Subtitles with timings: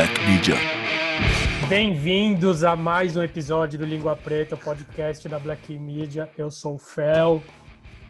[0.00, 0.54] Black Media.
[1.68, 6.26] Bem-vindos a mais um episódio do Língua Preta, podcast da Black Media.
[6.38, 7.42] Eu sou o Fel.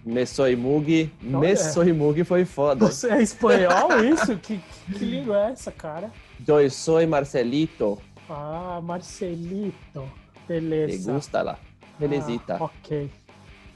[0.06, 1.12] Me soy Mug.
[1.20, 1.56] Não Me é.
[1.56, 2.86] soy Mug foi foda.
[2.86, 4.36] Você é espanhol isso?
[4.38, 4.60] Que,
[4.96, 6.12] que língua é essa, cara?
[6.46, 8.00] Eu soy Marcelito.
[8.28, 10.08] Ah, Marcelito.
[10.46, 11.12] Te Beleza.
[11.12, 11.58] gusta lá.
[11.98, 12.54] Belezita.
[12.60, 13.10] Ah, ok.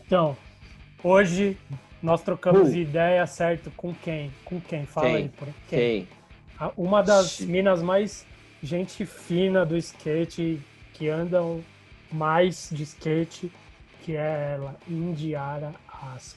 [0.07, 0.37] Então,
[1.03, 1.59] hoje
[2.01, 2.77] nós trocamos Uh.
[2.77, 3.73] ideia, certo?
[3.77, 4.31] Com quem?
[4.45, 4.87] Com quem?
[4.87, 5.17] Fala Quem?
[5.17, 5.29] aí.
[5.31, 5.49] Por...
[5.68, 6.03] Quem?
[6.21, 6.24] A-
[6.76, 8.25] Uma das minas mais
[8.62, 10.61] gente fina do skate,
[10.95, 11.62] que andam
[12.11, 13.53] mais de skate,
[14.03, 16.36] que é ela, Indiara Asp.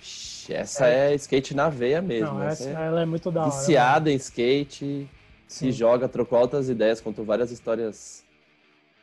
[0.00, 2.34] Ixi, Essa é skate na veia mesmo.
[2.34, 3.50] Não, essa, é ela é muito da hora.
[3.50, 5.08] viciada em skate.
[5.46, 5.72] Se Sim.
[5.72, 8.24] joga, trocou altas ideias, contou várias histórias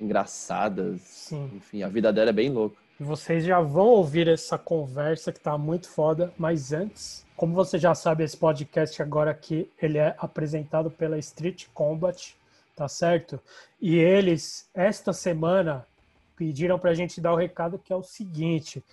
[0.01, 1.01] engraçadas.
[1.01, 1.51] Sim.
[1.55, 2.75] Enfim, a vida dela é bem louca.
[2.99, 7.79] E Vocês já vão ouvir essa conversa que tá muito foda, mas antes, como você
[7.79, 12.35] já sabe, esse podcast agora aqui, ele é apresentado pela Street Combat,
[12.75, 13.39] tá certo?
[13.79, 15.87] E eles, esta semana,
[16.35, 18.83] pediram pra gente dar o recado que é o seguinte,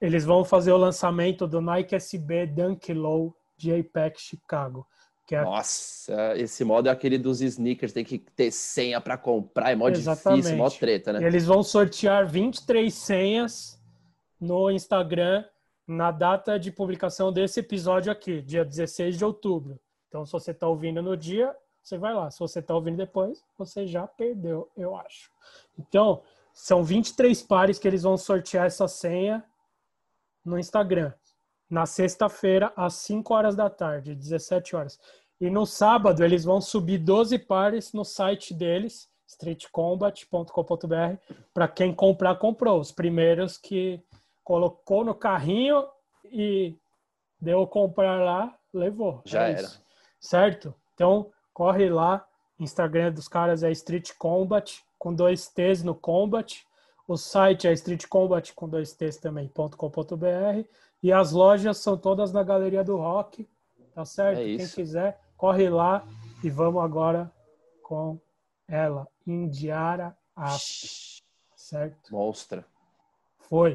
[0.00, 4.84] eles vão fazer o lançamento do Nike SB Dunk Low de Apex Chicago,
[5.24, 9.70] que é Nossa, esse modo é aquele dos sneakers, tem que ter senha pra comprar,
[9.70, 10.42] é mó Exatamente.
[10.42, 11.24] difícil, mó treta, né?
[11.24, 13.80] Eles vão sortear 23 senhas
[14.40, 15.44] no Instagram
[15.86, 19.78] na data de publicação desse episódio aqui, dia 16 de outubro.
[20.08, 22.30] Então, se você está ouvindo no dia, você vai lá.
[22.30, 25.30] Se você está ouvindo depois, você já perdeu, eu acho.
[25.78, 26.22] Então,
[26.52, 29.44] são 23 pares que eles vão sortear essa senha
[30.44, 31.12] no Instagram.
[31.68, 35.00] Na sexta-feira, às 5 horas da tarde, 17 horas.
[35.40, 41.16] E no sábado, eles vão subir 12 pares no site deles, streetcombat.com.br,
[41.54, 42.78] para quem comprar, comprou.
[42.78, 44.00] Os primeiros que
[44.44, 45.86] colocou no carrinho
[46.24, 46.76] e
[47.40, 49.22] deu comprar lá, levou.
[49.24, 49.62] Já É era.
[49.62, 49.82] isso.
[50.20, 50.74] Certo?
[50.94, 52.26] Então, corre lá.
[52.58, 56.64] Instagram dos caras é Street Combat, com dois T's no Combat.
[57.08, 60.64] O site é Street Combat com dois T's também, .com.br.
[61.02, 63.48] E as lojas são todas na Galeria do Rock,
[63.92, 64.38] tá certo?
[64.40, 66.06] É Quem quiser, corre lá
[66.44, 67.32] e vamos agora
[67.82, 68.20] com
[68.68, 71.20] ela, Indiara Asp,
[71.56, 72.12] certo?
[72.12, 72.64] Monstra.
[73.40, 73.74] Foi.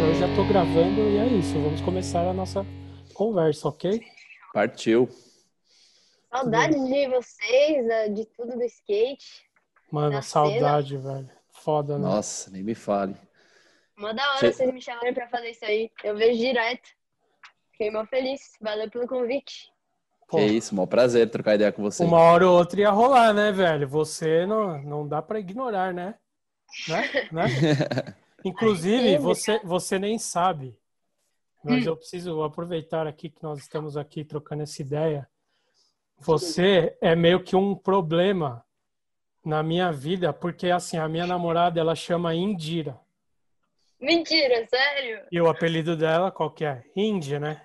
[0.00, 1.54] Eu já tô gravando e é isso.
[1.54, 2.64] Vamos começar a nossa
[3.14, 4.00] conversa, ok?
[4.52, 5.08] Partiu.
[6.30, 9.42] Saudades de vocês, de tudo do skate.
[9.90, 11.30] Mano, saudade, velho.
[11.50, 12.04] Foda, né?
[12.04, 13.14] Nossa, nem me fale.
[13.96, 15.90] Mó da hora Cê- vocês me chamarem pra fazer isso aí.
[16.04, 16.88] Eu vejo direto.
[17.72, 18.52] Fiquei mó feliz.
[18.60, 19.70] Valeu pelo convite.
[20.28, 22.04] Pô, Que isso, mó prazer trocar ideia com você.
[22.04, 23.88] uma hora ou outra ia rolar, né, velho?
[23.88, 26.14] Você não, não dá pra ignorar, né?
[26.88, 27.28] Né?
[27.32, 27.44] né?
[28.44, 30.78] Inclusive, você, você nem sabe.
[31.62, 35.28] Mas eu preciso aproveitar aqui que nós estamos aqui trocando essa ideia.
[36.18, 38.64] Você é meio que um problema
[39.44, 42.98] na minha vida, porque assim, a minha namorada, ela chama Indira.
[44.00, 45.26] Mentira, sério?
[45.30, 46.84] E o apelido dela, qual que é?
[46.94, 47.60] Indy, né?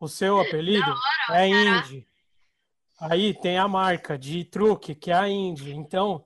[0.00, 0.92] O seu apelido
[1.30, 2.06] é Indy.
[3.00, 5.72] Aí tem a marca de truque, que é a Indy.
[5.72, 6.24] Então,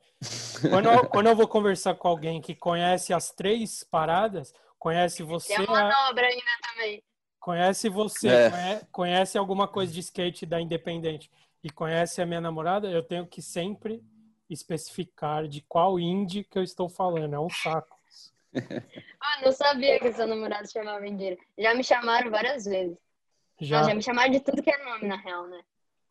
[0.70, 5.54] quando eu, quando eu vou conversar com alguém que conhece as três paradas, conhece você,
[5.54, 7.02] Tem a a- manobra ainda também.
[7.38, 8.50] conhece você, É.
[8.50, 11.30] conhe- conhece alguma coisa de skate da Independente
[11.62, 14.02] e conhece a minha namorada, eu tenho que sempre
[14.48, 17.34] especificar de qual Indy que eu estou falando.
[17.34, 17.96] É um saco.
[19.20, 21.36] Ah, não sabia que seu namorado chamava Mentira.
[21.58, 22.96] Já me chamaram várias vezes.
[23.60, 25.60] Já, Não, já me chamaram de tudo que é nome, na real, né?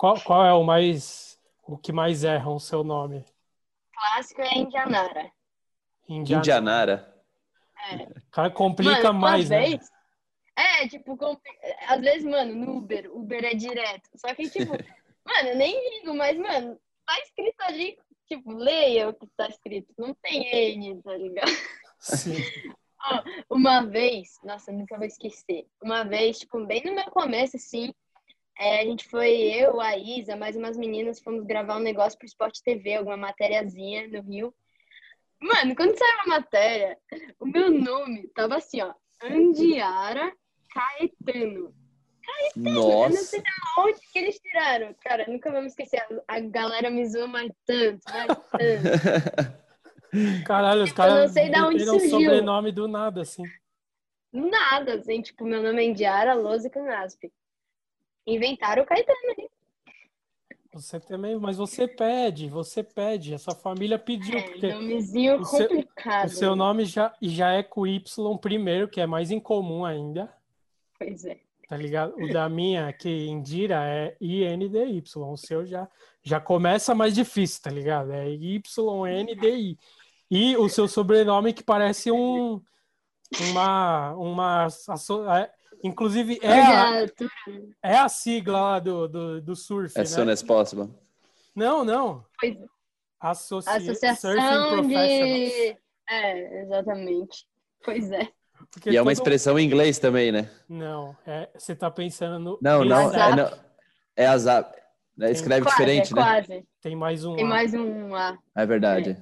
[0.02, 3.24] Qual, qual é o mais o que mais erram o seu nome?
[3.94, 5.32] Clássico é Indianara.
[6.10, 6.40] Indiana.
[6.42, 7.24] Indianara.
[7.92, 8.08] É.
[8.32, 9.68] Cara, complica Mano, mais, uma né?
[9.68, 9.92] vez-
[10.56, 11.52] É, tipo, compli-
[11.88, 14.10] às vezes, mano, no Uber, Uber é direto.
[14.16, 14.72] Só que, tipo,
[15.24, 17.96] mano, eu nem ligo, mas, mano, tá escrito ali,
[18.26, 19.94] tipo, leia o que tá escrito.
[20.00, 21.52] Não tem N, tá ligado?
[22.00, 22.34] Sim.
[23.52, 25.68] Uma vez, nossa, eu nunca vou esquecer.
[25.82, 27.94] Uma vez, tipo, bem no meu começo, assim,
[28.58, 32.28] é, a gente foi, eu, a Isa, mais umas meninas, fomos gravar um negócio pro
[32.28, 34.54] Sport TV, alguma matériazinha no Rio.
[35.42, 36.98] Mano, quando saiu a matéria,
[37.40, 38.94] o meu nome tava assim, ó,
[39.24, 40.32] Andiara
[40.72, 41.74] Caetano.
[42.56, 43.18] Eu não Nossa.
[43.18, 43.50] sei de
[43.80, 44.96] onde que eles tiraram.
[45.04, 46.06] Cara, nunca vou me esquecer.
[46.28, 49.62] A galera me zoa mais tanto, mais tanto.
[50.46, 52.10] Caralho, os Tipo, eu não caras sei de onde surgiu.
[52.10, 53.44] sobrenome do nada, assim.
[54.32, 57.24] Nada, assim, tipo, meu nome é Indiara Lousa Canasp.
[58.26, 59.50] Inventaram o Caetano ali.
[60.74, 63.34] Você também, mas você pede, você pede.
[63.34, 66.28] Essa família pediu, É, nomezinho o seu- complicado.
[66.28, 66.56] o seu né?
[66.56, 70.34] nome já, já é com Y primeiro, que é mais incomum ainda.
[70.98, 71.40] Pois é.
[71.68, 72.14] tá ligado?
[72.18, 75.02] O da minha, que Indira, é INDY.
[75.16, 75.90] O seu já,
[76.22, 78.12] já começa mais difícil, tá ligado?
[78.12, 79.78] É YNDI.
[80.30, 82.62] E o seu sobrenome que parece um.
[83.52, 84.14] Uma.
[84.16, 84.68] uma
[85.38, 85.52] é,
[85.84, 87.06] inclusive, é a,
[87.84, 90.00] é a sigla lá do, do, do surf.
[90.00, 90.18] As né?
[90.18, 90.90] soon as possible.
[91.56, 92.26] Não, não.
[92.40, 92.58] Pois
[93.20, 93.70] Associ...
[93.70, 95.78] Associação Surfing de.
[96.10, 97.46] É, exatamente.
[97.84, 98.28] Pois é.
[98.72, 100.50] Porque E é uma todo- expressão em inglês também, né?
[100.68, 102.60] Não, é, você tá pensando no.
[102.62, 103.14] Não, não.
[103.14, 103.52] É, não,
[104.16, 104.76] é azap.
[105.18, 105.32] né?
[105.32, 106.22] Escreve Quase, diferente, é né?
[106.22, 106.68] quase.
[106.82, 107.36] Tem mais um.
[107.36, 107.48] Tem A.
[107.48, 108.38] mais um A.
[108.56, 109.18] É verdade.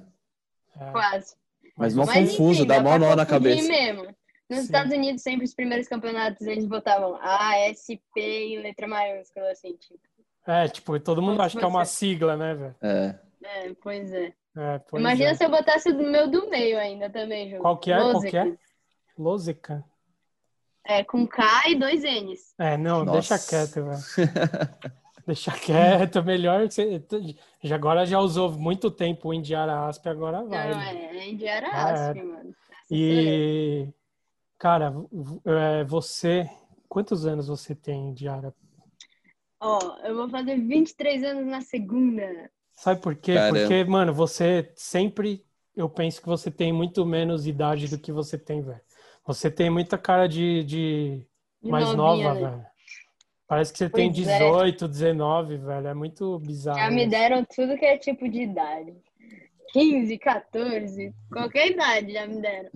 [0.78, 1.34] É, Quase.
[1.76, 3.66] Mas mó Mas, confuso, enfim, dá mó pra nó na cabeça.
[3.68, 4.14] mesmo.
[4.50, 4.64] Nos Sim.
[4.64, 9.76] Estados Unidos, sempre os primeiros campeonatos, eles botavam A, S, P em letra maiúscula, assim,
[9.76, 10.00] tipo.
[10.44, 12.76] É, tipo, todo mundo Como acha que é uma sigla, né, velho?
[12.82, 13.18] É.
[13.44, 14.32] É, pois é.
[14.56, 15.34] É, pois Imagina é.
[15.34, 17.58] se eu botasse o meu do meio ainda também, Ju.
[17.58, 17.98] Qual que é?
[17.98, 18.56] Qual que é?
[20.84, 22.54] É, com K e dois N's.
[22.58, 23.36] É, não, Nossa.
[23.36, 24.00] deixa quieto, velho.
[25.26, 27.04] Deixa quieto, melhor que você.
[27.62, 30.70] Já agora já usou muito tempo o Indiara Asp, agora vai.
[30.70, 31.08] Não, né?
[31.12, 31.92] é, Indiara Ah, é.
[31.92, 32.54] Asp, mano.
[32.90, 33.86] E,
[34.60, 34.94] cara,
[35.46, 36.48] é, você.
[36.88, 38.54] Quantos anos você tem, Indiara?
[39.58, 42.50] Ó, eu vou fazer 23 anos na segunda.
[42.72, 43.34] Sabe por quê?
[43.34, 43.58] Caramba.
[43.58, 45.44] Porque, mano, você sempre.
[45.74, 48.80] Eu penso que você tem muito menos idade do que você tem, velho.
[49.26, 51.26] Você tem muita cara de, de
[51.62, 52.50] De mais novinha, nova, né?
[52.56, 52.66] velho.
[53.46, 54.38] Parece que você tem Pois é.
[54.38, 55.86] 18, 19, velho.
[55.88, 56.78] É muito bizarro.
[56.78, 57.10] Já me isso.
[57.10, 58.94] deram tudo que é tipo de idade.
[59.72, 62.70] 15, 14, qualquer idade já me deram.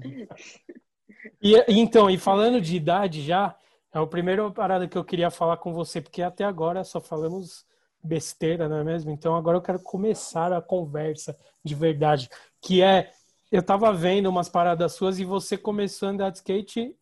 [1.43, 3.57] E, então, e falando de idade já,
[3.93, 7.65] é a primeira parada que eu queria falar com você, porque até agora só falamos
[8.03, 9.11] besteira, não é mesmo?
[9.11, 12.29] Então agora eu quero começar a conversa de verdade,
[12.61, 13.11] que é,
[13.51, 16.95] eu tava vendo umas paradas suas e você começou a andar de skate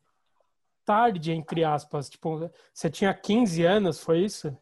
[0.84, 4.56] tarde, entre aspas, tipo, você tinha 15 anos, foi isso?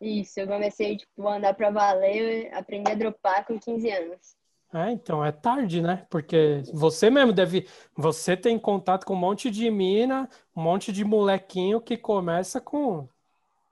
[0.00, 4.36] Isso, eu comecei tipo, a andar pra valer, aprendi a dropar com 15 anos.
[4.72, 6.06] É, então, é tarde, né?
[6.08, 7.66] Porque você mesmo deve.
[7.96, 13.08] Você tem contato com um monte de mina, um monte de molequinho que começa com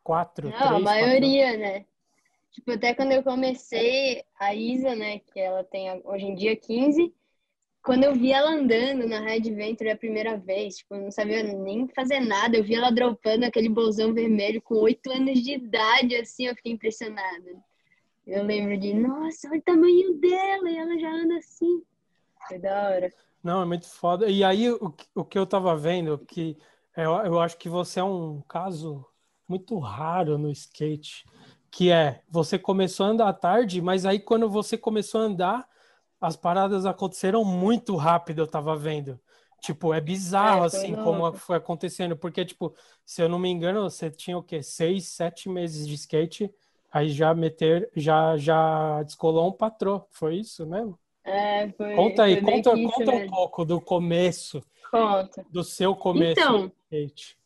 [0.04, 1.86] quatro, Não, três, a quatro maioria, né?
[2.52, 7.14] Tipo, até quando eu comecei, a Isa, né, que ela tem hoje em dia 15,
[7.82, 11.42] quando eu vi ela andando na Red Venture a primeira vez, tipo, eu não sabia
[11.44, 16.16] nem fazer nada, eu vi ela dropando aquele bolsão vermelho com 8 anos de idade,
[16.16, 17.62] assim, eu fiquei impressionada.
[18.28, 21.82] Eu lembro de, nossa, olha o tamanho dela, e ela já anda assim.
[22.48, 23.12] Foi da hora.
[23.42, 24.28] Não, é muito foda.
[24.30, 26.56] E aí, o, que- o que eu tava vendo, que
[26.96, 29.04] eu, eu acho que você é um caso
[29.48, 31.24] muito raro no skate,
[31.70, 35.68] que é, você começou a andar tarde, mas aí quando você começou a andar,
[36.20, 39.20] as paradas aconteceram muito rápido, eu tava vendo.
[39.60, 41.04] Tipo, é bizarro, É, assim, louco.
[41.04, 44.62] como foi acontecendo, porque, tipo, se eu não me engano, você tinha o quê?
[44.62, 46.52] Seis, sete meses de skate,
[46.90, 50.98] aí já meter, já, já descolou um patrão, foi isso mesmo?
[51.24, 55.44] É, foi, Conta aí, conta, conta um pouco do começo, Conta.
[55.50, 57.38] do seu começo Então, skate.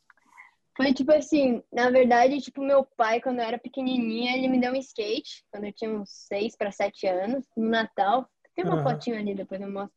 [0.75, 4.73] Foi tipo assim, na verdade, tipo, meu pai, quando eu era pequenininha, ele me deu
[4.73, 8.27] um skate, quando eu tinha uns 6 para 7 anos, no Natal.
[8.55, 8.93] Tem uma Aham.
[8.93, 9.93] fotinho ali, depois eu mostro.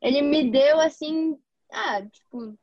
[0.00, 1.38] Ele me deu assim,
[1.72, 2.56] ah, tipo,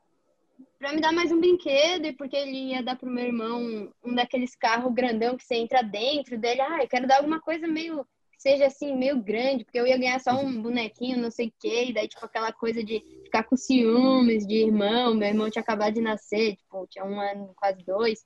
[0.81, 4.15] pra me dar mais um brinquedo e porque ele ia dar pro meu irmão um
[4.15, 6.59] daqueles carros grandão que você entra dentro dele.
[6.59, 9.95] Ah, eu quero dar alguma coisa meio que seja assim, meio grande, porque eu ia
[9.95, 13.43] ganhar só um bonequinho, não sei o quê, e daí, tipo, aquela coisa de ficar
[13.43, 15.13] com ciúmes de irmão.
[15.13, 18.25] Meu irmão tinha acabado de nascer, tipo, tinha um ano, quase dois.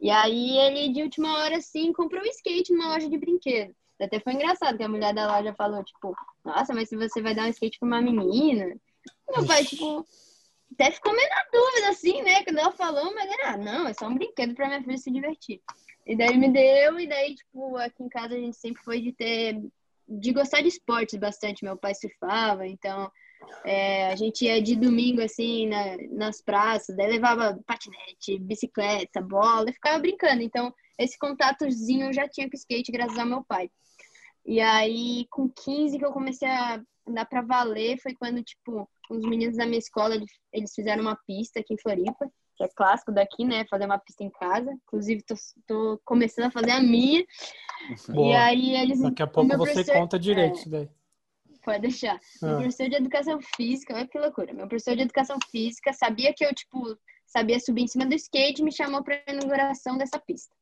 [0.00, 3.74] E aí ele, de última hora, assim, comprou um skate numa loja de brinquedo.
[4.00, 7.34] Até foi engraçado que a mulher da loja falou, tipo, nossa, mas se você vai
[7.34, 8.74] dar um skate pra uma menina.
[9.28, 10.06] Meu pai, tipo,
[10.80, 12.42] até ficou meio na dúvida, assim, né?
[12.42, 15.10] Quando ela falou, mas era, ah, não, é só um brinquedo pra minha filha se
[15.10, 15.60] divertir.
[16.06, 19.12] E daí me deu, e daí, tipo, aqui em casa a gente sempre foi de
[19.12, 19.60] ter.
[20.08, 21.62] de gostar de esportes bastante.
[21.64, 23.08] Meu pai surfava, então
[23.64, 29.70] é, a gente ia de domingo, assim, na- nas praças, daí levava patinete, bicicleta, bola,
[29.70, 30.42] e ficava brincando.
[30.42, 33.70] Então, esse contatozinho eu já tinha com skate, graças ao meu pai.
[34.44, 39.24] E aí, com 15 que eu comecei a andar pra valer, foi quando, tipo, os
[39.24, 40.14] meninos da minha escola,
[40.52, 43.64] eles- fizeram uma pista aqui em Floripa, que é clássico daqui, né?
[43.68, 44.70] Fazer uma pista em casa.
[44.86, 45.34] Inclusive, tô,
[45.66, 47.20] tô começando a fazer a minha.
[47.20, 48.38] E Boa.
[48.44, 49.00] aí, eles...
[49.00, 50.88] Daqui a pouco meu você professor- conta direito é, isso daí.
[51.62, 52.18] Pode deixar.
[52.40, 52.56] Meu Ah.
[52.58, 54.52] professor de educação física, olha que loucura.
[54.54, 58.62] Meu professor de educação física sabia que eu, tipo, sabia subir em cima do skate
[58.62, 60.54] e me chamou pra inauguração dessa pista.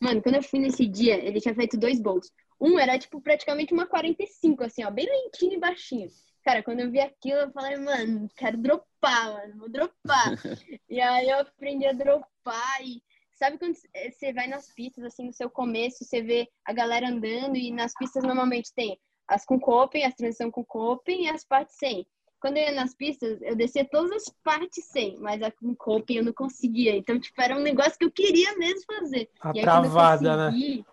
[0.00, 2.30] Mano, quando eu fui nesse dia, ele tinha feito dois bowls.
[2.60, 6.08] Um era, tipo, praticamente uma 45, assim, ó, bem lentinho e baixinho.
[6.46, 10.30] Cara, quando eu vi aquilo, eu falei, mano, quero dropar, mano, vou dropar.
[10.88, 15.32] e aí eu aprendi a dropar e sabe quando você vai nas pistas, assim, no
[15.32, 20.04] seu começo, você vê a galera andando e nas pistas normalmente tem as com coping,
[20.04, 22.06] as transição com coping e as partes sem.
[22.38, 26.18] Quando eu ia nas pistas, eu descia todas as partes sem, mas a com coping
[26.18, 26.96] eu não conseguia.
[26.96, 29.28] Então, tipo, era um negócio que eu queria mesmo fazer.
[29.40, 30.44] A e aí, travada, né?
[30.52, 30.84] consegui, né?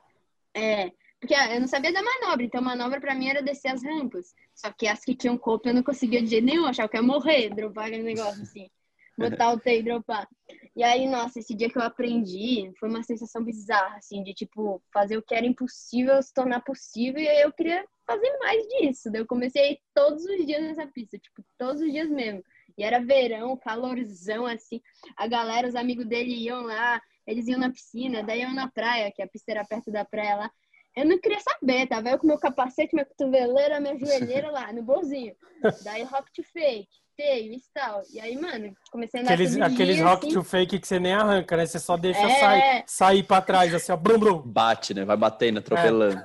[0.55, 0.91] É,
[1.23, 4.35] porque eu não sabia da manobra, então manobra para mim era descer as rampas.
[4.53, 7.01] Só que as que tinham coping eu não conseguia de jeito nenhum, achava que ia
[7.01, 8.69] morrer, dropar aquele negócio assim.
[9.17, 10.27] Botar o T e dropar.
[10.75, 14.83] E aí, nossa, esse dia que eu aprendi foi uma sensação bizarra, assim, de tipo,
[14.91, 19.09] fazer o que era impossível se tornar possível, e aí eu queria fazer mais disso.
[19.09, 22.43] Daí eu comecei todos os dias nessa pista, tipo, todos os dias mesmo.
[22.77, 24.81] E era verão, calorzão, assim.
[25.15, 29.11] A galera, os amigos dele iam lá, eles iam na piscina, daí iam na praia,
[29.11, 30.51] que a pista era perto da praia lá.
[30.95, 34.83] Eu não queria saber, tava eu com meu capacete, minha cotoveleira, minha joelheira lá, no
[34.83, 35.35] bolzinho.
[35.83, 38.03] Daí rock to fake, feio e tal.
[38.11, 40.35] E aí, mano, comecei a andar Aqueles, aqueles dia, rock assim.
[40.35, 41.65] to fake que você nem arranca, né?
[41.65, 42.39] Você só deixa é...
[42.39, 44.39] sair, sair pra trás, assim, ó, brum, brum.
[44.39, 45.03] Bate, né?
[45.03, 46.21] Vai batendo, atropelando.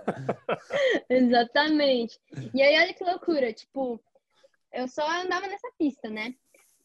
[1.09, 1.17] É.
[1.17, 2.19] Exatamente.
[2.53, 3.99] E aí, olha que loucura, tipo,
[4.73, 6.35] eu só andava nessa pista, né?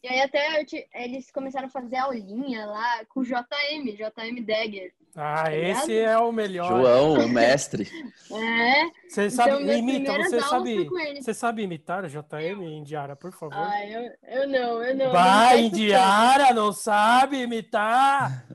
[0.01, 4.93] E aí até te, eles começaram a fazer aulinha lá com o JM, JM Dagger.
[5.15, 6.67] Ah, tá esse é o melhor.
[6.67, 7.87] João, o mestre.
[8.33, 8.85] é.
[9.07, 10.89] Você sabe, então, imita, você sabe,
[11.21, 13.55] você sabe imitar o JM Indiara, por favor?
[13.55, 15.11] Ah, eu, eu não, eu não.
[15.11, 18.47] Vai, Indiara, não sabe imitar?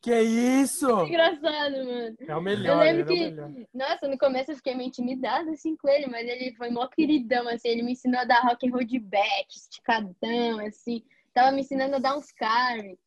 [0.00, 0.88] Que isso?
[1.06, 2.16] engraçado, mano.
[2.26, 2.86] É o melhor.
[2.86, 3.50] Eu lembro que, é melhor.
[3.74, 7.46] nossa, no começo eu fiquei meio intimidada assim com ele, mas ele foi mó queridão,
[7.48, 11.02] assim, ele me ensinou a dar rock and roll de back, esticadão, assim.
[11.34, 12.98] Tava me ensinando a dar uns carve.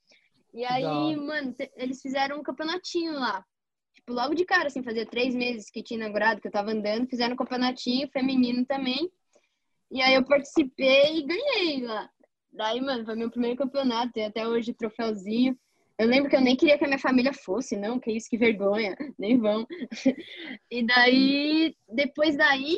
[0.54, 3.44] E aí, mano, eles fizeram um campeonatinho lá.
[3.94, 7.08] Tipo, logo de cara, assim, fazia três meses que tinha inaugurado, que eu tava andando,
[7.08, 9.10] fizeram um campeonatinho feminino também.
[9.92, 12.10] E aí eu participei e ganhei lá.
[12.52, 15.58] Daí, mano, foi meu primeiro campeonato, tem até hoje troféuzinho.
[15.98, 18.38] Eu lembro que eu nem queria que a minha família fosse, não, que isso, que
[18.38, 19.66] vergonha, nem vão.
[20.70, 22.78] E daí, depois daí,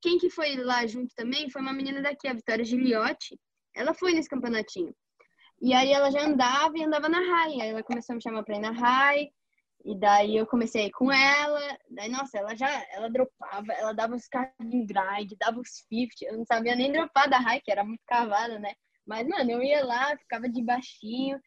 [0.00, 3.38] quem que foi lá junto também foi uma menina daqui, a Vitória Giliotti.
[3.74, 4.94] Ela foi nesse campeonatinho.
[5.60, 7.60] E aí ela já andava e andava na RAI.
[7.60, 9.30] Aí ela começou a me chamar pra ir na RAI.
[9.84, 11.60] E daí eu comecei com ela.
[11.90, 16.14] Daí, nossa, ela já ela dropava, ela dava os carving grind, dava os 50.
[16.22, 18.72] Eu não sabia nem dropar da RAI, que era muito cavada, né?
[19.06, 21.38] Mas, mano, eu ia lá, ficava de baixinho.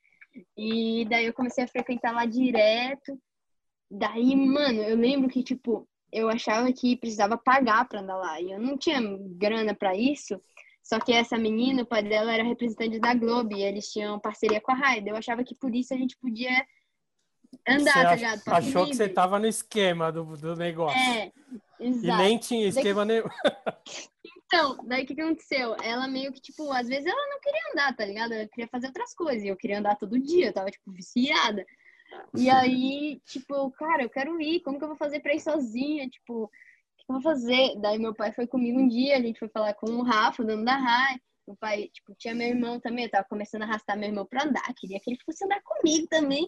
[0.56, 3.20] E daí eu comecei a frequentar lá direto.
[3.90, 8.40] Daí, mano, eu lembro que, tipo, eu achava que precisava pagar pra andar lá.
[8.40, 9.00] E eu não tinha
[9.36, 10.40] grana para isso.
[10.88, 14.62] Só que essa menina, o pai dela era representante da Globo e eles tinham parceria
[14.62, 15.10] com a Raida.
[15.10, 16.65] Eu achava que por isso a gente podia
[17.67, 18.41] andar, você tá ligado?
[18.48, 20.98] Achou que você tava no esquema do, do negócio.
[20.98, 21.29] É,
[21.77, 22.22] exato.
[22.22, 23.17] E nem tinha esquema daí...
[23.17, 23.29] nenhum.
[24.46, 25.75] Então, daí o que, que aconteceu?
[25.84, 28.32] Ela meio que, tipo, às vezes ela não queria andar, tá ligado?
[28.32, 29.44] Ela queria fazer outras coisas.
[29.44, 31.65] E eu queria andar todo dia, eu tava, tipo, viciada.
[32.34, 36.08] E aí, tipo, cara, eu quero ir, como que eu vou fazer pra ir sozinha?
[36.08, 36.50] Tipo,
[37.08, 37.76] o que eu vou fazer?
[37.80, 40.46] Daí meu pai foi comigo um dia, a gente foi falar com o Rafa, o
[40.46, 41.20] dono da RAI.
[41.48, 44.44] Meu pai, tipo, tinha meu irmão também, eu tava começando a arrastar meu irmão pra
[44.44, 46.46] andar, queria que ele fosse andar comigo também.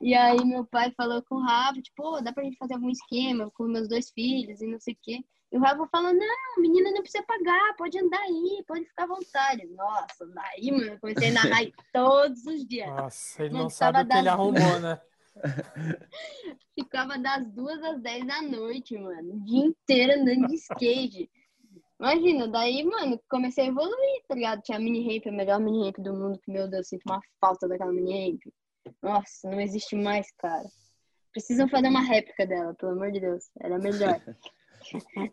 [0.00, 2.88] E aí meu pai falou com o Rafa, tipo, oh, dá pra gente fazer algum
[2.88, 5.22] esquema com meus dois filhos e não sei o quê.
[5.52, 9.06] E o Rafa falou, não, menina não precisa pagar, pode andar aí, pode ficar à
[9.06, 9.66] vontade.
[9.66, 12.88] Nossa, daí, mano, eu comecei a narrar todos os dias.
[12.88, 14.98] Nossa, ele mano, não sabe o que ele arrumou, né?
[16.74, 19.34] Ficava das duas às dez da noite, mano.
[19.34, 21.30] O dia inteiro andando de skate.
[22.00, 24.62] Imagina, daí, mano, comecei a evoluir, tá ligado?
[24.62, 27.20] Tinha a mini ramp, a melhor mini ramp do mundo, que, meu Deus, sinto uma
[27.40, 28.40] falta daquela mini ramp.
[29.02, 30.68] Nossa, não existe mais, cara.
[31.32, 33.44] Precisam fazer uma réplica dela, pelo amor de Deus.
[33.60, 34.20] Era melhor.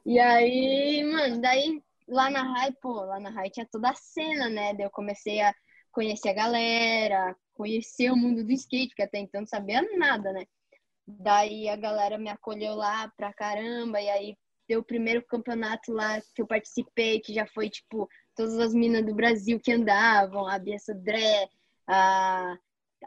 [0.06, 4.50] E aí, mano, daí lá na Rai, pô, lá na Rai tinha toda a cena,
[4.50, 4.74] né?
[4.74, 5.54] Daí eu comecei a
[5.92, 10.46] conhecer a galera, conhecer o mundo do skate, que até então não sabia nada, né?
[11.08, 16.20] Daí a galera me acolheu lá pra caramba, e aí deu o primeiro campeonato lá
[16.34, 20.58] que eu participei, que já foi, tipo, todas as minas do Brasil que andavam, a
[20.60, 21.48] Bia Sodré,
[21.88, 22.58] a,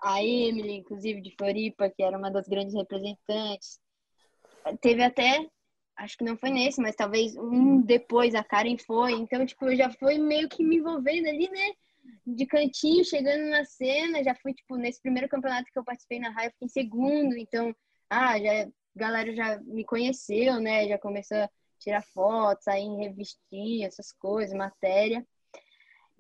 [0.03, 3.81] a Emily, inclusive, de Floripa, que era uma das grandes representantes.
[4.81, 5.49] Teve até
[5.99, 9.13] acho que não foi nesse, mas talvez um depois a Karen foi.
[9.13, 11.73] Então, tipo, eu já fui meio que me envolvendo ali, né?
[12.27, 14.23] De cantinho, chegando na cena.
[14.23, 17.37] Já fui, tipo, nesse primeiro campeonato que eu participei na raia, fiquei em segundo.
[17.37, 17.75] Então,
[18.11, 20.89] ah, já, a galera já me conheceu, né?
[20.89, 25.27] Já começou a tirar fotos, sair em revistinha, essas coisas, matéria.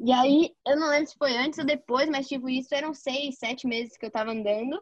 [0.00, 3.36] E aí, eu não lembro se foi antes ou depois, mas, tipo, isso eram seis,
[3.36, 4.80] sete meses que eu tava andando.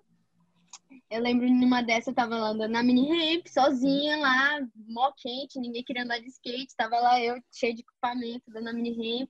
[1.11, 5.59] eu lembro numa dessa, eu tava lá andando na mini ramp, sozinha lá, mó quente,
[5.59, 6.77] ninguém queria andar de skate.
[6.77, 9.29] Tava lá eu, cheio de equipamento, dando a mini ramp.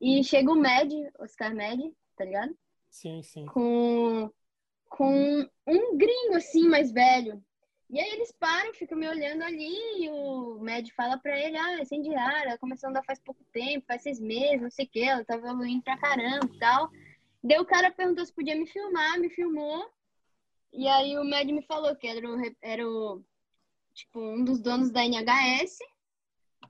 [0.00, 2.56] E chega o Med, Oscar Med, tá ligado?
[2.90, 3.46] Sim, sim.
[3.46, 4.30] Com,
[4.88, 7.42] com um gringo, assim, mais velho.
[7.88, 11.78] E aí eles param, ficam me olhando ali, e o Med fala pra ele, ah,
[11.78, 14.88] é incendiária, ela começou a andar faz pouco tempo, faz seis meses, não sei o
[14.88, 16.90] que, ela tá evoluindo pra caramba e tal.
[17.44, 19.88] Daí o cara perguntou se podia me filmar, me filmou.
[20.72, 23.24] E aí o Med me falou que era o, era o
[23.94, 25.78] tipo, um dos donos da NHS,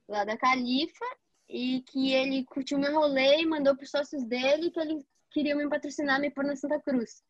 [0.07, 1.07] lá da Califa,
[1.49, 5.69] e que ele curtiu meu rolê e mandou pros sócios dele que ele queria me
[5.69, 7.23] patrocinar, me pôr na Santa Cruz.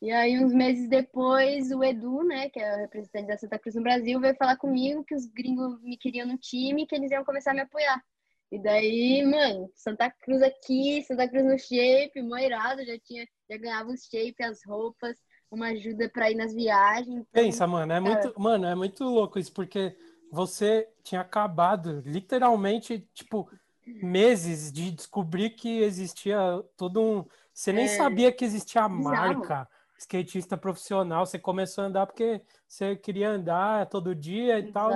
[0.00, 3.74] E aí, uns meses depois, o Edu, né, que é o representante da Santa Cruz
[3.74, 7.24] no Brasil, veio falar comigo que os gringos me queriam no time que eles iam
[7.24, 8.02] começar a me apoiar.
[8.50, 13.90] E daí, mano, Santa Cruz aqui, Santa Cruz no shape, moirado, já tinha, já ganhava
[13.90, 15.18] os shape, as roupas,
[15.50, 17.26] uma ajuda para ir nas viagens.
[17.28, 19.94] Então, Pensa, mano, é muito, mano, é muito louco isso, porque
[20.30, 23.50] você tinha acabado, literalmente, tipo,
[24.02, 26.38] meses de descobrir que existia
[26.76, 27.24] todo um.
[27.52, 29.68] Você nem é, sabia que existia a marca
[29.98, 31.26] skatista profissional.
[31.26, 34.90] Você começou a andar porque você queria andar todo dia e tal.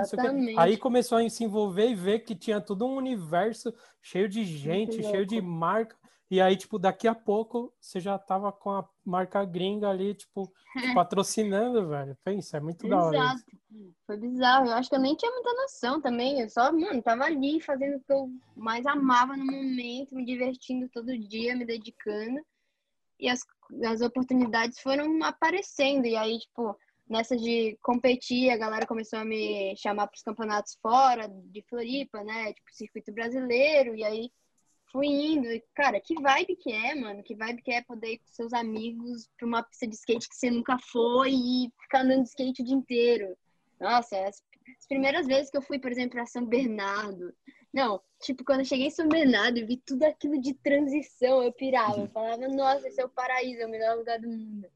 [0.57, 5.03] Aí começou a se envolver e ver que tinha todo um universo cheio de gente,
[5.03, 5.95] cheio de marca.
[6.31, 10.51] E aí, tipo, daqui a pouco você já tava com a marca gringa ali, tipo,
[10.97, 12.17] patrocinando, velho.
[12.23, 13.11] Pensa, é muito Exato.
[13.11, 13.35] da hora.
[13.35, 13.93] Isso.
[14.05, 14.67] Foi bizarro.
[14.67, 16.41] Eu acho que eu nem tinha muita noção também.
[16.41, 20.89] Eu só, mano, tava ali fazendo o que eu mais amava no momento, me divertindo
[20.89, 22.41] todo dia, me dedicando.
[23.19, 23.41] E as,
[23.85, 26.05] as oportunidades foram aparecendo.
[26.05, 26.75] E aí, tipo,
[27.07, 32.23] nessa de competir, a galera começou a me chamar para os campeonatos fora de Floripa,
[32.23, 32.53] né?
[32.53, 33.95] Tipo, circuito brasileiro.
[33.95, 34.31] E aí
[34.93, 35.47] fui indo.
[35.73, 37.23] Cara, que vibe que é, mano?
[37.23, 40.35] Que vibe que é poder ir com seus amigos pra uma pista de skate que
[40.35, 43.35] você nunca foi e ficar andando de skate o dia inteiro.
[43.81, 44.41] Nossa, as,
[44.79, 47.33] as primeiras vezes que eu fui, por exemplo, pra São Bernardo.
[47.73, 51.51] Não, tipo, quando eu cheguei em São Bernardo e vi tudo aquilo de transição, eu
[51.51, 52.01] pirava.
[52.01, 54.67] Eu falava, nossa, esse é o paraíso, é o melhor lugar do mundo.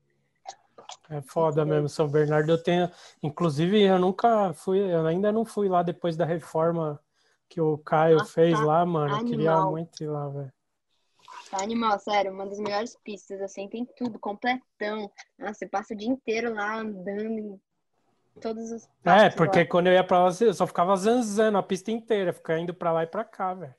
[1.09, 2.51] É foda mesmo, São Bernardo.
[2.51, 2.89] Eu tenho,
[3.21, 6.99] inclusive, eu nunca fui, eu ainda não fui lá depois da reforma
[7.49, 9.15] que o Caio Nossa, fez tá lá, mano.
[9.15, 9.23] Animal.
[9.23, 10.53] Eu queria muito ir lá, velho.
[11.49, 15.09] Tá animal, sério, uma das melhores pistas, assim, tem tudo, completão.
[15.39, 17.59] Nossa, você passa o dia inteiro lá andando em
[18.41, 18.89] todos os.
[19.05, 19.65] É, porque lá.
[19.65, 22.91] quando eu ia pra lá, eu só ficava zanzando a pista inteira, ficava indo pra
[22.91, 23.73] lá e pra cá, velho.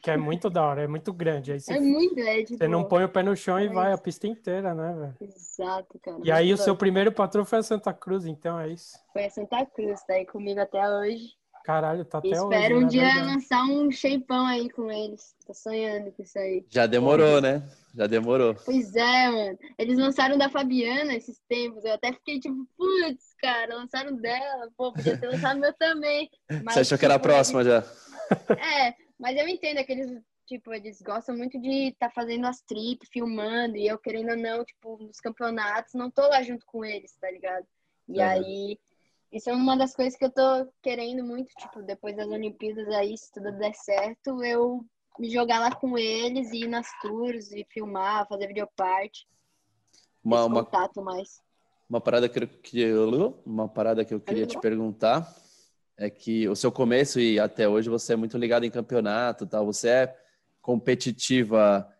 [0.00, 1.52] Que é muito da hora, é muito grande.
[1.52, 3.68] Aí você, é muito, é, tipo, Você não põe o pé no chão é e
[3.68, 5.16] vai a pista inteira, né, velho?
[5.20, 6.18] Exato, cara.
[6.24, 8.98] E aí o seu primeiro patrão foi a Santa Cruz, então é isso.
[9.12, 11.36] Foi a Santa Cruz, tá aí comigo até hoje.
[11.64, 12.56] Caralho, tá até Espero hoje.
[12.56, 13.26] Espero um dia verdade.
[13.26, 15.34] lançar um shapeão aí com eles.
[15.46, 16.64] Tô sonhando com isso aí.
[16.68, 17.62] Já demorou, né?
[17.94, 18.54] Já demorou.
[18.64, 19.58] Pois é, mano.
[19.78, 21.84] Eles lançaram da Fabiana esses tempos.
[21.84, 24.68] Eu até fiquei tipo, putz, cara, lançaram dela.
[24.76, 26.28] Pô, podia ter lançado meu também.
[26.50, 27.82] Mas, Você achou tipo, que era a tipo, próxima já?
[28.58, 32.62] É, mas eu entendo que eles, tipo, eles gostam muito de estar tá fazendo as
[32.62, 33.76] trips, filmando.
[33.76, 37.30] E eu, querendo ou não, tipo, nos campeonatos, não tô lá junto com eles, tá
[37.30, 37.66] ligado?
[38.08, 38.24] E uhum.
[38.24, 38.78] aí
[39.32, 43.16] isso é uma das coisas que eu tô querendo muito, tipo, depois das Olimpíadas aí,
[43.16, 44.84] se tudo der certo, eu
[45.18, 49.26] me jogar lá com eles e ir nas tours e filmar, fazer videoparte.
[50.22, 51.40] Uma, uma, contato mais.
[51.88, 55.34] Uma parada que eu, uma parada que eu queria te perguntar
[55.96, 59.64] é que o seu começo e até hoje você é muito ligado em campeonato, tal.
[59.64, 60.16] Você é
[60.60, 61.90] competitiva,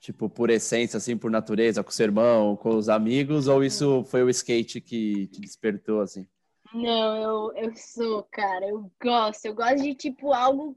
[0.00, 4.04] tipo, por essência, assim, por natureza, com o seu irmão, com os amigos, ou isso
[4.04, 6.26] foi o skate que te despertou, assim?
[6.74, 8.66] Não, eu, eu sou, cara.
[8.66, 9.46] Eu gosto.
[9.46, 10.76] Eu gosto de, tipo, algo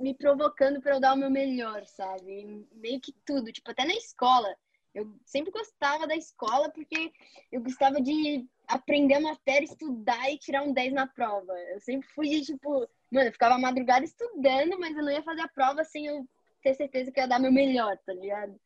[0.00, 2.66] me provocando para eu dar o meu melhor, sabe?
[2.72, 3.52] Meio que tudo.
[3.52, 4.56] Tipo, até na escola.
[4.94, 7.12] Eu sempre gostava da escola porque
[7.52, 11.52] eu gostava de aprender a matéria, estudar e tirar um 10 na prova.
[11.72, 15.42] Eu sempre fui de, tipo, mano, eu ficava madrugada estudando, mas eu não ia fazer
[15.42, 16.26] a prova sem eu
[16.62, 18.58] ter certeza que ia dar meu melhor, tá ligado?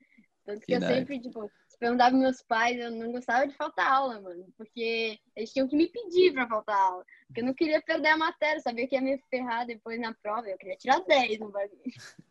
[0.44, 3.90] Tanto que, que eu sempre, tipo, perguntava pros meus pais, eu não gostava de faltar
[3.90, 4.46] aula, mano.
[4.56, 7.04] Porque eles tinham que me pedir pra faltar aula.
[7.26, 10.48] Porque eu não queria perder a matéria, sabia que ia me ferrar depois na prova.
[10.48, 11.80] Eu queria tirar 10 no bagulho.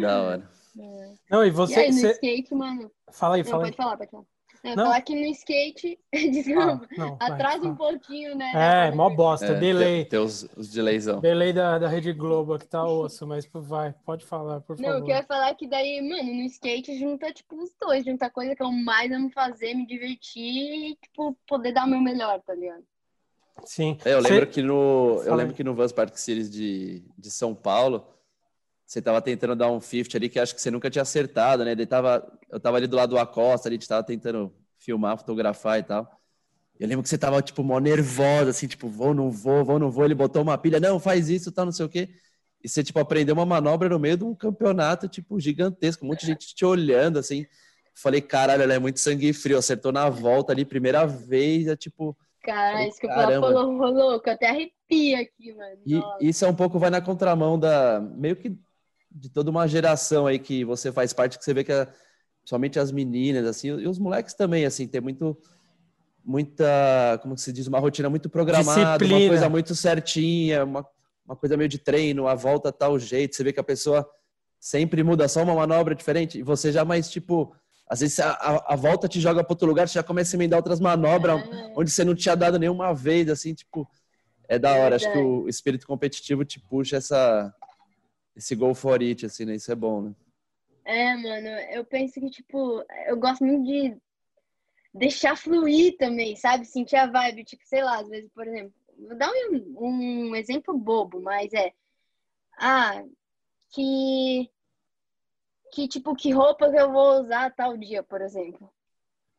[0.00, 0.50] Da hora.
[0.78, 1.14] É.
[1.30, 1.74] Não, e você.
[1.74, 2.10] E aí, no você...
[2.12, 2.90] skate, mano.
[3.12, 3.70] Fala aí, não, fala aí.
[3.70, 4.24] Pode falar, pode falar.
[4.62, 4.84] Não, não?
[4.84, 8.88] falar que no skate, desculpa, ah, não, atrasa um pouquinho, né?
[8.88, 10.02] É, mó bosta, é, delay.
[10.02, 11.20] Tem, tem os, os delaysão.
[11.20, 14.90] Delay da, da Rede Globo que tá osso, mas vai, pode falar, por favor.
[14.90, 18.26] Não, eu quero falar é que daí, mano, no skate junta, tipo, os dois, junta
[18.26, 22.00] a coisa que eu mais amo fazer, me divertir e, tipo, poder dar o meu
[22.00, 22.84] melhor, tá ligado?
[23.64, 23.96] Sim.
[24.04, 24.46] É, eu lembro Cê...
[24.46, 28.06] que no, eu lembro que no Vans Park Series de, de São Paulo,
[28.90, 31.70] você tava tentando dar um 50 ali que acho que você nunca tinha acertado, né?
[31.70, 35.78] Ele tava, eu tava ali do lado do Acosta, a gente tava tentando filmar, fotografar
[35.78, 36.10] e tal.
[36.76, 39.92] Eu lembro que você tava, tipo, mó nervosa, assim, tipo, vou, não vou, vou, não
[39.92, 40.04] vou.
[40.04, 42.08] Ele botou uma pilha, não, faz isso, tal, não sei o quê.
[42.64, 46.04] E você, tipo, aprendeu uma manobra no meio de um campeonato, tipo, gigantesco.
[46.04, 47.46] Um monte de gente te olhando, assim.
[47.94, 49.56] Falei, caralho, ela é muito sangue frio.
[49.56, 52.16] Acertou na volta ali, primeira vez, é tipo...
[52.42, 55.78] Cara, isso que eu falou, louco, até arrepia aqui, mano.
[55.86, 58.00] E isso é um pouco, vai na contramão da...
[58.00, 58.58] Meio que
[59.10, 61.88] de toda uma geração aí que você faz parte, que você vê que é,
[62.44, 65.36] somente as meninas, assim, e os moleques também, assim, tem muito
[66.24, 69.16] muita, como se diz, uma rotina muito programada, Disciplina.
[69.16, 70.86] uma coisa muito certinha, uma,
[71.24, 74.08] uma coisa meio de treino, a volta tal jeito, você vê que a pessoa
[74.58, 77.54] sempre muda, só uma manobra diferente, e você já mais, tipo,
[77.88, 80.36] às vezes a, a, a volta te joga para outro lugar, você já começa a
[80.36, 81.72] emendar outras manobras, é.
[81.74, 83.88] onde você não tinha dado nenhuma vez, assim, tipo,
[84.48, 87.54] é da hora, acho que o espírito competitivo te puxa essa,
[88.40, 90.14] esse go for it, assim, né, isso é bom, né?
[90.84, 93.96] É, mano, eu penso que, tipo, eu gosto muito de
[94.92, 96.64] deixar fluir também, sabe?
[96.64, 100.76] Sentir a vibe, tipo, sei lá, às vezes, por exemplo, vou dar um, um exemplo
[100.76, 101.72] bobo, mas é,
[102.58, 103.04] ah,
[103.72, 104.50] que,
[105.72, 108.72] que, tipo, que roupa que eu vou usar tal dia, por exemplo.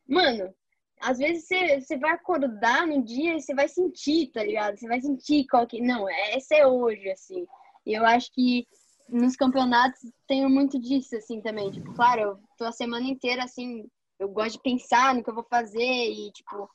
[0.06, 0.54] Mano,
[1.00, 4.78] às vezes você, você vai acordar no dia e você vai sentir, tá ligado?
[4.78, 5.80] Você vai sentir qual que.
[5.80, 7.46] Não, essa é hoje, assim.
[7.84, 8.66] Eu acho que
[9.08, 11.70] nos campeonatos tenho muito disso, assim, também.
[11.70, 13.88] Tipo, claro, eu tô a semana inteira, assim,
[14.18, 16.68] eu gosto de pensar no que eu vou fazer e, tipo,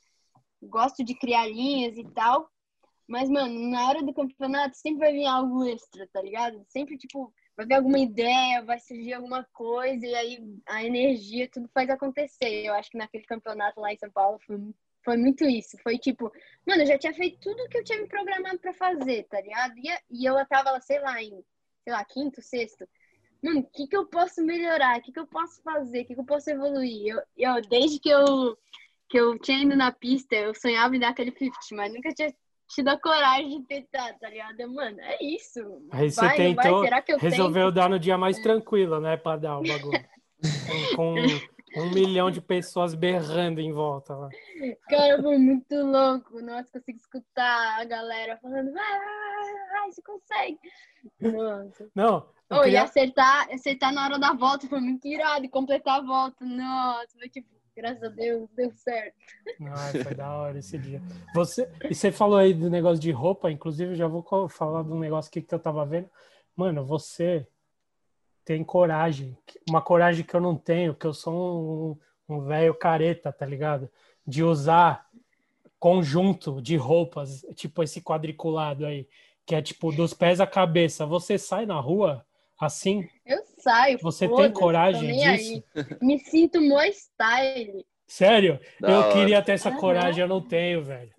[0.62, 2.50] gosto de criar linhas e tal.
[3.06, 6.62] Mas, mano, na hora do campeonato sempre vai vir algo extra, tá ligado?
[6.68, 11.68] Sempre, tipo, vai vir alguma ideia, vai surgir alguma coisa e aí a energia, tudo
[11.72, 12.66] faz acontecer.
[12.66, 14.58] Eu acho que naquele campeonato lá em São Paulo foi,
[15.02, 15.78] foi muito isso.
[15.82, 16.30] Foi tipo,
[16.66, 19.74] mano, eu já tinha feito tudo que eu tinha me programado para fazer, tá ligado?
[19.78, 21.42] E, e eu tava, sei lá, em,
[21.88, 22.86] sei lá, quinto, sexto
[23.42, 24.98] mano, o que, que eu posso melhorar?
[24.98, 26.02] O que, que eu posso fazer?
[26.02, 27.14] O que, que eu posso evoluir?
[27.14, 28.58] Eu, eu, desde que eu,
[29.08, 32.34] que eu tinha ido na pista, eu sonhava em dar aquele 50, mas nunca tinha
[32.68, 34.68] tido a coragem de tentar, tá ligado?
[34.72, 35.60] Mano, é isso.
[35.90, 36.84] Aí vai, você tentou,
[37.18, 40.04] resolveu dar no dia mais tranquilo, né, pra dar o bagulho.
[40.94, 44.28] com, com um milhão de pessoas berrando em volta lá.
[44.88, 46.40] Cara, foi muito louco.
[46.40, 50.58] Nossa, consigo escutar a galera falando, vai, vai, vai, vai, você consegue.
[51.20, 51.90] Nossa.
[51.94, 52.72] Não, Oh, queria...
[52.72, 55.44] E acertar, acertar na hora da volta foi muito irado.
[55.44, 59.14] E completar a volta, nossa, foi tipo, graças a Deus, deu certo.
[59.60, 61.02] Ai, foi da hora esse dia.
[61.34, 64.98] Você, e você falou aí do negócio de roupa, inclusive, já vou falar de um
[64.98, 66.08] negócio aqui que eu tava vendo.
[66.56, 67.46] Mano, você
[68.48, 69.36] tem coragem,
[69.68, 73.90] uma coragem que eu não tenho, que eu sou um, um velho careta, tá ligado?
[74.26, 75.06] De usar
[75.78, 79.06] conjunto de roupas, tipo esse quadriculado aí,
[79.44, 81.04] que é tipo dos pés à cabeça.
[81.04, 82.24] Você sai na rua
[82.58, 83.06] assim?
[83.26, 83.98] Eu saio.
[84.00, 85.62] Você tem coragem disso?
[85.76, 85.84] Aí.
[86.00, 87.84] Me sinto mo style.
[88.06, 88.58] Sério?
[88.80, 89.12] Da eu hora.
[89.12, 91.12] queria ter essa coragem, eu não tenho, velho.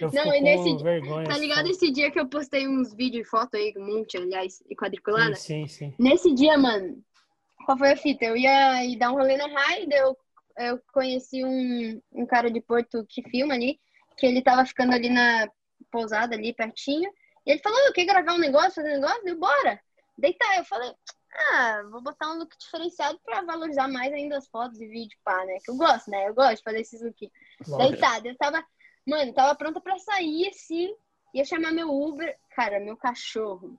[0.00, 3.30] Eu não, e nesse vergonha, tá ligado esse dia que eu postei uns vídeos e
[3.30, 5.34] foto aí, um monte, aliás, e quadriculada?
[5.34, 5.94] Sim, sim, sim.
[5.98, 7.02] Nesse dia, mano,
[7.64, 8.24] qual foi a fita?
[8.24, 10.16] Eu ia ir dar um rolê na raia, eu,
[10.58, 13.78] eu conheci um, um cara de Porto que filma ali,
[14.16, 15.48] que ele tava ficando ali na
[15.90, 17.10] pousada ali, pertinho,
[17.46, 19.28] e ele falou, quer gravar um negócio, fazer um negócio?
[19.28, 19.80] Eu, bora!
[20.16, 20.58] deitar.
[20.58, 20.92] Eu falei,
[21.52, 25.44] ah, vou botar um look diferenciado pra valorizar mais ainda as fotos e vídeo, pá,
[25.44, 25.58] né?
[25.64, 26.28] Que eu gosto, né?
[26.28, 27.30] Eu gosto de fazer esses looks.
[27.78, 28.28] Deitada.
[28.28, 28.64] Eu tava,
[29.06, 30.94] mano, tava pronta pra sair, assim,
[31.32, 32.36] ia chamar meu Uber.
[32.54, 33.78] Cara, meu cachorro.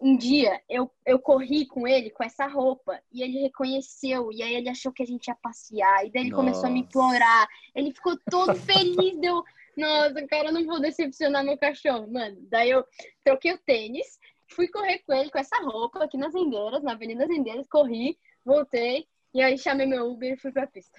[0.00, 4.32] Um dia eu, eu corri com ele com essa roupa e ele reconheceu.
[4.32, 6.06] E aí ele achou que a gente ia passear.
[6.06, 6.42] E daí ele Nossa.
[6.42, 7.48] começou a me implorar.
[7.74, 9.18] Ele ficou todo feliz.
[9.20, 9.44] Deu,
[9.76, 12.10] Nossa, cara, eu não vou decepcionar meu cachorro.
[12.10, 12.84] Mano, daí eu
[13.22, 14.18] troquei o tênis
[14.54, 18.18] fui correr com ele com essa roupa aqui nas Endeiras, na Avenida das Endeiras, corri,
[18.44, 20.98] voltei, e aí chamei meu Uber e fui pra pista.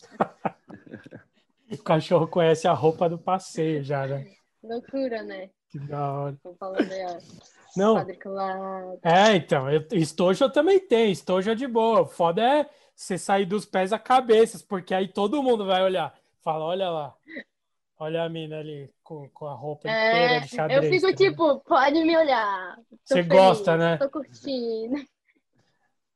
[1.78, 4.26] o cachorro conhece a roupa do passeio já, né?
[4.62, 5.50] Loucura, né?
[5.70, 6.36] Que da hora.
[6.44, 7.18] Aí, ó.
[7.76, 7.96] Não.
[9.02, 12.00] É, então, eu, estojo eu também tenho, estojo é de boa.
[12.00, 16.12] O foda é você sair dos pés à cabeça, porque aí todo mundo vai olhar.
[16.42, 17.14] Fala, olha lá.
[17.98, 20.84] Olha a mina ali com, com a roupa é, inteira de xadrez.
[20.84, 22.76] Eu fico tá tipo, pode me olhar.
[23.04, 23.98] Você gosta, né?
[23.98, 24.96] Tô curtindo.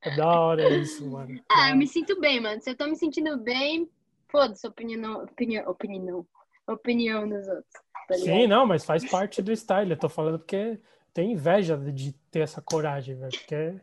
[0.00, 1.40] É da hora isso, mano.
[1.50, 2.60] Ah, eu me sinto bem, mano.
[2.60, 3.88] Se eu tô me sentindo bem,
[4.34, 6.26] foda-se, opinião, opinião, opinião,
[6.66, 7.72] opinião dos outros.
[8.08, 9.92] Tá Sim, não, mas faz parte do style.
[9.92, 10.80] Eu tô falando porque
[11.12, 13.30] tem inveja de ter essa coragem, velho.
[13.30, 13.76] Porque...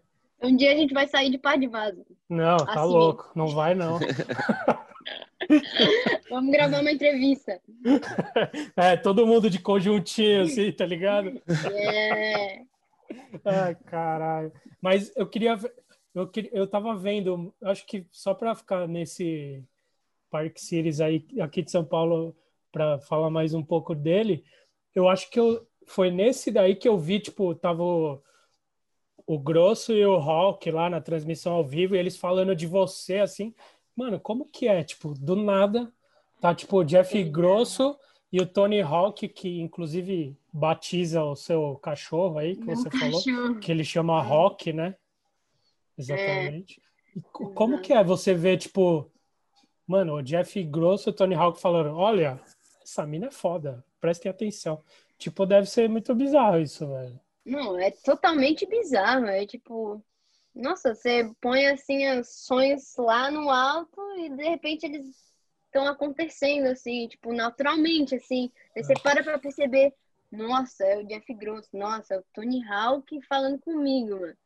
[0.43, 2.05] Um dia a gente vai sair de par de vaso.
[2.27, 2.91] Não, tá assim.
[2.91, 3.31] louco.
[3.33, 3.97] Não vai, não.
[6.29, 7.61] Vamos gravar uma entrevista.
[8.75, 11.41] É, todo mundo de conjuntinho, assim, tá ligado?
[11.71, 12.61] É.
[13.45, 14.51] Ai, caralho.
[14.81, 15.57] Mas eu queria.
[16.13, 19.63] Eu, eu tava vendo, acho que só para ficar nesse,
[20.31, 22.35] Park Cities aí, aqui de São Paulo
[22.71, 24.43] para falar mais um pouco dele.
[24.95, 28.21] Eu acho que eu, foi nesse daí que eu vi, tipo, tava o,
[29.27, 33.17] o Grosso e o Hulk lá na transmissão ao vivo, e eles falando de você,
[33.17, 33.53] assim.
[33.95, 34.83] Mano, como que é?
[34.83, 35.91] Tipo, do nada,
[36.39, 37.97] tá, tipo, o Jeff Grosso
[38.31, 43.21] e o Tony Hawk, que inclusive batiza o seu cachorro aí, que Meu você cachorro.
[43.21, 44.95] falou, que ele chama Rock, né?
[45.97, 46.81] Exatamente.
[47.15, 47.19] É.
[47.53, 49.10] Como que é você ver, tipo,
[49.91, 52.39] mano, o Jeff Grosso e o Tony Hawk falando, olha,
[52.81, 54.81] essa mina é foda, prestem atenção.
[55.17, 57.19] Tipo, deve ser muito bizarro isso, velho.
[57.45, 59.25] Não, é totalmente bizarro.
[59.25, 60.01] É tipo,
[60.55, 65.13] nossa, você põe assim os sonhos lá no alto e de repente eles
[65.65, 68.49] estão acontecendo, assim, tipo, naturalmente, assim.
[68.75, 69.93] Aí você para pra perceber,
[70.31, 74.37] nossa, é o Jeff Gross, nossa, é o Tony Hawk falando comigo, mano.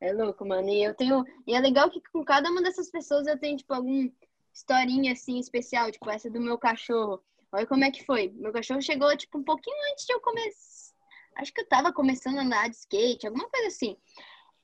[0.00, 0.68] É louco, mano.
[0.68, 1.24] E eu tenho.
[1.46, 4.10] E é legal que com cada uma dessas pessoas eu tenho, tipo, alguma
[4.52, 7.22] historinha assim especial, tipo, essa do meu cachorro.
[7.52, 8.32] Olha como é que foi.
[8.36, 10.94] Meu cachorro chegou, tipo, um pouquinho antes de eu começar.
[11.36, 13.96] Acho que eu tava começando a andar de skate, alguma coisa assim.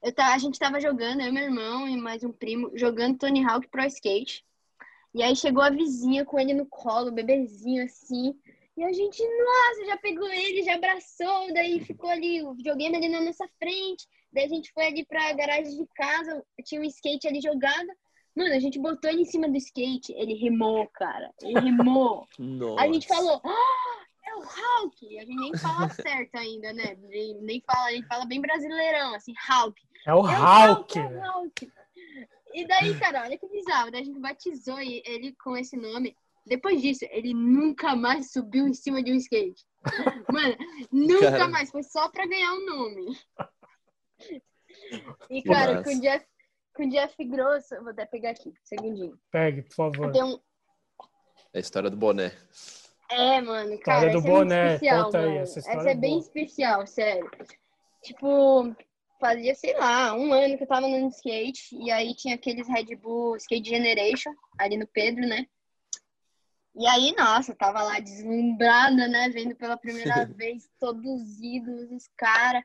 [0.03, 3.45] Eu tá, a gente tava jogando, eu, meu irmão e mais um primo, jogando Tony
[3.45, 4.45] Hawk Pro Skate.
[5.15, 8.39] E aí chegou a vizinha com ele no colo, bebezinho assim.
[8.77, 13.09] E a gente, nossa, já pegou ele, já abraçou, daí ficou ali o videogame ali
[13.09, 14.07] na nossa frente.
[14.31, 17.89] Daí a gente foi ali pra garagem de casa, tinha um skate ali jogado.
[18.37, 21.33] Mano, a gente botou ele em cima do skate, ele rimou, cara.
[21.41, 22.29] Ele rimou.
[22.79, 25.19] a gente falou, ah, é o Hulk.
[25.19, 26.97] A gente nem fala certo ainda, né?
[27.41, 29.81] Nem fala, a gente fala bem brasileirão, assim, Hulk.
[30.07, 30.39] É o é Hulk.
[30.39, 31.73] O Hulk, é o Hulk.
[32.53, 33.91] E daí, cara, olha que bizarro.
[33.91, 36.17] Daí a gente batizou ele com esse nome.
[36.47, 39.65] Depois disso, ele nunca mais subiu em cima de um skate.
[40.33, 40.57] Mano,
[40.93, 41.49] nunca cara...
[41.49, 41.71] mais.
[41.71, 43.19] Foi só pra ganhar o um nome.
[45.29, 46.25] E, cara, com o, Jeff,
[46.77, 47.75] com o Jeff Grosso...
[47.81, 49.19] Vou até pegar aqui, segundinho.
[49.31, 50.13] Pegue, por favor.
[50.13, 50.39] Tem um...
[51.53, 52.33] É a história do boné.
[53.11, 54.55] É, mano, cara, história do boné.
[54.55, 57.31] É especial, Conta aí, essa história essa é, é bem especial, sério.
[58.03, 58.75] Tipo,
[59.19, 62.95] fazia, sei lá, um ano que eu tava no skate, e aí tinha aqueles Red
[62.97, 65.47] Bull Skate Generation, ali no Pedro, né?
[66.79, 69.31] E aí, nossa, tava lá deslumbrada, né?
[69.31, 72.63] Vendo pela primeira vez todos os ídolos, os caras.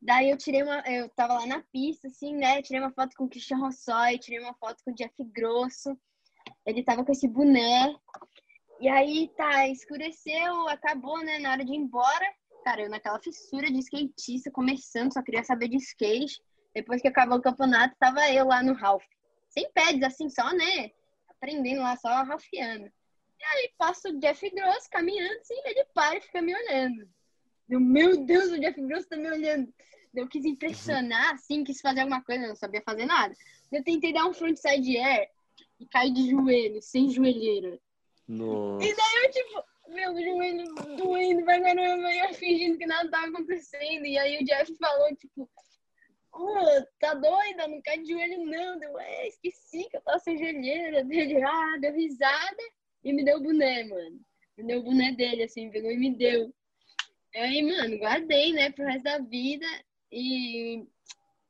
[0.00, 0.80] Daí eu tirei uma.
[0.86, 2.62] Eu tava lá na pista, assim, né?
[2.62, 5.98] Tirei uma foto com o Christian Rossoy, tirei uma foto com o Jeff Grosso.
[6.64, 7.94] Ele tava com esse boné.
[8.80, 11.38] E aí, tá, escureceu, acabou, né?
[11.40, 12.26] Na hora de ir embora
[12.68, 16.42] cara, eu naquela fissura de skatista, começando, só queria saber de skate.
[16.74, 19.04] Depois que acabou o campeonato, tava eu lá no Ralph.
[19.48, 20.90] Sem pads, assim, só, né?
[21.28, 22.84] Aprendendo lá, só ralfiano.
[23.40, 27.08] E aí passa o Jeff Gross caminhando, assim, ele para e fica me olhando.
[27.68, 29.72] Eu, meu Deus, o Jeff Gross tá me olhando.
[30.14, 33.34] Eu quis impressionar, assim, quis fazer alguma coisa, não sabia fazer nada.
[33.70, 35.28] Eu tentei dar um frontside air
[35.78, 37.78] e caí de joelho, sem joelheira.
[38.26, 38.84] Nossa.
[38.84, 43.28] E daí eu, tipo, meu joelho doendo pra caramba, e eu fingindo que nada tava
[43.28, 44.06] acontecendo.
[44.06, 45.48] E aí o Jeff falou, tipo,
[46.32, 47.68] oh, tá doida?
[47.68, 48.78] Não cai de joelho não.
[48.78, 51.04] Deu, é, esqueci que eu tava sem joelheira.
[51.04, 52.62] Dele, ah, deu risada
[53.04, 54.20] e me deu o boné, mano.
[54.56, 56.52] Me deu o boné dele, assim, pegou e me deu.
[57.38, 59.66] Aí, mano, guardei, né, pro resto da vida.
[60.10, 60.86] E,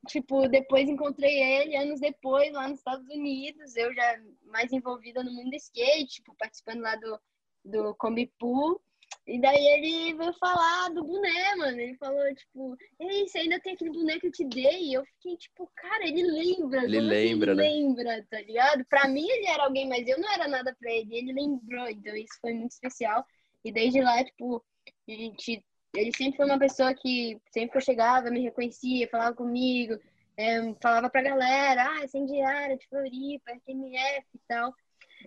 [0.07, 3.75] tipo, depois encontrei ele, anos depois, lá nos Estados Unidos.
[3.75, 7.19] Eu já mais envolvida no mundo do skate, tipo, participando lá do
[7.63, 8.81] do Combipu.
[9.25, 11.79] E daí ele veio falar do boné, mano.
[11.79, 14.89] Ele falou, tipo, ei, você ainda tem aquele boné que eu te dei?
[14.89, 16.83] E eu fiquei, tipo, cara, ele lembra.
[16.83, 17.69] Ele lembra, ele né?
[17.69, 18.85] lembra, tá ligado?
[18.85, 21.15] Pra mim ele era alguém, mas eu não era nada pra ele.
[21.15, 23.23] Ele lembrou, então isso foi muito especial.
[23.63, 24.63] E desde lá, tipo,
[25.07, 25.63] a gente.
[25.95, 29.97] Ele sempre foi uma pessoa que, sempre que eu chegava, me reconhecia, falava comigo,
[30.37, 34.73] é, falava pra galera, ah, é incendiária de Floripa, RTMF e tal.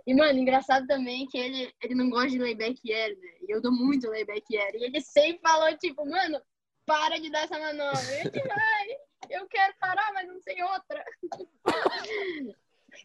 [0.07, 3.29] E, mano, engraçado também que ele, ele não gosta de layback air, né?
[3.47, 4.75] E eu dou muito layback air.
[4.75, 6.41] E ele sempre falou, tipo, mano,
[6.87, 8.01] para de dar essa manobra.
[8.25, 11.05] Eu, vai, eu quero parar, mas não sei outra.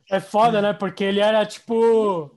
[0.09, 0.73] É foda, né?
[0.73, 2.35] Porque ele era, tipo...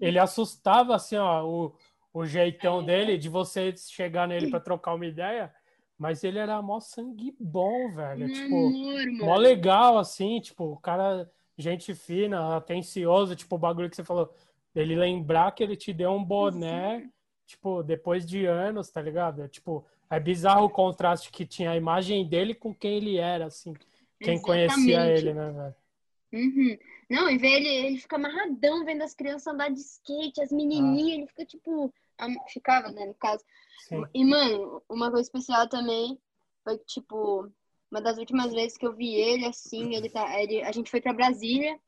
[0.00, 1.74] Ele assustava, assim, ó, o,
[2.12, 5.52] o jeitão dele de você chegar nele para trocar uma ideia.
[5.98, 8.26] Mas ele era mó sangue bom, velho.
[8.26, 13.88] Meu tipo, amor, mó legal, assim, tipo, o cara gente fina, atencioso, tipo o bagulho
[13.88, 14.34] que você falou,
[14.74, 17.12] ele lembrar que ele te deu um boné, Sim.
[17.46, 19.42] tipo, depois de anos, tá ligado?
[19.42, 23.46] É, tipo, é bizarro o contraste que tinha a imagem dele com quem ele era,
[23.46, 23.74] assim,
[24.18, 24.42] quem Exatamente.
[24.42, 25.74] conhecia ele, né, velho?
[26.32, 26.78] Uhum.
[27.10, 31.10] Não, e ver ele, ele fica amarradão vendo as crianças andar de skate, as menininhas,
[31.10, 31.14] ah.
[31.14, 31.92] ele fica tipo.
[32.48, 33.44] Ficava, né, no caso.
[33.88, 34.04] Sim.
[34.14, 36.18] E, mano, uma coisa especial também
[36.64, 37.50] foi que, tipo,
[37.90, 41.00] uma das últimas vezes que eu vi ele, assim, ele tá, ele, a gente foi
[41.00, 41.78] para Brasília,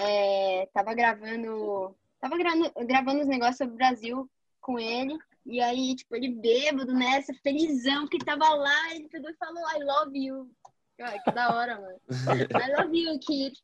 [0.00, 5.18] é, tava gravando tava gravando, gravando os negócios sobre o Brasil com ele.
[5.44, 9.82] E aí, tipo, ele bêbado nessa, felizão que tava lá, ele pegou e falou, I
[9.82, 10.50] love you.
[10.96, 12.00] Cara, que da hora, mano.
[12.62, 13.60] I love you, kid.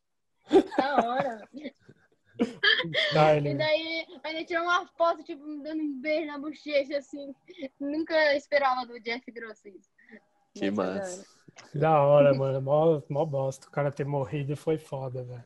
[0.76, 1.48] Da hora.
[2.38, 7.34] E daí, ainda tirou uma foto, tipo, me dando um beijo na bochecha, assim.
[7.80, 9.90] Nunca esperava do Jeff Grosso isso.
[10.54, 11.26] Que massa.
[11.74, 12.60] Da hora, mano.
[12.60, 13.66] Mó, mó bosta.
[13.66, 15.44] O cara ter morrido foi foda, velho.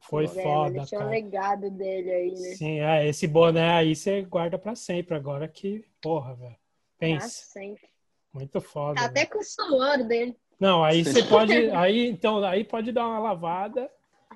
[0.00, 1.10] Foi Pô, foda, deixou cara.
[1.10, 2.54] um legado dele aí, né?
[2.54, 5.14] Sim, é, esse boné aí você guarda pra sempre.
[5.14, 6.56] Agora que, porra, velho.
[6.98, 7.26] Pensa.
[7.26, 7.88] Pra sempre.
[8.32, 9.00] Muito foda.
[9.00, 10.36] Tá até com o suor dele.
[10.58, 11.52] Não, aí você pode.
[11.70, 13.90] Aí, então, aí pode dar uma lavada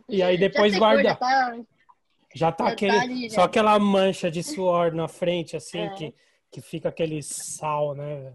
[0.09, 1.15] e aí depois guarda.
[1.15, 1.57] Tá,
[2.35, 2.93] já tá já aquele.
[2.93, 3.35] Tá ali, já.
[3.37, 5.91] Só aquela mancha de suor na frente, assim, é.
[5.91, 6.15] que,
[6.51, 8.35] que fica aquele sal, né?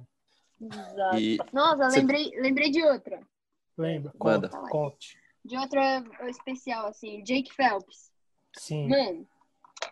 [0.61, 1.17] Exato.
[1.17, 1.37] E...
[1.53, 3.21] Nossa, lembrei, lembrei de outra.
[3.77, 4.11] Lembra?
[4.17, 5.17] Conta, conte.
[5.43, 8.11] De outra especial, assim, Jake Phelps.
[8.57, 8.89] Sim.
[8.89, 9.27] Mano,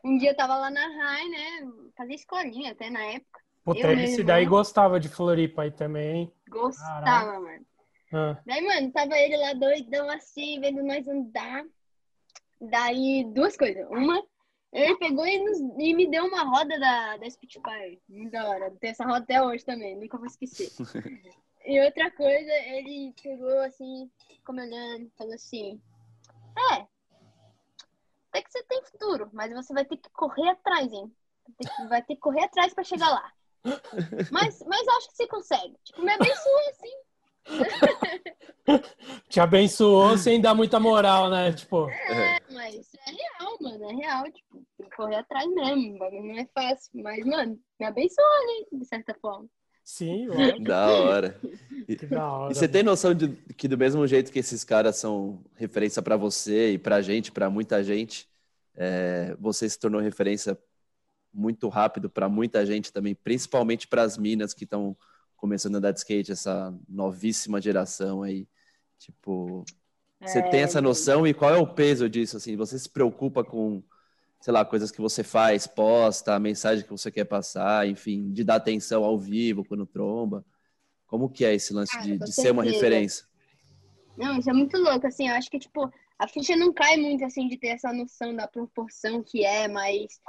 [0.03, 1.71] um dia eu tava lá na High, né?
[1.95, 3.41] Fazia escolinha até na época.
[3.63, 6.33] Puta, esse daí gostava de Floripa aí também, hein?
[6.49, 7.43] Gostava, Caralho.
[7.43, 7.65] mano.
[8.13, 8.37] Ah.
[8.45, 11.65] Daí, mano, tava ele lá doidão assim, vendo nós andar.
[12.59, 13.87] Daí, duas coisas.
[13.89, 14.21] Uma,
[14.71, 18.01] ele pegou e, nos, e me deu uma roda da, da Spitfire.
[18.07, 18.71] Muito da hora.
[18.79, 20.69] Tem essa roda até hoje também, nunca vou esquecer.
[21.65, 25.81] e outra coisa, ele pegou assim, ficou me olhando, falou assim:
[26.73, 26.87] É,
[28.37, 31.11] até que você tem futuro, mas você vai ter que correr atrás, hein?
[31.89, 33.33] Vai ter que correr atrás pra chegar lá.
[34.31, 35.75] Mas, mas acho que você consegue.
[35.83, 36.93] Tipo, me abençoou assim.
[39.29, 41.53] Te abençoou sem dar muita moral, né?
[41.53, 41.89] Tipo.
[41.89, 43.89] É, mas é real, mano.
[43.89, 44.23] É real.
[44.25, 45.97] Tipo, tem que correr atrás mesmo.
[45.97, 46.91] Não é fácil.
[47.01, 48.77] Mas, mano, me abençoou, né?
[48.79, 49.47] De certa forma.
[49.83, 50.27] Sim,
[50.63, 51.39] Da hora.
[51.87, 52.51] E, da hora.
[52.51, 56.17] E você tem noção de que do mesmo jeito que esses caras são referência para
[56.17, 58.27] você e pra gente, para muita gente,
[58.75, 60.57] é, você se tornou referência
[61.33, 64.97] muito rápido para muita gente também, principalmente para as minas que estão
[65.37, 68.47] começando a andar de skate, essa novíssima geração aí.
[68.99, 69.63] Tipo,
[70.19, 72.37] você é, tem essa noção e qual é o peso disso?
[72.37, 73.83] Assim, você se preocupa com,
[74.41, 78.43] sei lá, coisas que você faz, posta, a mensagem que você quer passar, enfim, de
[78.43, 80.43] dar atenção ao vivo quando tromba.
[81.05, 83.25] Como que é esse lance ah, de, de ser uma referência?
[84.17, 87.23] Não, isso é muito louco, assim, eu acho que, tipo, a ficha não cai muito,
[87.23, 90.19] assim, de ter essa noção da proporção que é, mas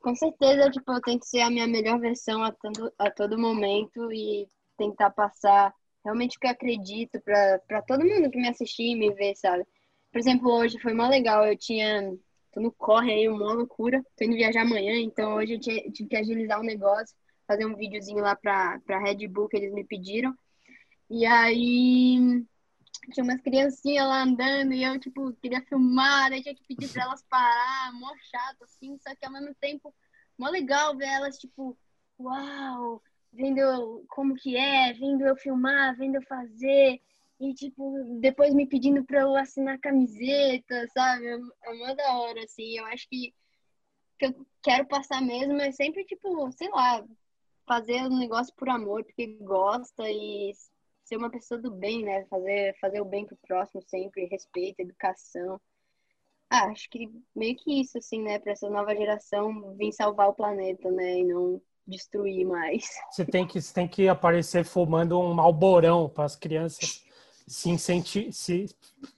[0.00, 4.12] com certeza, tipo, eu tento ser a minha melhor versão a todo, a todo momento
[4.12, 8.96] e tentar passar realmente o que eu acredito para todo mundo que me assistir e
[8.96, 9.64] me ver, sabe?
[10.12, 12.12] Por exemplo, hoje foi mó legal, eu tinha.
[12.52, 14.02] Tô no corre aí, uma loucura.
[14.16, 17.14] Tô indo viajar amanhã, então hoje eu tive que agilizar um negócio,
[17.46, 20.34] fazer um videozinho lá pra, pra Red Bull que eles me pediram.
[21.08, 22.44] E aí
[23.12, 27.04] tinha umas criancinhas lá andando e eu, tipo, queria filmar, daí tinha que pedir pra
[27.04, 29.94] elas parar, mó chato, assim, só que ao mesmo tempo,
[30.38, 31.76] mó legal ver elas, tipo,
[32.18, 37.00] uau, vendo como que é, vendo eu filmar, vendo eu fazer,
[37.40, 41.26] e, tipo, depois me pedindo pra eu assinar camiseta, sabe?
[41.26, 43.34] É, é mó da hora, assim, eu acho que
[44.20, 47.02] que eu quero passar mesmo é sempre, tipo, sei lá,
[47.66, 50.52] fazer um negócio por amor, porque gosta e
[51.10, 52.24] ser uma pessoa do bem, né?
[52.30, 55.60] Fazer, fazer o bem pro próximo sempre, respeito, educação.
[56.48, 58.38] Ah, acho que meio que isso, assim, né?
[58.38, 61.18] Pra essa nova geração vir salvar o planeta, né?
[61.18, 62.88] E não destruir mais.
[63.10, 67.04] Você tem que, você tem que aparecer fumando um malborão para as crianças
[67.46, 68.66] se, incenti se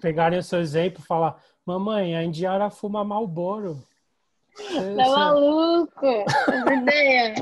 [0.00, 3.82] pegarem o seu exemplo e falar: Mamãe, a Indiara fuma malboro.
[4.56, 6.06] Tá maluco?
[6.72, 7.41] Ideia.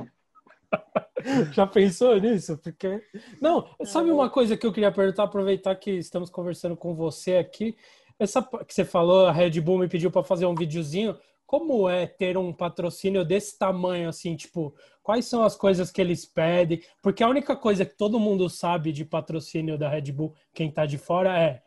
[1.53, 2.59] Já pensou nisso?
[2.59, 3.03] Porque
[3.40, 7.76] não, sabe uma coisa que eu queria perguntar, aproveitar que estamos conversando com você aqui,
[8.18, 11.16] essa que você falou, a Red Bull me pediu para fazer um videozinho.
[11.46, 16.24] Como é ter um patrocínio desse tamanho assim, tipo, quais são as coisas que eles
[16.26, 16.83] pedem?
[17.03, 20.87] Porque a única coisa que todo mundo sabe de patrocínio da Red Bull, quem tá
[20.87, 21.62] de fora é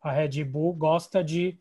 [0.00, 1.58] a Red Bull gosta de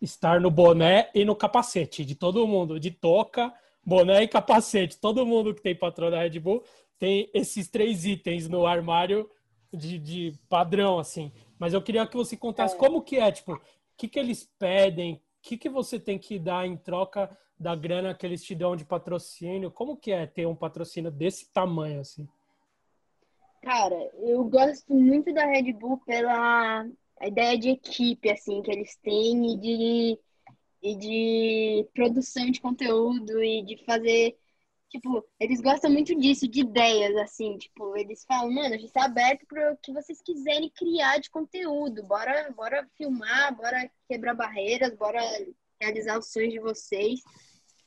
[0.00, 3.52] estar no boné e no capacete de todo mundo, de toca,
[3.84, 4.98] boné e capacete.
[4.98, 6.62] Todo mundo que tem patrão da Red Bull
[6.98, 9.28] tem esses três itens no armário
[9.72, 11.32] de, de padrão, assim.
[11.58, 12.78] Mas eu queria que você contasse é.
[12.78, 13.60] como que é, tipo, o
[13.96, 18.14] que, que eles pedem, o que, que você tem que dar em troca da grana
[18.14, 19.70] que eles te dão de patrocínio?
[19.70, 22.28] Como que é ter um patrocínio desse tamanho, assim?
[23.62, 26.86] Cara, eu gosto muito da Red Bull pela
[27.22, 30.18] ideia de equipe, assim, que eles têm e de
[30.82, 34.36] e de produção de conteúdo e de fazer.
[34.88, 37.56] Tipo, eles gostam muito disso, de ideias, assim.
[37.58, 41.30] Tipo, eles falam, mano, a gente tá aberto para o que vocês quiserem criar de
[41.30, 42.02] conteúdo.
[42.02, 45.20] Bora, bora filmar, bora quebrar barreiras, bora
[45.80, 47.20] realizar os sonhos de vocês.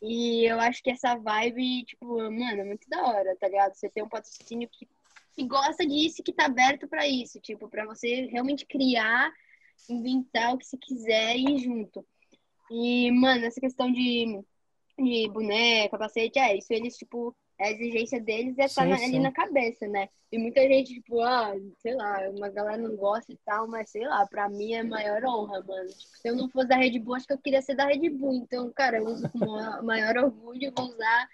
[0.01, 3.73] E eu acho que essa vibe, tipo, mano, é muito da hora, tá ligado?
[3.73, 4.87] Você tem um patrocínio que,
[5.33, 9.31] que gosta disso que tá aberto para isso, tipo, para você realmente criar,
[9.89, 12.05] inventar o que você quiser e ir junto.
[12.75, 14.41] E, mano, essa questão de,
[14.97, 19.87] de boneca, capacete, é isso, eles, tipo, a exigência deles é estar ali na cabeça,
[19.87, 20.09] né?
[20.31, 24.07] E muita gente, tipo, ah, sei lá, uma galera não gosta e tal, mas sei
[24.07, 25.87] lá, pra mim é maior honra, mano.
[25.87, 28.09] Tipo, se eu não fosse da Red Bull, acho que eu queria ser da Red
[28.09, 28.33] Bull.
[28.33, 31.29] Então, cara, eu uso com o maior orgulho, vou usar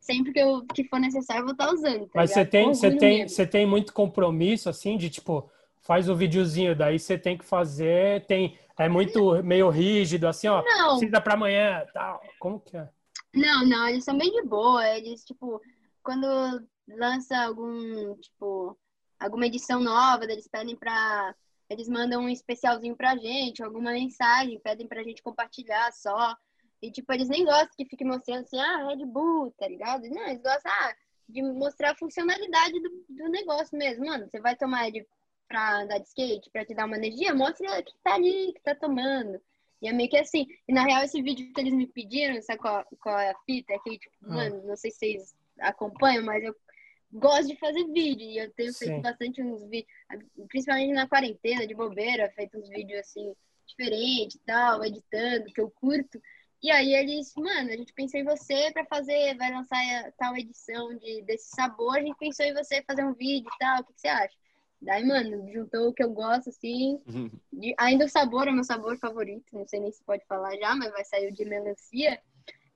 [0.00, 2.06] sempre que, eu, que for necessário, eu vou estar tá usando.
[2.06, 5.50] Tá mas você tem, você tem, você tem muito compromisso, assim, de tipo,
[5.82, 10.62] faz o videozinho, daí você tem que fazer, tem, é muito meio rígido, assim, ó,
[10.62, 10.96] não.
[10.96, 12.22] precisa pra amanhã, tal.
[12.38, 12.88] Como que é?
[13.34, 14.88] Não, não, eles são bem de boa.
[14.96, 15.60] Eles, tipo,
[16.02, 16.26] quando
[16.88, 18.76] lança algum, tipo,
[19.18, 21.34] alguma edição nova, eles pedem pra.
[21.68, 26.34] Eles mandam um especialzinho pra gente, alguma mensagem, pedem pra gente compartilhar só.
[26.82, 30.08] E, tipo, eles nem gostam que fique mostrando assim, ah, Red Bull, tá ligado?
[30.08, 30.94] Não, eles gostam ah,
[31.28, 34.06] de mostrar a funcionalidade do, do negócio mesmo.
[34.06, 35.06] Mano, você vai tomar de,
[35.50, 38.72] pra andar de skate, pra te dar uma energia, mostra que tá ali, que tá
[38.72, 39.40] tomando.
[39.82, 40.46] E é meio que assim.
[40.68, 43.72] E na real, esse vídeo que eles me pediram, sabe qual, qual é a fita?
[43.72, 44.34] É que, tipo, ah.
[44.34, 46.54] mano, não sei se vocês acompanham, mas eu
[47.12, 48.26] gosto de fazer vídeo.
[48.28, 48.86] E eu tenho Sim.
[48.86, 49.92] feito bastante uns vídeos,
[50.48, 53.34] principalmente na quarentena, de bobeira, feito uns vídeos assim,
[53.66, 56.20] diferentes e tal, editando, que eu curto.
[56.62, 60.94] E aí eles, mano, a gente pensou em você para fazer, vai lançar tal edição
[60.98, 63.94] de, desse sabor, a gente pensou em você fazer um vídeo e tal, o que,
[63.94, 64.36] que você acha?
[64.80, 67.00] Daí, mano, juntou o que eu gosto, assim.
[67.06, 67.30] Uhum.
[67.52, 69.44] De, ainda o sabor é meu sabor favorito.
[69.52, 72.20] Não sei nem se pode falar já, mas vai sair o de melancia.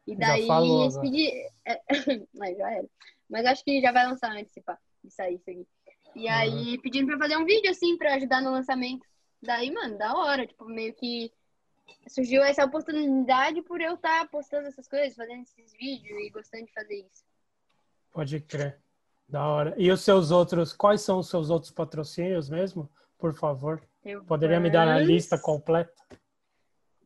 [0.06, 1.50] E daí já falou, eles pediram.
[1.64, 1.80] É,
[2.34, 2.88] mas já era.
[3.28, 5.66] Mas acho que já vai lançar antes pá, de sair isso aqui.
[6.14, 6.32] E uhum.
[6.32, 9.06] aí pedindo pra fazer um vídeo, assim, pra ajudar no lançamento.
[9.42, 10.46] Daí, mano, da hora.
[10.46, 11.32] Tipo, meio que
[12.06, 16.66] surgiu essa oportunidade por eu estar tá postando essas coisas, fazendo esses vídeos e gostando
[16.66, 17.24] de fazer isso.
[18.12, 18.83] Pode crer.
[19.28, 19.74] Da hora.
[19.76, 22.90] E os seus outros, quais são os seus outros patrocínios mesmo?
[23.18, 23.82] Por favor.
[24.26, 25.92] Poderia Vans, me dar a lista completa?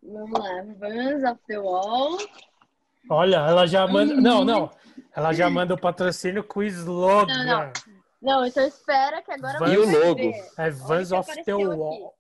[0.03, 0.63] Vamos lá.
[0.79, 2.19] Vans of the Wall.
[3.11, 4.15] Olha, ela já manda.
[4.15, 4.21] Uhum.
[4.21, 4.71] Não, não.
[5.15, 7.45] Ela já manda o patrocínio com o slogan.
[7.45, 7.73] Não, não.
[8.21, 10.33] não então espera que agora Vans, E o logo?
[10.59, 12.15] É Vans of the Wall.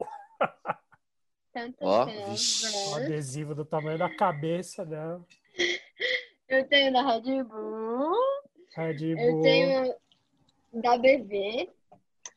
[1.81, 5.25] Ó, oh, adesivo do tamanho da cabeça dela.
[6.49, 8.15] Eu tenho da Red Bull.
[9.17, 9.25] Bull.
[9.25, 9.95] Eu tenho
[10.73, 11.69] da BV,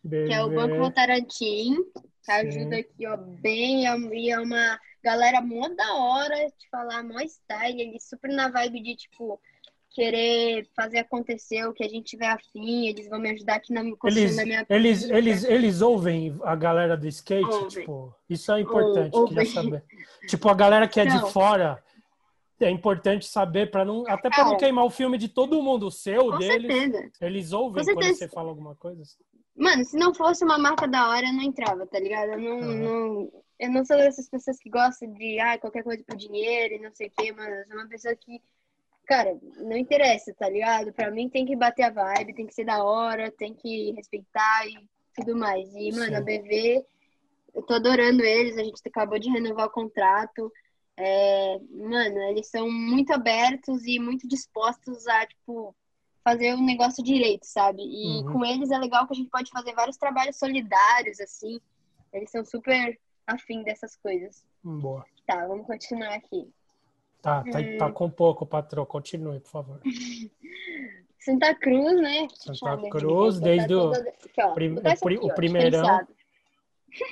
[0.04, 0.28] BV.
[0.28, 1.78] que é o Banco Votarantim,
[2.24, 3.84] que ajuda aqui, ó, bem.
[3.84, 8.82] E é uma galera mó da hora de falar, mó style, eles super na vibe
[8.82, 9.40] de, tipo,
[9.92, 13.82] querer fazer acontecer o que a gente tiver afim, eles vão me ajudar aqui na
[14.06, 17.68] eles, da minha eles, eles, eles ouvem a galera do skate, ouvem.
[17.68, 19.84] tipo, isso é importante, Ou, queria saber.
[20.28, 21.26] Tipo, a galera que é não.
[21.26, 21.84] de fora,
[22.64, 25.92] é importante saber para não até para não queimar o filme de todo mundo, o
[25.92, 26.74] seu, com deles.
[26.74, 27.12] Certeza.
[27.22, 29.04] Eles ouvem quando você fala alguma coisa.
[29.56, 32.32] Mano, se não fosse uma marca da hora, eu não entrava, tá ligado?
[32.32, 32.78] Eu não, uhum.
[32.78, 33.32] não
[33.62, 36.92] eu não sou dessas pessoas que gostam de ah, qualquer coisa por dinheiro e não
[36.96, 37.54] sei o quê, mano.
[37.54, 38.42] Eu sou uma pessoa que,
[39.06, 40.92] cara, não interessa, tá ligado?
[40.92, 44.66] Pra mim tem que bater a vibe, tem que ser da hora, tem que respeitar
[44.68, 45.72] e tudo mais.
[45.76, 46.16] E, mano, Sim.
[46.16, 46.86] a BV,
[47.54, 50.52] eu tô adorando eles, a gente acabou de renovar o contrato.
[51.04, 55.76] É, mano, eles são muito abertos e muito dispostos a, tipo,
[56.24, 57.82] fazer o negócio direito, sabe?
[57.82, 58.34] E uhum.
[58.34, 61.60] com eles é legal que a gente pode fazer vários trabalhos solidários, assim.
[62.14, 64.46] Eles são super afim dessas coisas.
[64.64, 65.04] Boa.
[65.26, 66.48] Tá, vamos continuar aqui.
[67.20, 67.78] Tá, tá, hum...
[67.80, 68.86] tá com pouco, patrão.
[68.86, 69.82] Continue, por favor.
[71.20, 72.28] Santa Cruz, né?
[72.36, 73.92] Santa Cruz, desde o,
[74.54, 74.76] prim...
[75.20, 76.06] o primeirão.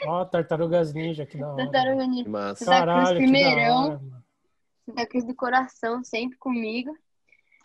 [0.05, 1.63] Ó, Tartarugas Ninja, que da hora.
[1.63, 2.30] Tartaruga Ninja.
[2.30, 2.65] Massa.
[2.65, 3.88] Santa Caralho, Cruz primeirão.
[3.89, 4.01] Hora,
[4.86, 6.95] Santa Cruz do coração, sempre comigo.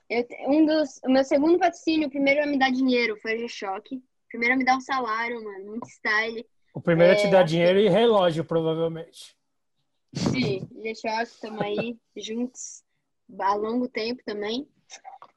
[0.09, 3.39] Eu, um dos, o meu segundo patrocínio, o primeiro a me dar dinheiro foi o
[3.39, 4.03] G-Shock.
[4.29, 6.47] Primeiro a me dar um salário, mano, muito style.
[6.75, 9.37] O primeiro é, a te dar dinheiro e relógio, provavelmente.
[10.13, 12.83] Sim, G-Shock, estamos aí juntos
[13.41, 14.69] há longo tempo também.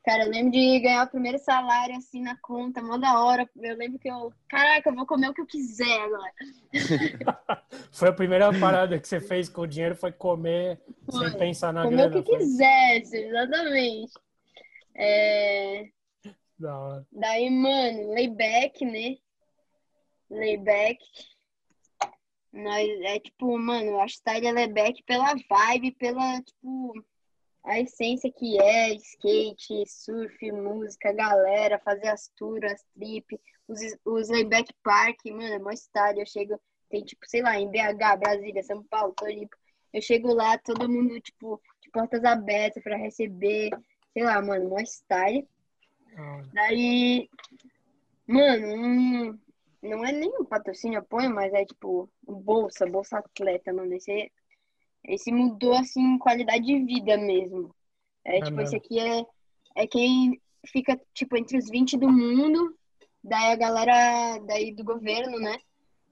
[0.07, 3.45] Cara, eu lembro de ganhar o primeiro salário assim na conta, mó da hora.
[3.57, 6.31] Eu lembro que eu, caraca, eu vou comer o que eu quiser agora.
[7.91, 10.81] foi a primeira parada que você fez com o dinheiro, foi comer
[11.11, 11.29] foi.
[11.29, 12.09] sem pensar na comer grana.
[12.09, 12.39] Comer o que foi.
[12.39, 14.13] quisesse, exatamente.
[14.95, 15.89] É...
[16.57, 17.07] Da hora.
[17.11, 19.17] Daí, mano, layback, né?
[20.29, 20.99] Layback.
[22.53, 26.93] Nós, é tipo, mano, a style é layback pela vibe, pela, tipo
[27.67, 34.29] a essência que é skate, surf, música, galera, fazer as tours, as trip, os, os
[34.29, 36.21] layback park, mano, é mó estádio.
[36.21, 39.55] Eu chego, tem tipo, sei lá, em BH, Brasília, São Paulo, Floripa.
[39.93, 43.69] Eu chego lá, todo mundo, tipo, de portas abertas pra receber,
[44.13, 44.77] sei lá, mano, mó.
[46.17, 47.29] Ah, Daí,
[48.25, 49.39] mano, um-
[49.81, 53.93] não é nem um patrocínio, apoio, mas é tipo bolsa, bolsa atleta, mano.
[53.93, 54.31] Esse,
[55.07, 57.73] esse mudou, assim, qualidade de vida mesmo.
[58.25, 58.61] É, É tipo, mesmo.
[58.61, 59.25] esse aqui é,
[59.75, 62.75] é quem fica, tipo, entre os 20 do mundo,
[63.23, 65.57] daí a galera daí do governo, né?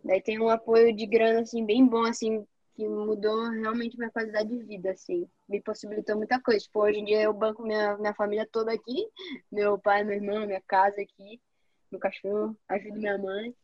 [0.04, 4.50] Daí tem um apoio de grana, assim, bem bom, assim, que mudou realmente minha qualidade
[4.50, 5.28] de vida, assim.
[5.50, 6.60] Me possibilitou muita coisa.
[6.62, 9.08] Tipo, hoje em dia eu banco minha, minha família toda aqui,
[9.52, 11.41] meu pai, meu irmão, minha casa aqui,
[11.91, 13.56] meu cachorro, ajudo minha mãe.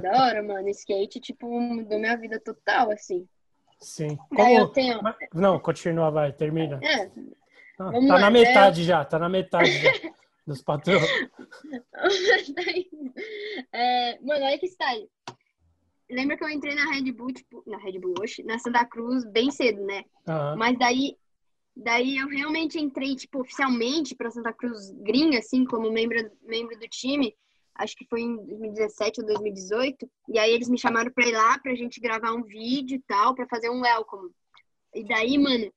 [0.00, 0.68] Da hora, mano.
[0.68, 3.26] Skate, tipo, mudou minha vida total, assim.
[3.84, 4.16] Sim.
[4.34, 4.68] Como...
[4.68, 5.00] tenho.
[5.32, 6.78] Não, continua, vai, termina.
[6.82, 7.10] É,
[7.78, 8.30] Ah, tá lá, na né?
[8.30, 9.90] metade já, tá na metade já
[10.46, 11.02] dos patrões.
[13.72, 15.08] é, mano, olha que style.
[16.10, 19.24] Lembra que eu entrei na Red Bull, tipo, na Red Bull, oxe, na Santa Cruz,
[19.24, 20.04] bem cedo, né?
[20.28, 20.56] Aham.
[20.56, 21.16] Mas daí,
[21.74, 26.86] daí eu realmente entrei, tipo, oficialmente pra Santa Cruz gringa, assim, como membro, membro do
[26.88, 27.34] time.
[27.74, 30.08] Acho que foi em 2017 ou 2018.
[30.28, 33.34] E aí eles me chamaram pra ir lá pra gente gravar um vídeo e tal,
[33.34, 34.30] pra fazer um welcome.
[34.94, 35.72] E daí, mano,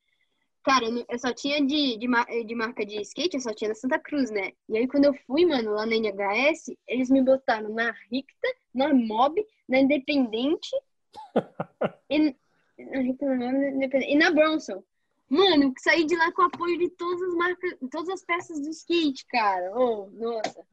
[0.64, 3.98] cara, eu só tinha de, de, de marca de skate, eu só tinha na Santa
[3.98, 4.52] Cruz, né?
[4.70, 8.94] E aí quando eu fui, mano, lá na NHS, eles me botaram na Ricta, na
[8.94, 10.70] Mob, na Independente
[12.10, 12.36] e,
[12.78, 14.84] na Ricta, na Mob, na Independente, e na Bronson.
[15.30, 19.26] Mano, saí de lá com apoio de todas as marcas, todas as peças do skate,
[19.26, 19.74] cara.
[19.76, 20.66] Oh, nossa.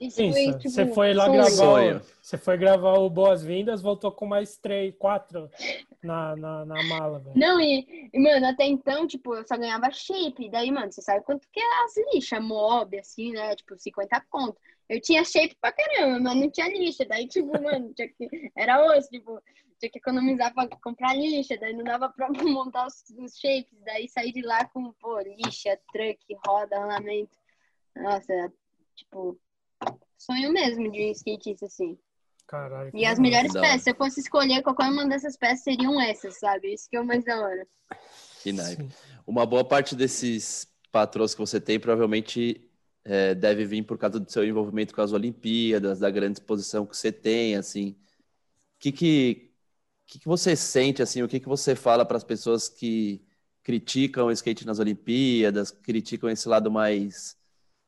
[0.00, 1.50] Isso você tipo, você foi lá gravar.
[1.50, 2.00] Sonho.
[2.22, 5.50] Você foi gravar o Boas-Vindas, voltou com mais três, quatro
[6.02, 7.36] na, na, na mala, velho.
[7.36, 10.48] Não, e, e, mano, até então, tipo, eu só ganhava shape.
[10.48, 13.54] Daí, mano, você sabe quanto que é as lixas, mob, assim, né?
[13.54, 14.56] Tipo, 50 conto.
[14.88, 17.04] Eu tinha shape pra caramba, mas não tinha lixa.
[17.04, 18.50] Daí, tipo, mano, tinha que...
[18.56, 19.38] era osso, tipo,
[19.78, 21.58] tinha que economizar pra comprar lixa.
[21.58, 23.78] Daí não dava pra montar os, os shapes.
[23.84, 27.36] Daí saí de lá com, pô, lixa, truck, roda, rolamento.
[27.94, 28.50] Nossa,
[28.96, 29.38] tipo,
[30.20, 31.98] sonho mesmo de skatista, assim.
[32.46, 32.90] Caralho.
[32.92, 33.60] E as melhores hora.
[33.60, 36.74] peças, se eu fosse escolher qualquer uma dessas peças, seriam essas, sabe?
[36.74, 37.66] Isso que é o mais da hora.
[38.42, 38.82] Que naipe.
[38.82, 38.90] Sim.
[39.26, 42.68] Uma boa parte desses patrões que você tem provavelmente
[43.04, 46.96] é, deve vir por causa do seu envolvimento com as Olimpíadas, da grande exposição que
[46.96, 47.90] você tem, assim.
[48.76, 49.52] O que que,
[50.06, 53.24] que, que você sente, assim, o que que você fala para as pessoas que
[53.62, 57.36] criticam o skate nas Olimpíadas, criticam esse lado mais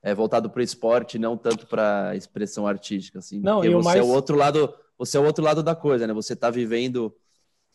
[0.03, 3.41] é, voltado para o esporte, não tanto para a expressão artística, assim.
[3.41, 5.63] Não, Porque e o você é mais- o outro lado, você é o outro lado
[5.63, 6.13] da coisa, né?
[6.13, 7.15] Você está vivendo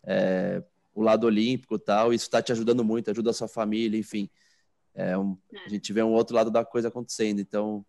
[0.04, 0.62] é,
[0.94, 4.28] o lado olímpico e tal, isso está te ajudando muito, ajuda a sua família, enfim.
[4.94, 7.84] É um- a gente vê um outro lado da coisa acontecendo, então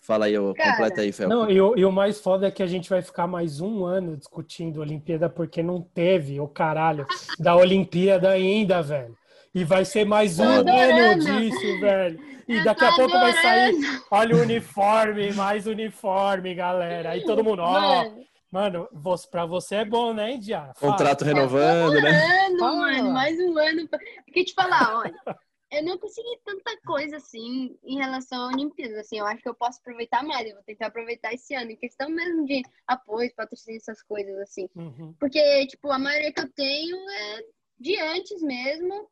[0.00, 1.28] fala aí, Cara, completa aí, Fel.
[1.28, 3.84] Não, e o, e o mais foda é que a gente vai ficar mais um
[3.84, 7.06] ano discutindo Olimpíada porque não teve o caralho
[7.38, 9.16] da Olimpíada ainda, velho.
[9.54, 11.24] E vai ser mais um Tô ano adorando.
[11.24, 12.20] disso, velho.
[12.46, 14.04] E Eu daqui a tô pouco vai sair, adorando.
[14.10, 17.10] olha o uniforme, mais uniforme, galera.
[17.10, 20.38] Aí todo mundo, ó, Mano, mano, você, pra você é bom, né?
[20.42, 20.74] Fala.
[20.74, 22.10] Contrato renovando, né?
[22.46, 22.76] ano, Fala.
[22.76, 23.88] mano, mais um ano.
[24.24, 25.14] Porque te falar, olha,
[25.72, 28.98] eu não consegui tanta coisa assim em relação à Olimpíadas.
[28.98, 30.46] Assim, eu acho que eu posso aproveitar mais.
[30.48, 34.68] Eu vou tentar aproveitar esse ano, em questão mesmo de apoio, patrocínio, essas coisas assim.
[34.76, 35.12] Uhum.
[35.18, 37.40] Porque, tipo, a maioria que eu tenho é
[37.80, 39.08] de antes mesmo.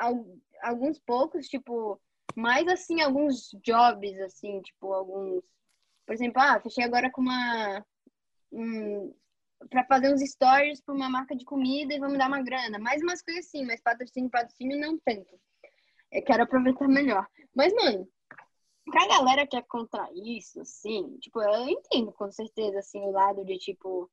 [0.00, 1.98] Al- Alguns poucos, tipo,
[2.36, 5.42] mais assim, alguns jobs, assim, tipo, alguns.
[6.06, 7.84] Por exemplo, ah, fechei agora com uma.
[8.52, 9.14] Um,
[9.68, 12.78] pra fazer uns stories pra uma marca de comida e vamos dar uma grana.
[12.78, 15.38] Mais umas coisas assim, mas patrocínio, patrocínio não tanto.
[16.10, 17.26] Eu quero aproveitar melhor.
[17.54, 18.08] Mas, mano,
[18.84, 23.44] pra galera que é contra isso, assim, tipo, eu entendo com certeza, assim, o lado
[23.44, 24.10] de, tipo,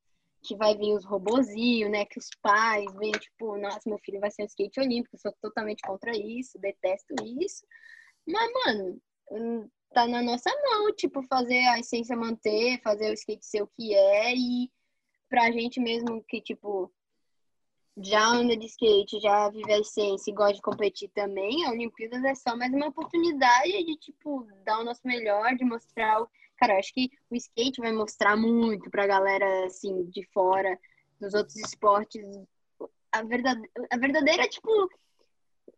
[0.48, 2.06] que vai vir os robozinhos, né?
[2.06, 5.82] Que os pais vêm, tipo, nossa, meu filho vai ser um skate olímpico, sou totalmente
[5.82, 7.66] contra isso, detesto isso.
[8.26, 13.46] Mas, mano, hum, tá na nossa mão, tipo, fazer a essência manter, fazer o skate
[13.46, 14.72] ser o que é e
[15.30, 16.92] pra gente mesmo que, tipo,
[18.00, 22.24] já anda de skate, já vive a essência e gosta de competir também, a Olimpíadas
[22.24, 26.30] é só mais uma oportunidade de, tipo, dar o nosso melhor, de mostrar o.
[26.58, 30.78] Cara, eu acho que o skate vai mostrar muito pra galera, assim, de fora,
[31.20, 32.26] dos outros esportes,
[33.12, 34.70] a verdadeira, a verdadeira tipo,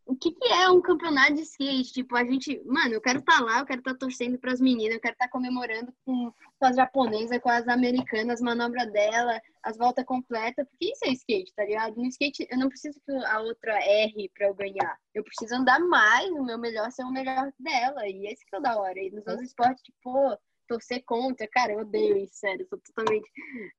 [0.10, 1.94] o que, que é um campeonato de skate?
[1.94, 4.96] Tipo, a gente, mano, eu quero estar lá, eu quero estar torcendo para as meninas,
[4.96, 9.78] eu quero estar comemorando com, com as japonesas, com as americanas, as manobras dela, as
[9.78, 11.96] voltas completas, porque isso é skate, tá ligado?
[11.96, 14.98] No skate, eu não preciso que a outra erre para eu ganhar.
[15.14, 18.58] Eu preciso andar mais, o meu melhor ser o melhor dela, e esse que é
[18.58, 19.00] o da hora.
[19.00, 20.38] E nos outros esportes, tipo, pô,
[20.70, 21.48] torcer contra.
[21.48, 22.62] Cara, eu odeio isso, sério.
[22.62, 23.28] Eu sou totalmente.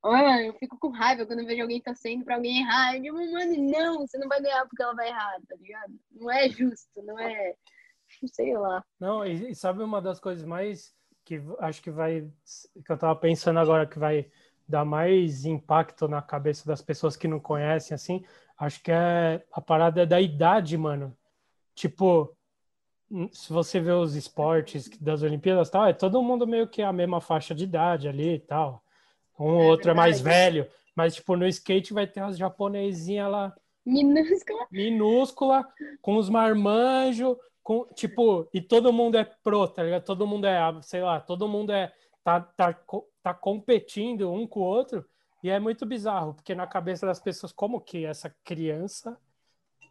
[0.02, 2.96] Olha, eu fico com raiva quando eu vejo alguém torcendo pra alguém errar.
[2.96, 5.94] Eu digo, mano, não, você não vai ganhar porque ela vai errar, tá ligado?
[6.10, 7.54] Não é justo, não é.
[8.32, 8.84] Sei lá.
[8.98, 10.92] Não, e sabe uma das coisas mais
[11.24, 12.28] que acho que vai.
[12.84, 14.28] que eu tava pensando agora que vai
[14.66, 18.24] dar mais impacto na cabeça das pessoas que não conhecem, assim,
[18.56, 21.16] acho que é a parada da idade, mano.
[21.74, 22.36] Tipo,
[23.32, 27.20] se você vê os esportes das Olimpíadas tal, é todo mundo meio que a mesma
[27.20, 28.82] faixa de idade ali e tal.
[29.38, 29.90] Um ou é outro verdade.
[29.90, 33.54] é mais velho, mas tipo no skate vai ter umas japonesinhas lá
[33.84, 35.68] minúscula, minúscula
[36.00, 40.04] com os marmanjos, com tipo, e todo mundo é pro, tá ligado?
[40.04, 41.92] Todo mundo é, sei lá, todo mundo é
[42.22, 42.78] tá tá
[43.22, 45.04] tá competindo um com o outro.
[45.42, 49.18] E é muito bizarro, porque na cabeça das pessoas, como que essa criança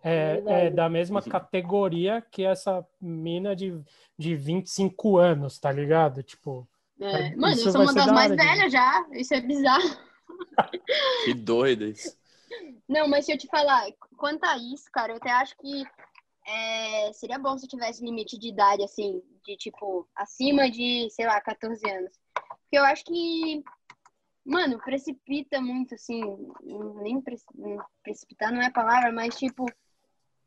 [0.03, 3.79] é, é, da mesma categoria que essa mina de,
[4.17, 6.23] de 25 anos, tá ligado?
[6.23, 6.67] Tipo.
[6.99, 7.35] É.
[7.35, 8.71] Mano, eu sou uma das mais velhas de...
[8.71, 9.07] já.
[9.11, 9.97] Isso é bizarro.
[11.25, 12.17] que doido isso.
[12.87, 13.85] Não, mas se eu te falar,
[14.17, 15.83] quanto a isso, cara, eu até acho que
[16.47, 21.39] é, seria bom se tivesse limite de idade, assim, de tipo, acima de, sei lá,
[21.39, 22.11] 14 anos.
[22.33, 23.63] Porque eu acho que
[24.49, 26.21] mano, precipita muito, assim,
[27.03, 27.21] nem
[28.03, 29.65] precipitar não é a palavra, mas tipo,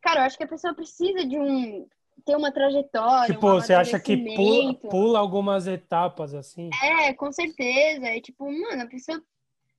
[0.02, 1.86] Cara, eu acho que a pessoa precisa de um
[2.24, 3.34] ter uma trajetória.
[3.34, 6.70] Tipo, um você acha que pula, pula, algumas etapas assim?
[6.82, 8.06] É, com certeza.
[8.06, 9.22] É tipo, mano, a pessoa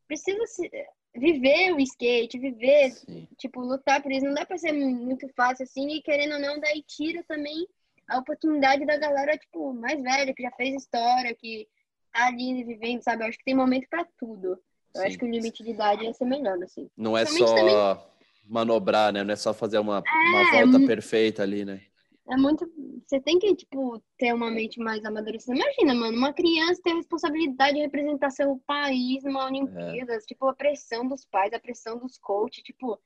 [0.07, 0.69] precisa se,
[1.15, 3.27] viver o skate, viver, Sim.
[3.37, 4.25] tipo, lutar por isso.
[4.25, 7.67] Não dá pra ser muito fácil assim, e querendo ou não, daí tira também
[8.07, 11.67] a oportunidade da galera, tipo, mais velha, que já fez história, que
[12.11, 13.23] tá ali vivendo, sabe?
[13.23, 14.59] Eu acho que tem momento para tudo.
[14.93, 15.07] Eu Sim.
[15.07, 16.89] acho que o limite de idade ia ser melhor, assim.
[16.95, 17.55] Não é só.
[17.55, 17.75] Também
[18.43, 19.23] manobrar, né?
[19.23, 21.81] Não é só fazer uma, é, uma volta é perfeita ali, né?
[22.29, 22.65] É muito.
[23.05, 25.55] Você tem que, tipo, ter uma mente mais amadurecida.
[25.55, 30.27] Imagina, mano, uma criança ter a responsabilidade de representar seu país numa Olimpíadas, é.
[30.27, 32.99] tipo, a pressão dos pais, a pressão dos coaches, tipo.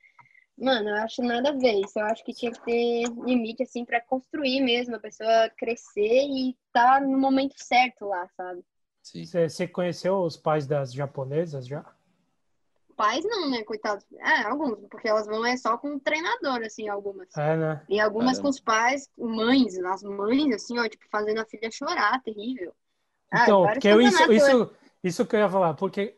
[0.59, 1.99] Mano, eu acho nada a ver isso.
[1.99, 6.55] Eu acho que tinha que ter limite, assim, para construir mesmo, a pessoa crescer e
[6.73, 8.63] tá no momento certo lá, sabe?
[9.03, 9.23] Sim.
[9.23, 11.85] Você conheceu os pais das japonesas já?
[12.97, 14.03] Pais não, né, coitados.
[14.17, 17.29] É, alguns, porque elas vão é só com o treinador, assim, algumas.
[17.37, 17.85] É, né?
[17.87, 22.21] E algumas com os pais, mães, as mães, assim, ó, tipo, fazendo a filha chorar,
[22.23, 22.73] terrível.
[23.31, 24.71] Ah, então, porque eu, isso, isso,
[25.03, 26.17] isso que eu ia falar, porque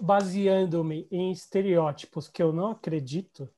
[0.00, 3.48] baseando-me em estereótipos que eu não acredito,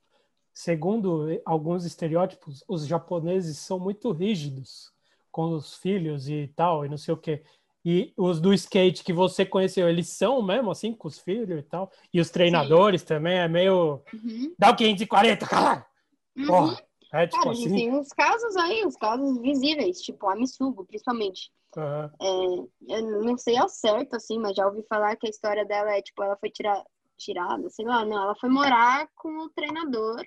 [0.52, 4.90] segundo alguns estereótipos, os japoneses são muito rígidos
[5.30, 7.44] com os filhos e tal, e não sei o quê.
[7.89, 11.62] E os do skate que você conheceu, eles são mesmo assim com os filhos e
[11.62, 11.89] tal?
[12.12, 13.07] E os treinadores Sim.
[13.07, 14.03] também é meio.
[14.12, 14.53] Uhum.
[14.59, 15.87] Dá o 540, cara!
[16.37, 16.47] Uhum.
[16.49, 16.82] Porra,
[17.12, 17.72] é tipo cara, assim.
[17.72, 21.53] Tem uns casos aí, uns casos visíveis, tipo a Missugo, principalmente.
[21.76, 22.66] Uhum.
[22.91, 25.97] É, eu não sei ao certo, assim, mas já ouvi falar que a história dela
[25.97, 26.82] é, tipo, ela foi tirar,
[27.16, 30.26] tirada, sei lá, não, ela foi morar com o treinador.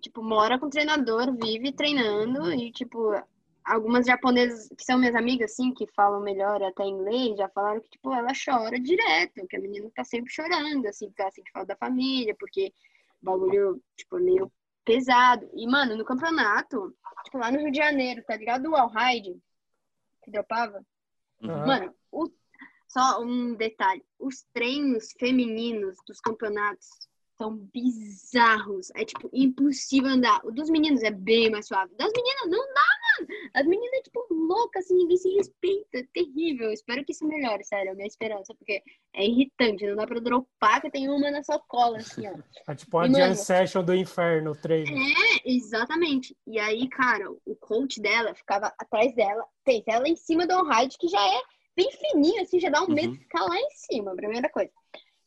[0.00, 3.12] Tipo, mora com o treinador, vive treinando e, tipo,
[3.64, 7.88] algumas japonesas que são minhas amigas, assim, que falam melhor até inglês, já falaram que,
[7.88, 11.68] tipo, ela chora direto, que a menina tá sempre chorando, assim, porque ela sente falta
[11.68, 12.72] da família, porque
[13.22, 14.52] o bagulho, tipo, meio
[14.84, 15.48] pesado.
[15.54, 16.94] E, mano, no campeonato,
[17.24, 18.70] tipo, lá no Rio de Janeiro, tá ligado?
[18.70, 19.40] O Alhide,
[20.22, 20.84] que dropava.
[21.42, 21.66] Uhum.
[21.66, 22.30] Mano, o...
[22.86, 24.04] só um detalhe.
[24.18, 26.88] Os treinos femininos dos campeonatos
[27.44, 28.90] são bizarros.
[28.96, 30.40] É, tipo, impossível andar.
[30.44, 31.94] O dos meninos é bem mais suave.
[31.96, 32.82] Das meninas, não dá,
[33.18, 33.28] mano.
[33.52, 35.98] As meninas, tipo, loucas, assim, ninguém se respeita.
[35.98, 36.72] É terrível.
[36.72, 37.90] Espero que isso melhore, sério.
[37.90, 38.82] É a minha esperança, porque
[39.14, 39.86] é irritante.
[39.86, 42.34] Não dá pra dropar que tem uma na sua cola, assim, ó.
[42.66, 44.90] É tipo a jam session do inferno, o treino.
[44.90, 46.36] É, exatamente.
[46.46, 49.44] E aí, cara, o coach dela ficava atrás dela.
[49.64, 51.42] Tem ela em cima do on-ride, que já é
[51.76, 53.14] bem fininho, assim, já dá um medo uhum.
[53.14, 54.70] de ficar lá em cima, primeira coisa.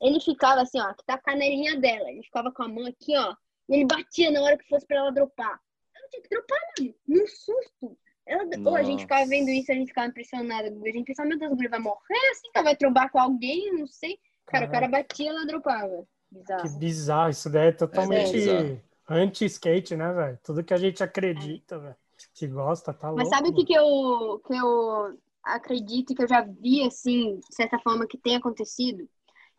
[0.01, 2.09] Ele ficava assim, ó, que tá a canelinha dela.
[2.09, 3.35] Ele ficava com a mão aqui, ó.
[3.69, 5.59] E ele batia na hora que fosse pra ela dropar.
[5.95, 6.95] Ela tinha que dropar, mano.
[7.07, 7.97] Num susto.
[8.25, 10.67] Ela, ou a gente ficava vendo isso, a gente ficava impressionada.
[10.67, 13.19] A gente pensava, meu Deus, o guri vai morrer assim, que ela vai trombar com
[13.19, 14.19] alguém, não sei.
[14.45, 14.67] Cara, Caramba.
[14.67, 16.07] o cara batia e ela dropava.
[16.29, 16.61] Bizarro.
[16.61, 17.29] Que bizarro.
[17.29, 20.39] Isso daí é totalmente é anti-skate, né, velho?
[20.43, 21.79] Tudo que a gente acredita, é.
[21.79, 21.95] velho.
[22.33, 23.21] Que gosta, tá louco.
[23.21, 27.55] Mas sabe o que, que, eu, que eu acredito que eu já vi, assim, de
[27.55, 29.07] certa forma, que tem acontecido?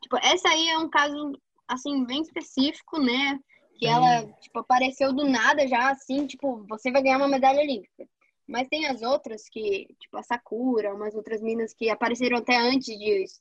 [0.03, 1.33] Tipo, essa aí é um caso,
[1.67, 3.39] assim, bem específico, né?
[3.79, 8.09] Que ela, tipo, apareceu do nada já, assim, tipo, você vai ganhar uma medalha olímpica.
[8.47, 12.99] Mas tem as outras que, tipo, a Sakura, umas outras minas que apareceram até antes
[12.99, 13.41] disso.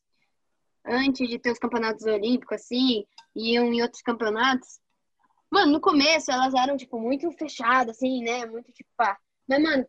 [0.85, 3.05] Antes de ter os campeonatos olímpicos, assim,
[3.35, 4.79] iam em outros campeonatos.
[5.49, 8.45] Mano, no começo elas eram, tipo, muito fechadas, assim, né?
[8.45, 9.17] Muito, tipo, pá.
[9.47, 9.85] Mas, mano,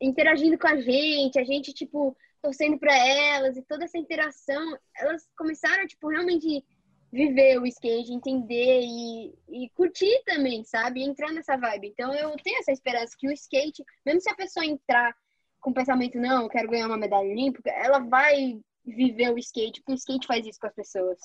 [0.00, 5.28] interagindo com a gente, a gente, tipo, torcendo para elas e toda essa interação, elas
[5.36, 6.64] começaram, tipo, realmente
[7.12, 11.02] viver o skate, entender e, e curtir também, sabe?
[11.02, 11.88] entrar nessa vibe.
[11.88, 15.12] Então eu tenho essa esperança que o skate, mesmo se a pessoa entrar
[15.60, 19.80] com o pensamento, não, eu quero ganhar uma medalha olímpica, ela vai viver o skate,
[19.80, 21.18] porque o skate faz isso com as pessoas.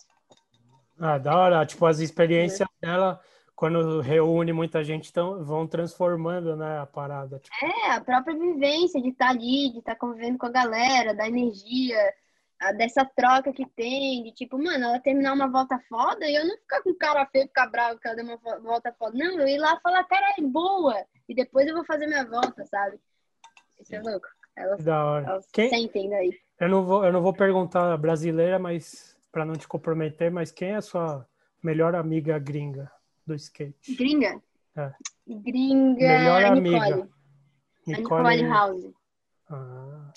[0.99, 1.65] Ah, da hora.
[1.65, 2.88] Tipo, as experiências é.
[2.88, 3.19] dela,
[3.62, 7.38] quando reúne muita gente, tão, vão transformando, né, a parada.
[7.38, 7.55] Tipo.
[7.64, 11.14] É, a própria vivência de estar tá ali, de estar tá convivendo com a galera,
[11.14, 11.95] da energia,
[12.59, 16.43] a, dessa troca que tem, de tipo, mano, ela terminar uma volta foda e eu
[16.43, 19.16] não ficar com cara feio, ficar bravo que ela deu uma volta foda.
[19.16, 20.95] Não, eu ir lá falar, cara, é boa.
[21.30, 22.99] E depois eu vou fazer minha volta, sabe?
[23.80, 24.28] Isso é louco.
[24.55, 25.28] Elas, da hora.
[25.28, 25.70] elas Quem...
[25.70, 26.36] sentem daí.
[26.59, 30.72] Eu não vou, eu não vou perguntar brasileira, mas para não te comprometer, mas quem
[30.72, 31.28] é a sua
[31.62, 32.91] melhor amiga gringa
[33.32, 33.95] do skate?
[33.95, 34.41] Gringa?
[34.75, 34.91] É.
[35.27, 36.07] Gringa.
[36.07, 36.84] Melhor Nicole.
[36.84, 37.09] amiga.
[37.88, 38.93] Nicole, Nicole House.
[39.49, 40.13] Ah.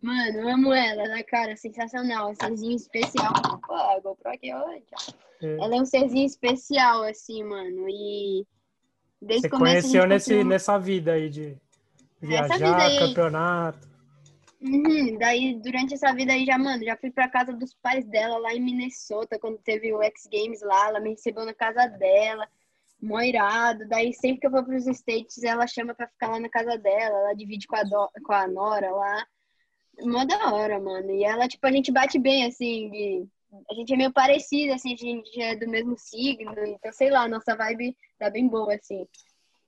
[0.00, 1.56] Mano, eu amo ela, né, cara?
[1.56, 2.30] Sensacional.
[2.30, 3.32] Um serzinho especial.
[3.66, 4.84] Pô, a GoPro aqui hoje.
[5.40, 5.54] É.
[5.54, 7.88] Ela é um serzinho especial, assim, mano.
[7.88, 8.44] E
[9.20, 11.56] desde Você conheceu nesse, nessa vida aí de
[12.20, 12.98] viajar, aí...
[12.98, 13.91] campeonato.
[14.62, 18.38] Uhum, daí, durante essa vida aí, já, mano, já fui pra casa dos pais dela
[18.38, 22.48] lá em Minnesota, quando teve o X Games lá, ela me recebeu na casa dela,
[23.00, 23.88] moirado.
[23.88, 27.18] Daí, sempre que eu vou pros States, ela chama pra ficar lá na casa dela,
[27.18, 28.10] ela divide com a, do...
[28.24, 29.26] com a Nora lá.
[30.02, 31.10] Mó da hora, mano.
[31.10, 33.26] E ela, tipo, a gente bate bem, assim, de...
[33.68, 37.26] a gente é meio parecido, assim, a gente é do mesmo signo, então, sei lá,
[37.26, 39.08] nossa vibe tá bem boa, assim.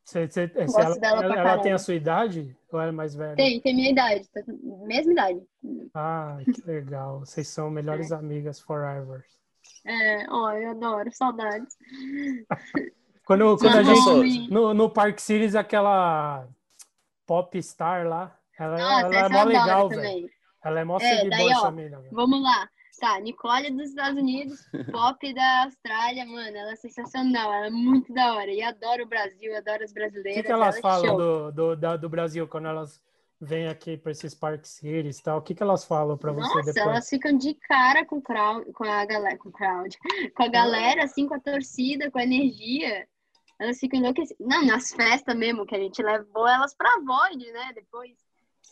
[0.04, 3.34] Você, você, ela, ela, ela tem a sua idade ou ela é mais velha?
[3.36, 4.28] Tem, tem minha idade,
[4.86, 5.42] mesma idade.
[5.94, 7.20] Ah, que legal.
[7.20, 8.14] Vocês são melhores é.
[8.14, 9.24] amigas forever.
[9.86, 11.74] É, ó, eu adoro, saudades.
[13.24, 14.50] quando quando a gente.
[14.50, 16.46] No, no Park Series, aquela
[17.26, 20.30] pop star lá, ela, Nossa, ela é mó legal, velho.
[20.62, 22.02] Ela é mó é, seguidora família.
[22.12, 22.68] Vamos lá.
[22.98, 28.12] Tá, Nicole dos Estados Unidos, Pop da Austrália, mano, ela é sensacional, ela é muito
[28.12, 28.50] da hora.
[28.50, 30.38] E adoro o Brasil, adoro as brasileiras.
[30.38, 33.00] O que, que elas falam do, do, da, do Brasil quando elas
[33.40, 35.38] vêm aqui para esses Park Cities e tal?
[35.38, 36.76] O que, que elas falam para você depois?
[36.76, 39.96] elas ficam de cara com, crowd, com a galera, com crowd,
[40.34, 43.06] com a galera, assim, com a torcida, com a energia.
[43.58, 44.46] Elas ficam enlouquecidas.
[44.46, 47.72] Não, nas festas mesmo, que a gente levou elas pra Void, né?
[47.74, 48.23] Depois.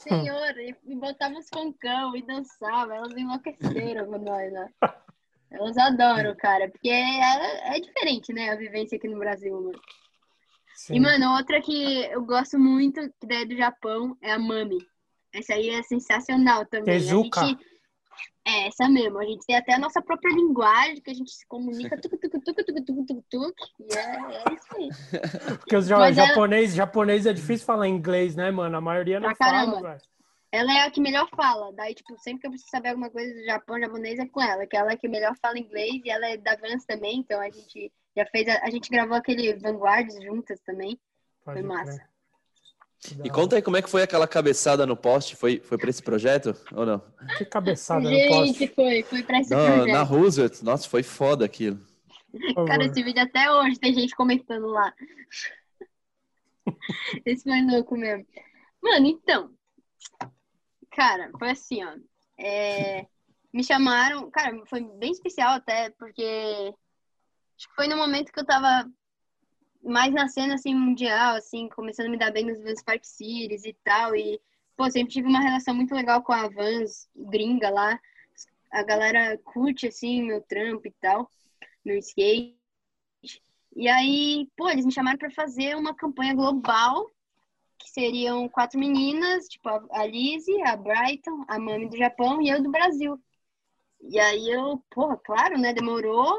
[0.02, 2.94] Senhor, e, e botava os funkão e dançava.
[2.94, 4.68] Elas enlouqueceram com nós, né?
[5.50, 9.78] Elas adoram, cara, porque é, é diferente, né, a vivência aqui no Brasil, mano.
[10.74, 10.94] Sim.
[10.94, 14.78] E, mano, outra que eu gosto muito, que é do Japão, é a Mami.
[15.32, 16.94] Essa aí é sensacional também.
[16.94, 17.40] Tezuka.
[17.40, 17.64] A gente,
[18.44, 19.18] é, essa mesmo.
[19.18, 22.30] A gente tem até a nossa própria linguagem, que a gente se comunica tuc, tuc,
[22.30, 24.88] tuc, tuc, tuc, tuc, tuc, e é, é isso aí.
[25.58, 26.76] Porque os japonês, ela...
[26.76, 28.76] japonês é difícil falar inglês, né, mano?
[28.76, 30.00] A maioria não fala, velho.
[30.50, 31.72] Ela é a que melhor fala.
[31.72, 34.66] Daí, tipo, sempre que eu preciso saber alguma coisa do Japão japonês é com ela,
[34.66, 37.48] que ela é que melhor fala inglês e ela é da Vans também, então a
[37.48, 41.00] gente já fez, a, a gente gravou aquele Vanguards juntas também.
[41.42, 41.96] Pode Foi massa.
[41.96, 42.11] Crer.
[43.24, 45.34] E conta aí como é que foi aquela cabeçada no poste?
[45.34, 47.02] Foi, foi para esse projeto ou não?
[47.36, 48.58] Que cabeçada Gente, no poste?
[48.58, 49.92] Gente, foi, foi para esse não, projeto.
[49.92, 51.80] Na Roosevelt, nossa, foi foda aquilo.
[52.66, 54.94] Cara, esse vídeo até hoje tem gente comentando lá.
[57.26, 58.24] esse foi louco mesmo.
[58.80, 59.50] Mano, então.
[60.92, 61.94] Cara, foi assim, ó.
[62.38, 63.06] É,
[63.52, 66.72] me chamaram, cara, foi bem especial até, porque
[67.56, 68.88] acho que foi no momento que eu tava
[69.82, 73.64] mais na cena, assim, mundial, assim, começando a me dar bem nos Vans Park Series
[73.64, 74.14] e tal.
[74.14, 74.40] E,
[74.76, 77.98] pô, sempre tive uma relação muito legal com a Vans gringa lá.
[78.70, 81.28] A galera curte, assim, meu trampo e tal,
[81.84, 82.56] meu skate.
[83.74, 87.10] E aí, pô, eles me chamaram para fazer uma campanha global,
[87.78, 92.62] que seriam quatro meninas, tipo, a Lizzie, a Brighton, a Mami do Japão e eu
[92.62, 93.18] do Brasil.
[94.02, 96.38] E aí eu, porra, claro, né, demorou,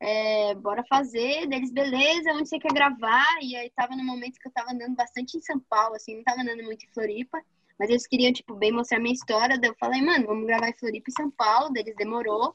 [0.00, 3.38] é, bora fazer, deles, beleza, onde você quer gravar?
[3.42, 6.24] E aí tava no momento que eu tava andando bastante em São Paulo, assim, não
[6.24, 7.42] tava andando muito em Floripa,
[7.78, 10.76] mas eles queriam, tipo, bem mostrar minha história, daí eu falei, mano, vamos gravar em
[10.76, 12.54] Floripa e São Paulo, deles demorou,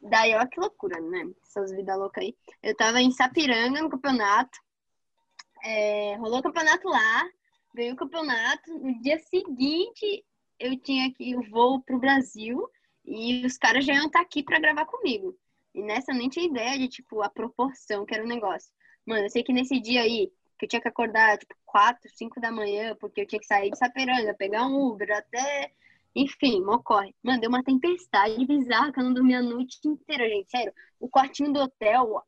[0.00, 2.36] daí, ó, que loucura, né, essas vidas loucas aí.
[2.62, 4.58] Eu tava em Sapiranga, no campeonato,
[5.62, 7.24] é, rolou o campeonato lá,
[7.74, 10.24] ganhei o campeonato, no dia seguinte
[10.58, 12.68] eu tinha aqui o voo pro Brasil,
[13.04, 15.36] e os caras já iam estar tá aqui para gravar comigo.
[15.74, 18.70] E nessa eu nem tinha ideia de, tipo, a proporção que era o negócio.
[19.04, 22.40] Mano, eu sei que nesse dia aí, que eu tinha que acordar, tipo, 4, 5
[22.40, 25.72] da manhã, porque eu tinha que sair de Saperanga, pegar um Uber até.
[26.14, 27.12] Enfim, mocorre.
[27.22, 30.48] Mano, deu uma tempestade bizarra que eu não dormia a noite inteira, gente.
[30.48, 32.22] Sério, o quartinho do hotel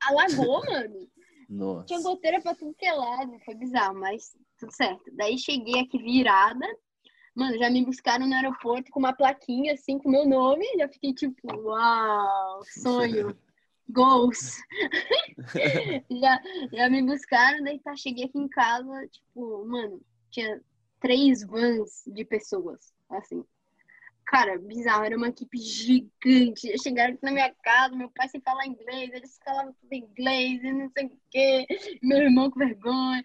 [0.00, 1.08] alagou, mano.
[1.48, 1.86] Nossa.
[1.86, 3.38] Tinha goteira pra tudo que é lado.
[3.44, 5.10] Foi bizarro, mas tudo certo.
[5.12, 6.66] Daí cheguei aqui virada.
[7.34, 10.64] Mano, já me buscaram no aeroporto com uma plaquinha assim com meu nome.
[10.78, 13.36] Já fiquei tipo, uau, sonho.
[13.88, 14.56] Goals.
[16.10, 16.40] já,
[16.72, 20.62] já me buscaram, daí tá, cheguei aqui em casa, tipo, mano, tinha
[21.00, 23.44] três vans de pessoas, assim.
[24.24, 26.78] Cara, bizarro, era uma equipe gigante.
[26.82, 30.72] Chegaram aqui na minha casa, meu pai sem falar inglês, eles falavam tudo inglês e
[30.72, 31.66] não sei o quê.
[32.02, 33.22] Meu irmão com vergonha.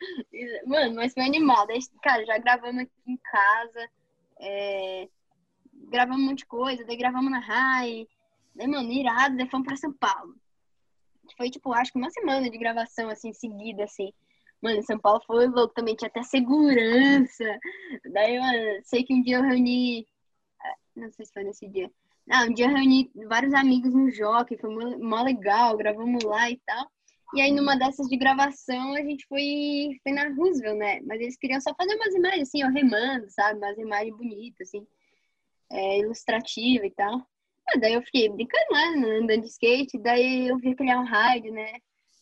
[0.65, 1.69] Mano, mas foi animado.
[2.03, 3.89] Cara, já gravamos aqui em casa.
[4.39, 5.07] É...
[5.89, 8.07] Gravamos um monte de coisa, daí gravamos na RAI.
[8.55, 10.35] Daí, mano, irado, daí fomos pra São Paulo.
[11.35, 14.11] Foi, tipo, acho que uma semana de gravação, assim, seguida, assim.
[14.61, 17.59] Mano, São Paulo foi louco também, tinha até segurança.
[18.11, 20.07] Daí, mano, sei que um dia eu reuni.
[20.63, 21.91] É, não sei se foi nesse dia.
[22.25, 26.57] Não, um dia eu reuni vários amigos no Jockey, foi mó legal, gravamos lá e
[26.65, 26.91] tal.
[27.35, 31.01] E aí, numa dessas de gravação, a gente foi, foi na Roosevelt, né?
[31.01, 33.57] Mas eles queriam só fazer umas imagens, assim, ó, remando, sabe?
[33.57, 34.87] Umas imagens bonitas, assim,
[35.71, 37.19] é, ilustrativa e tal.
[37.69, 41.51] Ah, daí eu fiquei brincando lá, né, andando de skate, daí eu vi aquele all-ride,
[41.51, 41.73] né?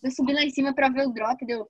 [0.01, 1.69] Eu subi lá em cima pra ver o drop, deu,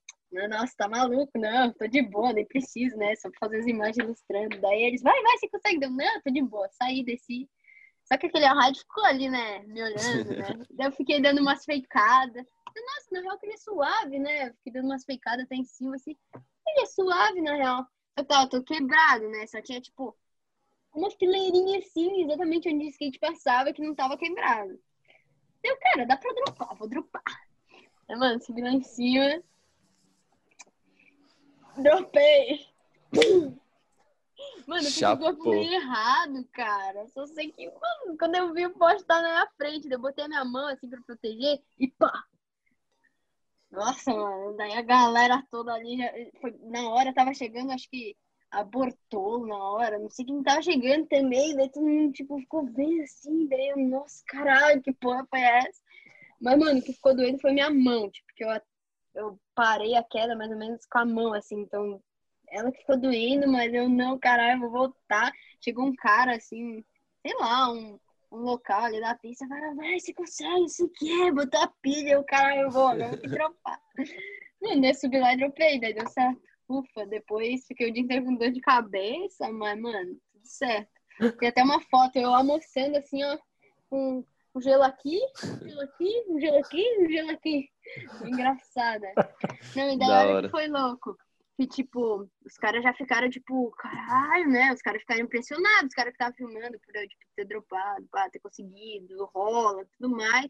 [0.49, 1.37] nossa, tá maluco?
[1.37, 3.15] Não, tô de boa, nem preciso, né?
[3.15, 4.59] Só pra fazer as imagens ilustrando.
[4.59, 5.79] Daí eles, vai, vai, você consegue?
[5.79, 6.67] Deu, não, tô de boa.
[6.71, 7.49] Saí, desci.
[8.03, 9.59] Só que aquele all-ride ficou ali, né?
[9.63, 10.65] Me olhando, né?
[10.71, 12.45] Daí eu fiquei dando umas feicadas.
[12.75, 14.49] Nossa, na real que ele é suave, né?
[14.49, 16.15] Eu fiquei dando umas feicadas até em cima, assim.
[16.67, 17.85] Ele é suave, na real.
[18.17, 19.47] Eu tava tô quebrado, né?
[19.47, 20.15] Só tinha, tipo,
[20.93, 24.79] uma fileirinha assim, exatamente onde o skate passava, que não tava quebrado.
[25.63, 27.23] Eu, cara, dá pra dropar, vou dropar.
[28.07, 29.41] Aí, mano, subi lá em cima.
[31.77, 32.65] Dropei.
[34.67, 37.07] Mano, eu fiz o errado, cara.
[37.09, 40.25] Só sei que, mano, quando eu vi o poste tá na minha frente, eu botei
[40.25, 42.25] a minha mão assim pra proteger e pá!
[43.75, 48.15] Nossa, mano, daí a galera toda ali, já, foi, na hora tava chegando, acho que
[48.51, 53.01] abortou na hora, não sei quem tava chegando também, daí todo mundo, tipo, ficou bem
[53.03, 55.81] assim, daí eu, nossa, caralho, que porra foi essa?
[56.41, 58.49] Mas, mano, o que ficou doendo foi minha mão, tipo, que eu,
[59.15, 62.01] eu parei a queda mais ou menos com a mão, assim, então
[62.49, 65.31] ela que ficou doendo, mas eu, não, caralho, vou voltar.
[65.63, 66.83] Chegou um cara, assim,
[67.25, 67.99] sei lá, um,
[68.31, 72.23] um local ali da pista, falou, vai, você consegue, você quer, botou a pilha, o
[72.23, 73.81] cara, eu vou, agora vou que dropar.
[74.61, 76.41] Mano, eu subi lá e dropei, daí deu certo.
[76.67, 80.89] Ufa, depois fiquei o dia inteiro com dor de cabeça, mas, mano, tudo certo.
[81.39, 83.37] Tem até uma foto, eu almoçando assim, ó,
[83.89, 87.69] com um gelo aqui, um gelo aqui, um gelo aqui, um gelo aqui.
[88.23, 89.13] Engraçada.
[89.75, 91.15] Não, e da hora que foi louco.
[91.57, 94.73] Que, tipo, os caras já ficaram, tipo, caralho, né?
[94.73, 98.29] Os caras ficaram impressionados, os caras que estavam filmando por eu, tipo, ter dropado, pá,
[98.29, 100.49] ter conseguido, rola, tudo mais.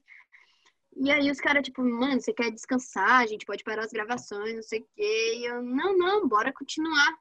[0.95, 4.55] E aí os caras, tipo, mano, você quer descansar, a gente pode parar as gravações,
[4.55, 5.35] não sei o quê.
[5.37, 7.13] E eu, não, não, bora continuar.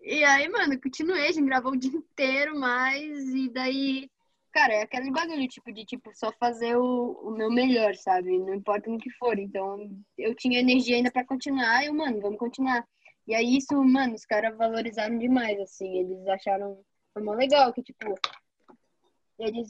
[0.00, 4.10] E aí, mano, continuei, a gente gravou o dia inteiro, mas e daí,
[4.56, 8.38] cara, é aquele bagulho, tipo, de tipo, só fazer o, o meu melhor, sabe?
[8.38, 9.38] Não importa no que for.
[9.38, 12.82] Então, eu tinha energia ainda para continuar, eu, mano, vamos continuar.
[13.26, 16.80] E aí isso, mano, os caras valorizaram demais, assim, eles acharam,
[17.12, 18.14] foi mó legal, que tipo,
[19.38, 19.66] eles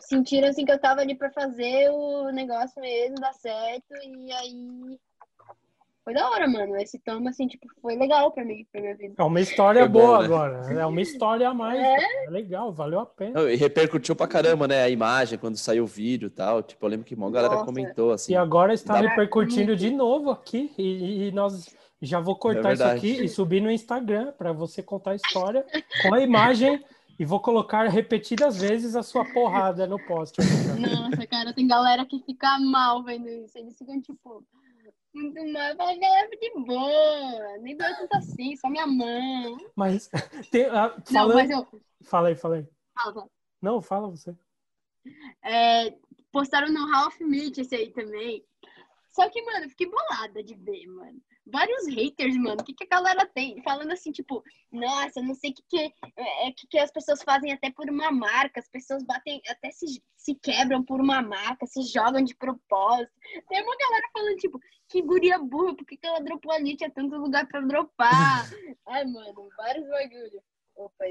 [0.00, 4.98] sentiram assim que eu tava ali pra fazer o negócio mesmo, dar certo, e aí
[6.04, 6.76] foi da hora, mano.
[6.76, 9.14] Esse tomo, assim, tipo, foi legal pra mim, pra minha vida.
[9.16, 10.24] É uma história foi boa bom, né?
[10.26, 10.80] agora.
[10.80, 11.80] É uma história a mais.
[11.80, 12.26] É?
[12.26, 13.40] é legal, valeu a pena.
[13.50, 14.82] E repercutiu pra caramba, né?
[14.82, 16.62] A imagem, quando saiu o vídeo e tal.
[16.62, 17.64] Tipo, eu lembro que uma galera Nossa.
[17.64, 18.32] comentou, assim.
[18.32, 20.70] E agora está repercutindo de novo aqui.
[20.76, 24.82] E, e nós já vou cortar é isso aqui e subir no Instagram para você
[24.82, 25.64] contar a história
[26.02, 26.84] com a imagem
[27.18, 30.38] e vou colocar repetidas vezes a sua porrada no post.
[30.78, 33.56] Nossa, cara, tem galera que fica mal vendo isso.
[33.56, 34.44] Eles ficam tipo,
[35.14, 35.76] muito mal.
[35.76, 37.58] Fala, galera, de boa.
[37.58, 39.56] Nem doeu tanto assim, só minha mão.
[39.76, 40.08] Mas,
[40.50, 41.66] tem, uh, Não, mas eu...
[42.02, 42.68] Fala aí, fala aí.
[42.94, 43.30] Fala, fala.
[43.62, 44.36] Não, fala você.
[45.42, 45.94] É,
[46.32, 48.44] postaram no Half Meet esse aí também.
[49.14, 52.60] Só que, mano, eu fiquei bolada de ver, mano vários haters, mano.
[52.60, 53.62] O que, que a galera tem?
[53.62, 54.42] Falando assim, tipo,
[54.72, 58.10] nossa, não sei o que, que, é, que, que as pessoas fazem até por uma
[58.10, 58.60] marca.
[58.60, 63.12] As pessoas batem, até se, se quebram por uma marca, se jogam de propósito.
[63.48, 64.58] Tem uma galera falando, tipo,
[64.88, 66.76] que guria burra, por que, que ela dropou ali?
[66.76, 68.10] Tinha tanto lugar pra dropar.
[68.86, 70.42] Ai, mano, vários bagulhos.
[70.76, 71.04] Opa,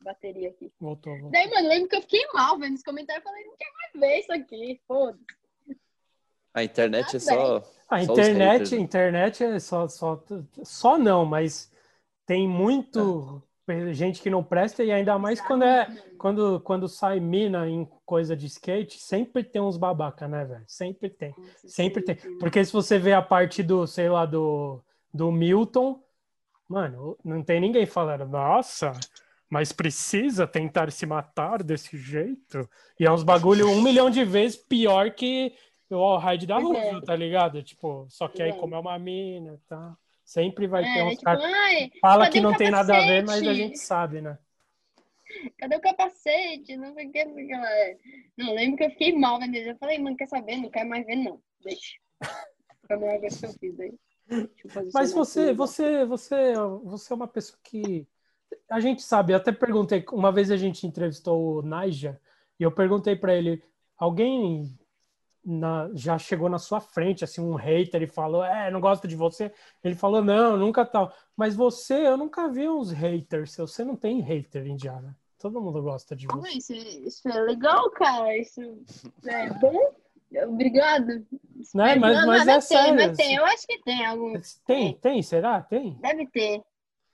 [0.00, 0.72] bateria aqui.
[0.80, 1.30] Voltou, voltou.
[1.30, 3.24] Daí, mano, lembro que eu fiquei mal vendo os comentários.
[3.24, 4.80] Falei, não quero mais ver isso aqui.
[4.86, 5.43] Foda-se.
[6.54, 7.62] A internet é só.
[7.90, 10.22] A internet, a internet é só, só,
[10.62, 11.70] só não, mas
[12.26, 13.92] tem muito é.
[13.92, 15.86] gente que não presta e ainda mais quando é
[16.16, 20.64] quando, quando sai mina em coisa de skate, sempre tem uns babaca, né, velho?
[20.66, 21.34] Sempre tem.
[21.66, 22.16] Sempre tem.
[22.38, 24.82] Porque se você vê a parte do, sei lá, do,
[25.12, 26.02] do Milton,
[26.66, 28.92] mano, não tem ninguém falando, nossa,
[29.50, 32.68] Mas precisa tentar se matar desse jeito?
[32.98, 35.52] E é uns bagulho um milhão de vezes pior que
[35.94, 37.62] o raid da Rússia, tá ligado?
[37.62, 39.96] Tipo, só que aí como é uma mina, tá?
[40.24, 41.42] Sempre vai ter É, uns tipo, caras
[42.00, 44.38] fala que não tem nada a ver, mas a gente sabe, né?
[45.58, 46.76] Cadê o capacete?
[46.76, 47.68] Não sei o que, não sei o que lá.
[48.36, 49.68] Não, lembro que eu fiquei mal isso.
[49.68, 50.56] Eu falei, mano, quer saber?
[50.56, 51.40] Não quero mais ver, não.
[51.62, 51.96] Deixa.
[52.86, 53.94] Foi a melhor coisa que eu fiz aí.
[54.28, 56.34] Eu Mas você, você, você,
[56.82, 58.06] você é uma pessoa que
[58.70, 59.34] a gente sabe.
[59.34, 62.20] Até perguntei uma vez a gente entrevistou o Naija
[62.58, 63.62] e eu perguntei pra ele,
[63.96, 64.78] alguém
[65.44, 69.14] na- já chegou na sua frente assim um hater e falou, é, não gosto de
[69.16, 69.52] você.
[69.82, 71.12] Ele falou, não, nunca tal.
[71.36, 73.56] Mas você, eu nunca vi uns haters.
[73.56, 75.16] Você não tem hater indiana.
[75.38, 76.48] Todo mundo gosta de Ah, você.
[76.56, 78.36] Isso, isso é legal, cara.
[78.38, 78.60] Isso
[79.26, 79.78] é bom.
[80.48, 81.06] Obrigado.
[81.74, 81.94] Né?
[81.96, 82.94] Mas, Não, mas mas é tem, sério.
[82.94, 83.34] mas tem.
[83.36, 84.32] Eu acho que tem algum.
[84.66, 85.60] Tem, tem, será?
[85.62, 85.94] Tem?
[86.00, 86.62] Deve ter.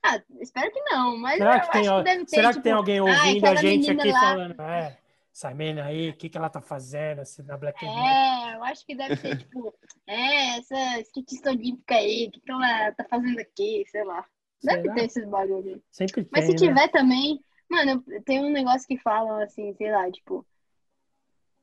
[0.03, 2.31] Ah, espero que não, mas Será eu que tem, acho que deve ter.
[2.31, 4.20] será que tipo, tem alguém ouvindo a gente aqui lá.
[4.20, 4.99] falando, é,
[5.33, 8.07] essa menina aí, o que, que ela tá fazendo assim, na Black Mirror?
[8.07, 9.74] É, eu acho que deve ter, tipo,
[10.07, 14.26] é, essa skatista olímpica aí, o que, que ela tá fazendo aqui, sei lá.
[14.62, 14.95] Deve Será?
[14.95, 15.83] ter esses bagulho.
[15.91, 16.59] Sempre tem, Mas se né?
[16.59, 20.45] tiver também, mano, tem um negócio que falam assim, sei lá, tipo,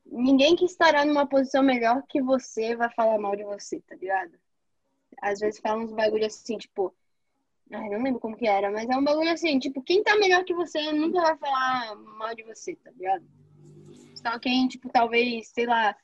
[0.04, 4.32] ninguém que estará numa posição melhor que você vai falar mal de você, tá ligado?
[5.20, 6.94] Às vezes falam uns bagulho assim, tipo,
[7.70, 10.44] ai, não lembro como que era, mas é um bagulho assim, tipo, quem tá melhor
[10.44, 13.24] que você nunca vai falar mal de você, tá ligado?
[14.20, 15.94] Só quem, tipo, talvez, sei lá,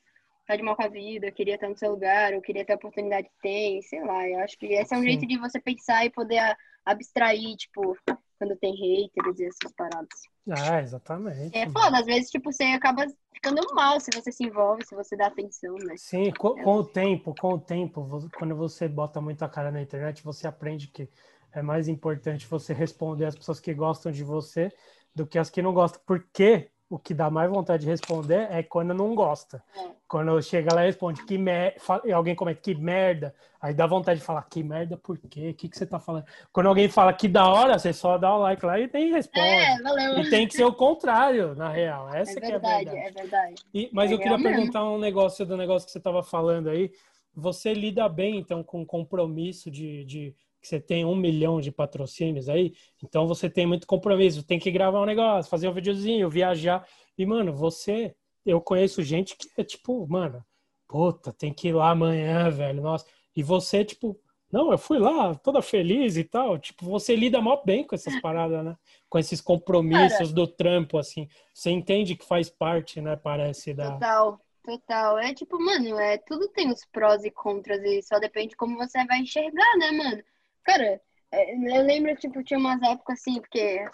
[0.47, 2.77] tá de mal com a vida, queria estar no seu lugar, ou queria ter a
[2.77, 4.29] oportunidade que tem, sei lá.
[4.29, 5.09] Eu acho que esse é um Sim.
[5.09, 7.97] jeito de você pensar e poder a- abstrair, tipo,
[8.39, 10.09] quando tem haters e essas paradas.
[10.51, 11.57] Ah, exatamente.
[11.57, 15.17] É foda, às vezes, tipo, você acaba ficando mal se você se envolve, se você
[15.17, 15.97] dá atenção, né?
[15.97, 18.07] Sim, co- com, o tempo, com o tempo,
[18.39, 21.09] quando você bota muita cara na internet, você aprende que
[21.53, 24.71] é mais importante você responder às pessoas que gostam de você
[25.15, 26.03] do que as que não gostam.
[26.07, 29.63] Porque o que dá mais vontade de responder é quando não gosta.
[29.77, 29.89] É.
[30.07, 34.21] Quando chega lá e responde que merda, e alguém comenta que merda, aí dá vontade
[34.21, 35.51] de falar que merda por quê?
[35.51, 36.25] O que, que você tá falando?
[36.53, 39.41] Quando alguém fala que da hora, você só dá o like lá e nem responde.
[39.47, 40.19] É, valeu.
[40.21, 42.15] E tem que ser o contrário, na real.
[42.15, 43.09] Essa É que é a verdade, verdade.
[43.09, 43.55] é verdade.
[43.73, 44.57] E- mas eu Legal queria mesmo.
[44.63, 46.93] perguntar um negócio do negócio que você estava falando aí.
[47.35, 51.71] Você lida bem, então, com o compromisso de, de que você tem um milhão de
[51.71, 52.73] patrocínios aí?
[53.03, 56.89] Então você tem muito compromisso, tem que gravar um negócio, fazer um videozinho, viajar.
[57.19, 60.43] E, mano, você, eu conheço gente que é tipo, mano,
[60.89, 63.05] puta, tem que ir lá amanhã, velho, nossa.
[63.37, 64.19] E você, tipo,
[64.51, 66.59] não, eu fui lá, toda feliz e tal.
[66.59, 68.75] Tipo, você lida mó bem com essas paradas, né?
[69.11, 71.29] Com esses compromissos do trampo, assim.
[71.53, 73.17] Você entende que faz parte, né?
[73.17, 73.93] Parece da.
[73.93, 75.19] Total, total.
[75.19, 78.79] É tipo, mano, é, tudo tem os prós e contras e só depende de como
[78.79, 80.23] você vai enxergar, né, mano?
[80.65, 81.01] Cara,
[81.31, 83.85] é, eu lembro, tipo, tinha umas épocas assim, porque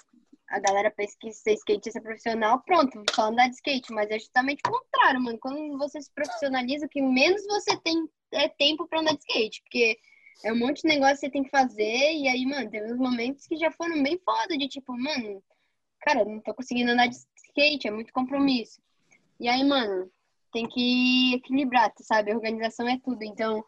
[0.49, 4.61] a galera pensa que ser skatista profissional, pronto, só andar de skate, mas é justamente
[4.67, 5.39] o contrário, mano.
[5.39, 9.63] Quando você se profissionaliza, o que menos você tem é tempo pra andar de skate,
[9.63, 9.99] porque
[10.45, 12.99] é um monte de negócio que você tem que fazer, e aí, mano, teve uns
[12.99, 15.43] momentos que já foram bem foda, de tipo, mano,
[16.01, 18.81] cara, não tô conseguindo andar de skate, é muito compromisso.
[19.39, 20.11] E aí, mano,
[20.53, 22.31] tem que equilibrar, tu sabe?
[22.31, 23.23] A organização é tudo.
[23.23, 23.65] Então,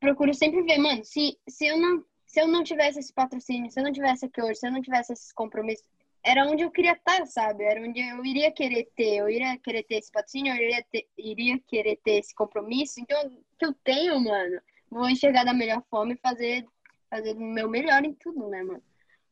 [0.00, 3.80] procuro sempre ver, mano, se, se eu não se eu não tivesse esse patrocínio, se
[3.80, 5.84] eu não tivesse aqui hoje, se eu não tivesse esses compromissos,
[6.22, 7.64] era onde eu queria estar, sabe?
[7.64, 11.08] Era onde eu iria querer ter, eu iria querer ter esse patrocínio, eu iria, ter,
[11.18, 13.00] iria querer ter esse compromisso.
[13.00, 13.18] Então,
[13.58, 16.64] que eu tenho, mano, vou enxergar da melhor forma e fazer,
[17.10, 18.82] fazer o meu melhor em tudo, né, mano?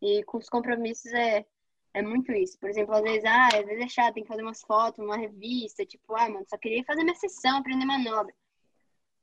[0.02, 1.46] E com os compromissos é,
[1.94, 2.58] é muito isso.
[2.58, 5.16] Por exemplo, às vezes, ah, às vezes é chato, tem que fazer umas fotos, uma
[5.16, 8.34] revista, tipo, ah, mano, só queria fazer minha sessão, aprender manobra.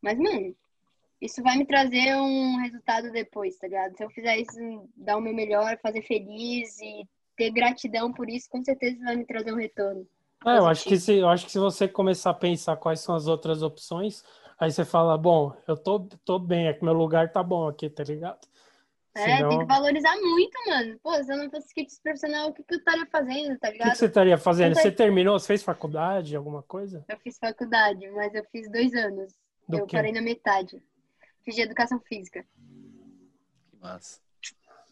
[0.01, 0.55] Mas, mano,
[1.21, 3.95] isso vai me trazer um resultado depois, tá ligado?
[3.97, 4.57] Se eu fizer isso,
[4.95, 9.25] dar o meu melhor, fazer feliz e ter gratidão por isso, com certeza vai me
[9.25, 10.07] trazer um retorno.
[10.45, 13.15] É, eu acho que se, eu acho que se você começar a pensar quais são
[13.15, 14.23] as outras opções,
[14.59, 17.89] aí você fala, bom, eu tô, tô bem, é que meu lugar tá bom aqui,
[17.89, 18.39] tá ligado?
[19.15, 20.99] É, Senão- tem que valorizar muito, mano.
[21.01, 23.71] Pô, se eu não fosse skatista profissional, o que, que eu estaria fazendo, tá O
[23.71, 23.91] que, ligado?
[23.91, 24.75] que você estaria fazendo?
[24.75, 25.39] Você terminou?
[25.39, 27.03] Você fez faculdade, alguma coisa?
[27.07, 29.33] Eu fiz faculdade, mas eu fiz dois anos.
[29.67, 29.95] Do eu quê?
[29.95, 30.83] parei na metade.
[31.45, 32.45] Fiz de educação física.
[33.69, 34.19] Que massa.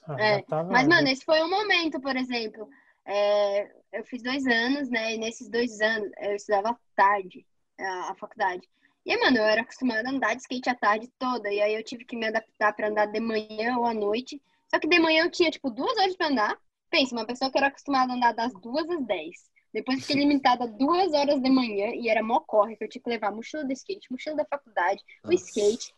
[0.07, 2.69] Ah, É, tava- Mas, mano, esse foi um momento, por exemplo.
[3.05, 5.15] É, eu fiz dois anos, né?
[5.15, 7.45] E nesses dois anos eu estudava à tarde
[7.79, 8.67] a, a faculdade.
[9.05, 11.51] E aí, mano, eu era acostumada a andar de skate a tarde toda.
[11.51, 14.41] E aí eu tive que me adaptar pra andar de manhã ou à noite.
[14.69, 16.57] Só que de manhã eu tinha, tipo, duas horas pra andar.
[16.89, 19.51] Pensa, uma pessoa que era acostumada a andar das duas às dez.
[19.73, 23.01] Depois fiquei limitada a duas horas de manhã e era mó corre, que eu tinha
[23.01, 25.45] que levar mochila do skate, mochila da faculdade, o Nossa.
[25.45, 25.93] skate.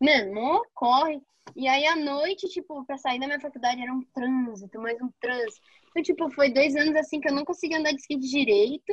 [0.00, 1.20] Mano, corre.
[1.56, 5.10] E aí, à noite, tipo, pra sair da minha faculdade era um trânsito, mais um
[5.20, 5.60] trânsito.
[5.90, 8.92] Então, tipo, foi dois anos assim que eu não consegui andar de skate direito.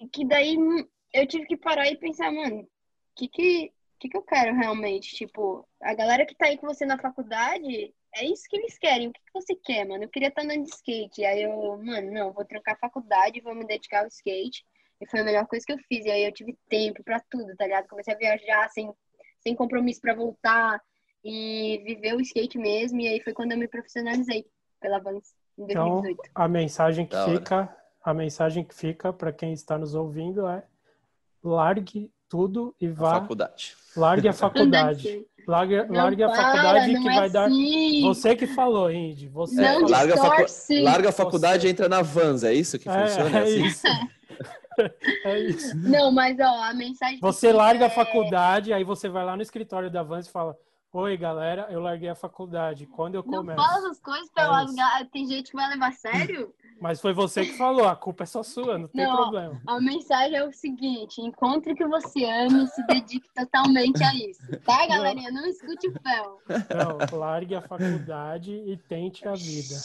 [0.00, 2.68] E que daí hum, eu tive que parar e pensar, mano, o
[3.16, 5.14] que que, que que eu quero realmente?
[5.14, 9.08] Tipo, a galera que tá aí com você na faculdade, é isso que eles querem.
[9.08, 10.04] O que, que você quer, mano?
[10.04, 11.24] Eu queria estar andando de skate.
[11.24, 14.64] Aí eu, mano, não, vou trocar a faculdade, vou me dedicar ao skate.
[15.00, 16.04] E foi a melhor coisa que eu fiz.
[16.04, 17.88] E aí eu tive tempo pra tudo, tá ligado?
[17.88, 18.92] Comecei a viajar sem,
[19.42, 20.80] sem compromisso pra voltar
[21.24, 23.00] e viver o skate mesmo.
[23.00, 24.46] E aí foi quando eu me profissionalizei
[24.80, 26.30] pela Vans em Então, 2018.
[26.34, 27.38] a mensagem que Da hora.
[27.38, 30.62] fica, a mensagem que fica para quem está nos ouvindo é
[31.42, 33.76] largue tudo e vá, faculdade.
[33.96, 35.26] largue a faculdade.
[35.46, 35.92] Largue, skate.
[35.92, 37.44] largue a Não para, faculdade não que é vai dar.
[37.46, 38.00] assim.
[38.02, 39.28] Você que falou, Indy.
[39.28, 39.90] Você Não falou.
[39.90, 40.46] larga, a facu-
[40.82, 41.68] larga a faculdade Você.
[41.68, 43.38] e entra na Vans, é isso que funciona?
[43.38, 43.64] É, é assim?
[43.66, 43.82] isso.
[45.24, 45.76] É isso.
[45.76, 49.42] Não, mas ó, a mensagem Você larga a é- faculdade, aí você vai lá no
[49.42, 50.56] escritório da Vans e fala:
[50.92, 52.86] Oi, galera, eu larguei a faculdade.
[52.86, 53.60] Quando eu Não começo?
[53.62, 54.76] fala essas coisas pra É eu isso.
[54.76, 55.06] largar.
[55.10, 56.52] Tem gente que vai levar a sério.
[56.82, 59.14] Mas foi você que falou, a culpa é só sua, não tem Não.
[59.16, 59.62] problema.
[59.68, 64.12] A mensagem é o seguinte: encontre o que você ama e se dedique totalmente a
[64.14, 64.40] isso.
[64.64, 65.30] Tá, galerinha?
[65.30, 66.38] Não escute o Fel.
[66.76, 69.76] Não, largue a faculdade e tente a vida.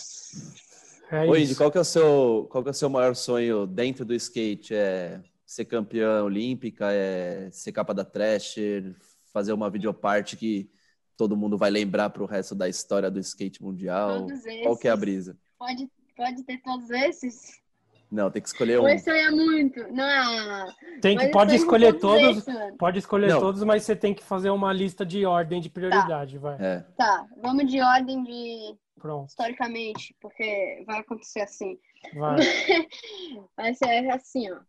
[1.11, 1.51] É Oi, isso.
[1.51, 4.13] Indy, qual que é o seu, qual que é o seu maior sonho dentro do
[4.13, 4.73] skate?
[4.73, 6.91] É ser campeã olímpica?
[6.91, 8.95] É ser capa da Thrasher?
[9.33, 10.69] Fazer uma videoparte que
[11.15, 14.19] todo mundo vai lembrar pro resto da história do skate mundial?
[14.19, 14.63] Todos esses.
[14.63, 15.37] Qual que é a brisa?
[15.57, 17.61] Pode, pode ter todos esses.
[18.09, 18.83] Não, tem que escolher um.
[18.83, 19.79] Ou sonha muito.
[19.91, 20.67] Não.
[21.01, 22.77] Tem que, mas pode escolher todos, mano.
[22.77, 23.39] pode escolher Não.
[23.39, 26.55] todos, mas você tem que fazer uma lista de ordem de prioridade, vai.
[26.59, 26.85] É.
[26.95, 31.77] Tá, vamos de ordem de Pronto, historicamente, porque vai acontecer assim.
[32.13, 32.37] vai.
[33.57, 34.59] Mas é assim, ó.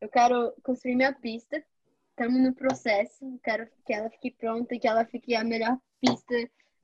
[0.00, 1.62] Eu quero construir minha pista.
[2.10, 3.38] Estamos no processo.
[3.42, 6.34] Quero que ela fique pronta, que ela fique a melhor pista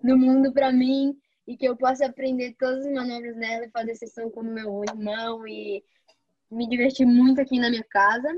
[0.03, 1.17] do mundo pra mim
[1.47, 5.47] e que eu possa aprender todas as manobras dela e fazer sessão com meu irmão
[5.47, 5.85] e
[6.51, 8.29] me divertir muito aqui na minha casa.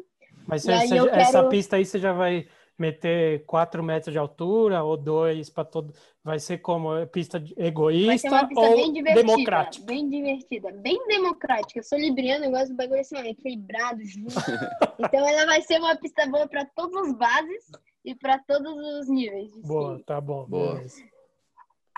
[0.46, 2.46] Mas essa quero- pista aí você já vai
[2.82, 5.94] meter 4 metros de altura ou dois para todo.
[6.24, 9.26] Vai ser como É pista Vai egoísta uma pista ou bem divertida.
[9.26, 9.86] democrática?
[9.86, 11.78] Bem divertida, bem democrática.
[11.80, 14.40] Eu sou libriana, eu gosto do bagulho assim, ó, equilibrado, justo.
[14.98, 17.70] então ela vai ser uma pista boa pra todas as bases
[18.04, 19.52] e pra todos os níveis.
[19.52, 20.44] de Boa, tá bom.
[20.46, 20.74] Boa.
[20.74, 21.02] beleza.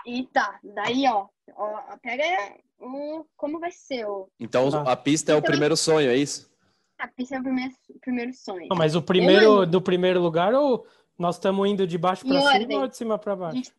[0.05, 1.25] E tá, daí ó,
[1.57, 2.23] ó, pega
[2.79, 4.83] o como vai ser o Então Tá.
[4.91, 6.53] a pista é o Então- primeiro sonho, é isso?
[6.99, 8.67] A pista é o primeiro, primeiro sonho.
[8.69, 9.65] Não, mas o primeiro mano.
[9.67, 10.85] do primeiro lugar ou
[11.17, 12.77] nós estamos indo de baixo para cima ordem.
[12.77, 13.71] ou de cima para baixo?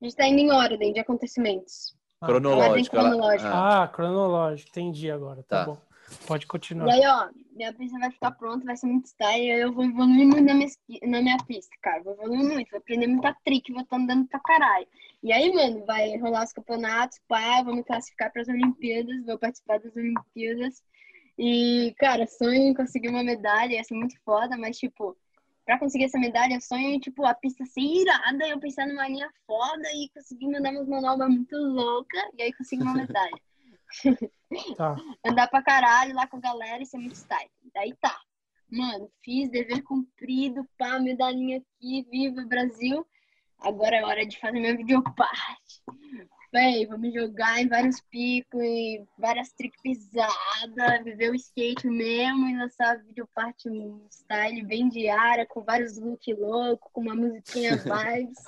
[0.00, 1.94] A gente tá indo em ordem de acontecimentos.
[2.20, 2.96] Ah, Cronológico.
[2.96, 3.50] ela- cronológica.
[3.50, 5.42] Ah, Ah, cronológico, entendi agora.
[5.42, 5.64] Tá, Tá.
[5.66, 5.78] bom.
[6.26, 6.92] Pode E continuar.
[6.92, 10.26] aí, ó, minha pista vai ficar pronta, vai ser muito style, aí eu vou evoluir
[10.26, 10.68] muito na minha,
[11.04, 12.02] na minha pista, cara.
[12.02, 14.86] Vou evoluir muito, vou aprender muita trick, vou estar andando pra caralho.
[15.22, 19.78] E aí, mano, vai rolar os campeonatos, pá, vou me classificar pras Olimpíadas, vou participar
[19.80, 20.82] das Olimpíadas.
[21.38, 25.16] E, cara, sonho em conseguir uma medalha, ia ser muito foda, mas, tipo,
[25.64, 29.30] pra conseguir essa medalha, sonho em, tipo, a pista ser irada, eu pensar numa linha
[29.46, 33.30] foda e conseguir mandar umas manobras muito loucas, e aí conseguir uma medalha
[34.76, 34.96] Tá.
[35.24, 37.50] andar pra caralho lá com a galera e ser muito style.
[37.74, 38.14] Daí tá.
[38.70, 43.06] Mano, fiz dever cumprido, pá, medalhinha aqui, viva Brasil.
[43.58, 45.82] Agora é hora de fazer minha videoparte.
[46.52, 52.46] Véi, vou me jogar em vários picos e várias trick pisadas, viver o skate mesmo
[52.46, 57.72] e lançar a videoparte um style bem diária, com vários looks loucos, com uma musiquinha
[57.80, 58.38] vibes.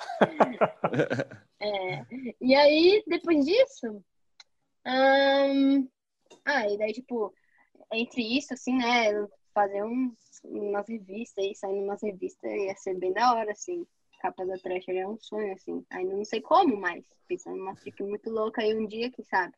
[1.59, 2.05] É.
[2.39, 4.03] E aí, depois disso,
[4.85, 7.33] ah, e daí, tipo,
[7.91, 10.13] entre isso, assim, né, fazer uns,
[10.43, 13.85] umas revistas aí, sair numas revistas ia ser bem da hora, assim.
[14.25, 15.85] Capa da Thrasher é um sonho, assim.
[15.91, 19.53] Ainda não sei como, mas pensando numa trick muito louca aí um dia, quem sabe.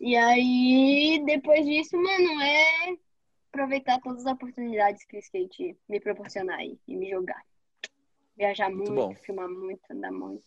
[0.00, 2.96] E aí, depois disso, mano, é
[3.52, 7.40] aproveitar todas as oportunidades que o skate me proporcionar aí e me jogar.
[8.36, 9.14] Viajar muito, bom.
[9.14, 10.44] filmar muito, andar muito.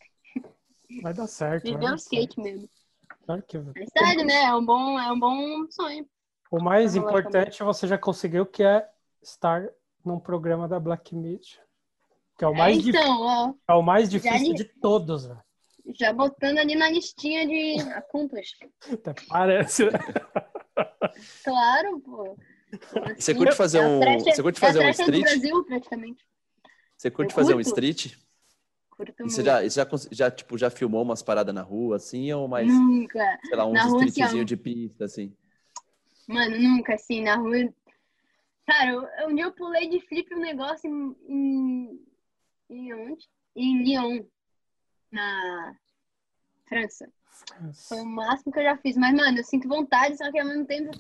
[1.02, 1.64] Vai dar certo.
[1.64, 2.14] vai Viver o dar certo.
[2.14, 2.70] skate mesmo.
[3.26, 4.44] Claro que É sério, né?
[4.44, 6.06] É um bom, é um bom sonho.
[6.52, 8.90] O mais importante você já conseguiu, que é
[9.22, 9.70] estar
[10.04, 11.67] num programa da Black Media.
[12.38, 15.42] Que é o mais, é, então, ó, é o mais difícil de todos, velho.
[15.96, 18.58] já botando ali na listinha de accomplished.
[18.92, 19.86] Até parece.
[19.86, 20.00] né?
[21.44, 22.38] Claro, pô.
[23.18, 25.22] Você curte fazer É um- Thrasher- você curte é fazer um street?
[25.24, 26.24] Brasil, praticamente.
[26.98, 28.16] Você curte Eu fazer um street?
[28.92, 29.32] Curto muito.
[29.32, 33.40] Você já, já, já, tipo, já filmou umas paradas na rua, assim, ou mais, Nunca.
[33.46, 35.34] sei lá, uns Na rua, assim, de pista, assim?
[36.28, 37.74] Mano, nunca, assim, na rua.
[38.66, 41.16] Cara, um dia eu pulei de flip um negócio em.
[41.28, 42.07] em,
[42.70, 43.28] em onde?
[43.58, 44.24] em Lyon,
[45.12, 45.76] na
[46.70, 47.12] França.
[47.90, 48.96] Foi o máximo que eu já fiz.
[48.96, 50.92] Mas, mano, eu sinto vontade, só que ao mesmo tempo,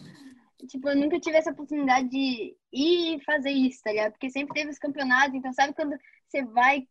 [0.68, 4.14] tipo, eu nunca tive essa oportunidade de ir fazer isso, tá ligado?
[4.14, 5.95] Porque sempre teve os campeonatos, então sabe quando
[6.27, 6.88] você vai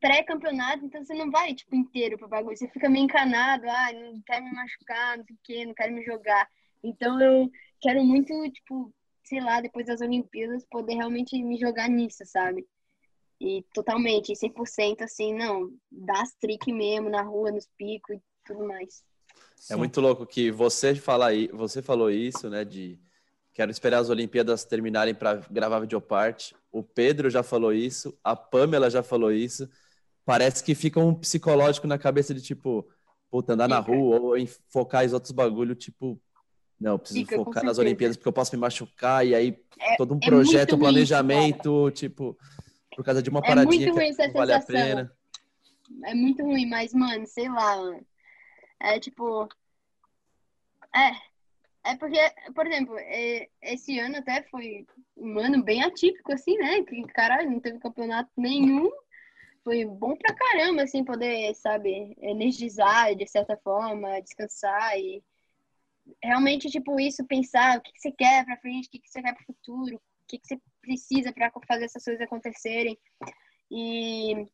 [0.00, 2.56] pré-campeonato, então você não vai, tipo, inteiro pro bagulho.
[2.56, 5.92] Você fica meio encanado, ah, não quero me machucar, não sei o quê, não quero
[5.92, 6.48] me jogar.
[6.82, 7.50] Então eu
[7.80, 8.92] quero muito, tipo,
[9.24, 12.66] sei lá, depois das Olimpíadas, poder realmente me jogar nisso, sabe?
[13.40, 18.66] E totalmente, 100% assim, não, dá as trick mesmo na rua, nos picos e tudo
[18.66, 19.02] mais.
[19.70, 22.98] É muito louco que você fala aí, você falou isso, né, de
[23.54, 26.54] quero esperar as Olimpíadas terminarem para gravar videoparte.
[26.70, 29.68] O Pedro já falou isso, a Pamela já falou isso.
[30.24, 32.86] Parece que fica um psicológico na cabeça de tipo,
[33.30, 36.20] puta, andar na rua ou em focar em outros bagulho, tipo,
[36.80, 39.96] não, eu preciso fica, focar nas Olimpíadas porque eu posso me machucar e aí é,
[39.96, 42.38] todo um é projeto, um planejamento, isso, tipo,
[42.94, 45.16] por causa de uma é paradinha que não vale a pena.
[46.04, 48.06] É muito ruim, mas, mano, sei lá, mano.
[48.80, 49.48] É tipo.
[50.94, 51.30] É.
[51.82, 52.18] É porque,
[52.54, 54.86] por exemplo, é, esse ano até foi
[55.16, 56.82] um ano bem atípico, assim, né?
[56.82, 58.90] Que, caralho, não teve campeonato nenhum.
[59.64, 65.22] Foi bom pra caramba, assim, poder, sabe, energizar de certa forma, descansar e
[66.22, 69.22] realmente, tipo, isso, pensar o que, que você quer pra frente, o que, que você
[69.22, 72.98] quer pro futuro, o que, que você precisa para fazer essas coisas acontecerem.
[73.70, 74.46] E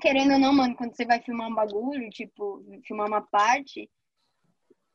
[0.00, 3.90] querendo ou não, mano, quando você vai filmar um bagulho, tipo, filmar uma parte,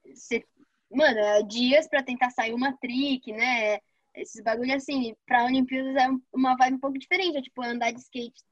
[0.06, 0.44] você,
[0.92, 3.80] mano, é dias para tentar sair uma trick, né?
[4.16, 8.00] Esses bagulhos assim, pra Olimpíadas é uma vibe um pouco diferente, é tipo andar de
[8.00, 8.44] skate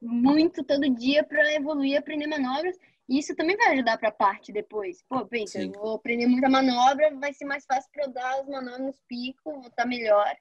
[0.00, 2.76] muito todo dia para evoluir aprender manobras.
[3.08, 5.02] E isso também vai ajudar pra parte depois.
[5.08, 5.66] Pô, pensa, Sim.
[5.66, 9.00] eu vou aprender muita manobra, vai ser mais fácil pra eu dar as manobras nos
[9.08, 10.36] picos, vou estar melhor.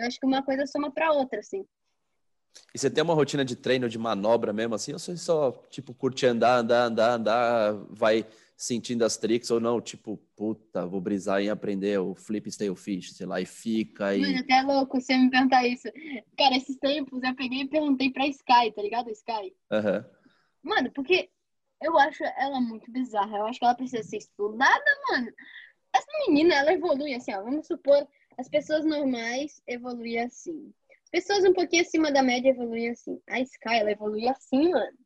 [0.00, 1.64] Eu acho que uma coisa soma pra outra, assim.
[2.74, 4.92] E você tem uma rotina de treino, de manobra mesmo, assim?
[4.92, 9.80] Ou você só, tipo, curte andar, andar, andar, andar, vai sentindo as tricks, ou não,
[9.80, 14.20] tipo, puta, vou brisar em aprender o flip fish, sei lá, e fica e...
[14.20, 15.88] Mano, até é louco você me perguntar isso.
[16.36, 19.10] Cara, esses tempos eu peguei e perguntei pra Sky, tá ligado?
[19.10, 19.54] Sky.
[19.70, 20.04] Uhum.
[20.62, 21.30] Mano, porque
[21.82, 23.38] eu acho ela muito bizarra.
[23.38, 25.32] Eu acho que ela precisa ser estudada, mano.
[25.94, 27.42] Essa menina, ela evolui assim, ó.
[27.42, 28.06] Vamos supor,
[28.38, 30.72] as pessoas normais evoluem assim.
[31.10, 33.20] Pessoas um pouquinho acima da média evoluem assim.
[33.28, 34.96] A Sky, ela evolui assim, mano.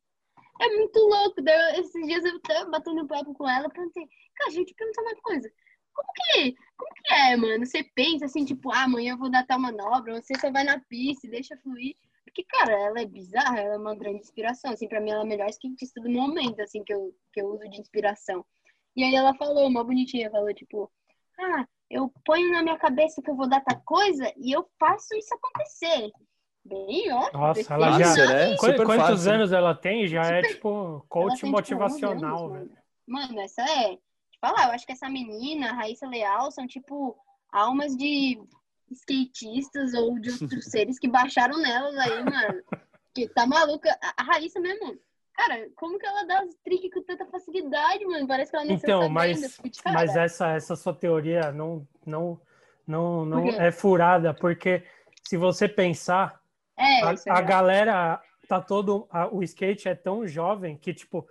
[0.61, 1.43] É muito louco.
[1.79, 4.07] esses dias eu tava batendo papo com ela, perguntei,
[4.37, 5.51] cara, gente perguntar uma coisa.
[5.93, 7.67] Como que, como que é, mano?
[7.67, 10.81] Você pensa assim, tipo, ah, amanhã eu vou dar tal manobra, você só vai na
[10.81, 11.97] pista e deixa fluir.
[12.25, 14.73] Porque, cara, ela é bizarra, ela é uma grande inspiração.
[14.73, 17.47] Assim, pra mim, ela é a melhor skatista do momento, assim, que eu, que eu
[17.47, 18.45] uso de inspiração.
[18.97, 20.91] E aí ela falou, uma bonitinha, falou, tipo,
[21.39, 25.15] ah, eu ponho na minha cabeça que eu vou dar tal coisa e eu faço
[25.15, 26.11] isso acontecer.
[26.65, 27.31] Bem, ó.
[27.33, 28.27] Nossa, ela já.
[28.27, 28.57] Né?
[28.57, 30.09] Quantos, quantos anos ela tem?
[30.09, 30.45] Já é, Super.
[30.45, 32.73] é tipo coach tem, motivacional, tipo, anos,
[33.07, 33.99] Mano, essa é.
[34.41, 37.17] Falar, eu acho que essa menina, a Raíssa Leal, são tipo
[37.53, 38.43] almas de
[38.91, 42.63] skatistas ou de outros seres que baixaram nelas aí, mano.
[43.15, 43.97] Que tá maluca.
[44.17, 44.99] A Raíssa mesmo
[45.35, 47.04] Cara, como que ela dá os tricks
[47.75, 48.27] facilidade, mano?
[48.27, 52.41] Parece que ela nem Então, mas, mas essa, essa sua teoria não, não,
[52.87, 54.85] não, não é furada, porque
[55.25, 56.41] se você pensar,
[56.77, 59.07] é, a, a galera tá todo.
[59.11, 61.29] A, o skate é tão jovem que, tipo,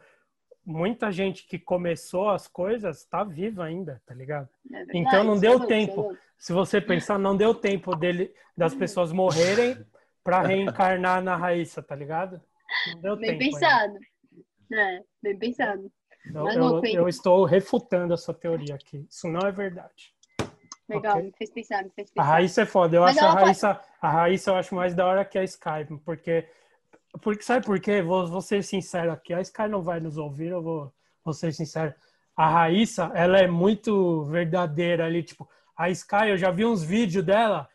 [0.65, 4.49] muita gente que começou as coisas tá viva ainda, tá ligado?
[4.71, 6.17] É então não deu é tempo.
[6.37, 9.77] Se você pensar, não deu tempo dele das pessoas morrerem
[10.23, 12.41] para reencarnar na Raíssa, tá ligado?
[12.93, 13.97] Não deu bem tempo pensado.
[14.71, 15.91] É, bem pensado.
[16.25, 19.05] Eu, eu, estou refutando a sua teoria aqui.
[19.09, 20.13] Isso não é verdade.
[20.87, 21.23] Legal, okay?
[21.23, 22.27] me fez pensar, me fez pensar.
[22.27, 22.95] A Raíssa é foda.
[22.95, 23.87] Eu Mas acho a Raíssa, pode...
[24.01, 26.47] a Raíssa eu acho mais da hora que a Skype, porque,
[27.21, 28.01] porque sabe por quê?
[28.01, 29.33] Vou, vou ser sincero aqui.
[29.33, 30.93] A Sky não vai nos ouvir, eu vou,
[31.23, 31.93] vou ser sincero.
[32.35, 37.23] A Raíssa, ela é muito verdadeira ali, tipo, a Sky, eu já vi uns vídeos
[37.23, 37.67] dela,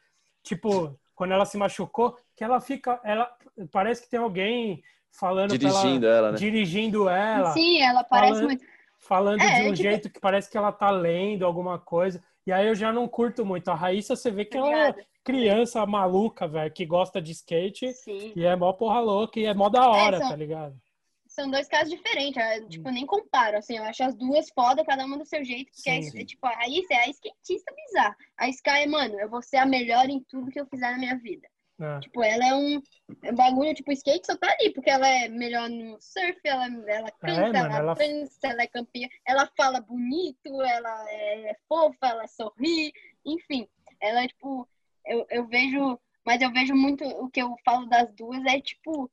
[0.42, 3.30] tipo, quando ela se machucou, que ela fica, ela
[3.70, 4.82] parece que tem alguém
[5.12, 6.39] falando dirigindo ela, ela, né?
[6.39, 7.52] dirigindo ela.
[7.52, 8.64] Sim, ela parece falando, muito
[8.98, 9.76] falando é, de um tipo...
[9.76, 12.22] jeito que parece que ela tá lendo alguma coisa.
[12.47, 13.68] E aí eu já não curto muito.
[13.70, 14.94] A Raíssa, você vê que ela é
[15.24, 18.32] criança maluca, velho, que gosta de skate Sim.
[18.35, 20.80] e é mó porra louca e é mó da hora, é, são, tá ligado?
[21.26, 25.18] São dois casos diferentes, tipo, nem comparo, assim, eu acho as duas foda, cada uma
[25.18, 28.16] do seu jeito, porque sim, é, tipo, a Raíssa é a skatista bizarra.
[28.39, 30.98] A Sky é, mano, eu vou ser a melhor em tudo que eu fizer na
[30.98, 31.47] minha vida.
[31.80, 32.00] É.
[32.00, 32.82] Tipo, ela é um,
[33.22, 36.66] é um bagulho, tipo, skate só tá ali, porque ela é melhor no surf, ela,
[36.66, 41.56] ela é, canta, é, mano, ela, dança, ela é campeã, ela fala bonito, ela é
[41.68, 42.92] fofa, ela sorri,
[43.24, 43.68] enfim.
[44.00, 44.68] Ela é, tipo,
[45.06, 49.09] eu, eu vejo, mas eu vejo muito, o que eu falo das duas é, tipo,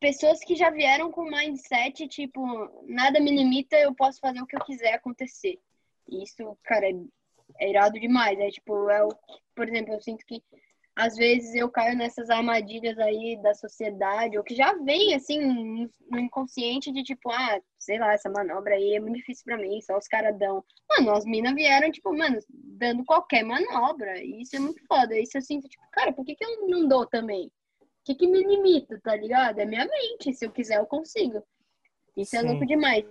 [0.00, 2.42] pessoas que já vieram com mindset, tipo,
[2.86, 5.58] nada me limita, eu posso fazer o que eu quiser acontecer.
[6.08, 6.94] Isso, cara, é,
[7.60, 8.38] é irado demais.
[8.38, 9.10] É tipo, é o,
[9.54, 10.42] por exemplo, eu sinto que
[10.98, 16.18] às vezes eu caio nessas armadilhas aí da sociedade, ou que já vem assim no
[16.18, 19.96] inconsciente de tipo, ah, sei lá, essa manobra aí é muito difícil para mim, só
[19.96, 20.64] os caras dão.
[20.90, 24.20] Mano, as minas vieram, tipo, mano, dando qualquer manobra.
[24.20, 25.16] E isso é muito foda.
[25.16, 27.46] Isso eu sinto, tipo, cara, por que, que eu não dou também?
[27.80, 29.60] O que, que me limita, tá ligado?
[29.60, 30.34] É minha mente.
[30.34, 31.44] Se eu quiser, eu consigo.
[32.16, 32.38] Isso Sim.
[32.38, 33.04] é louco demais.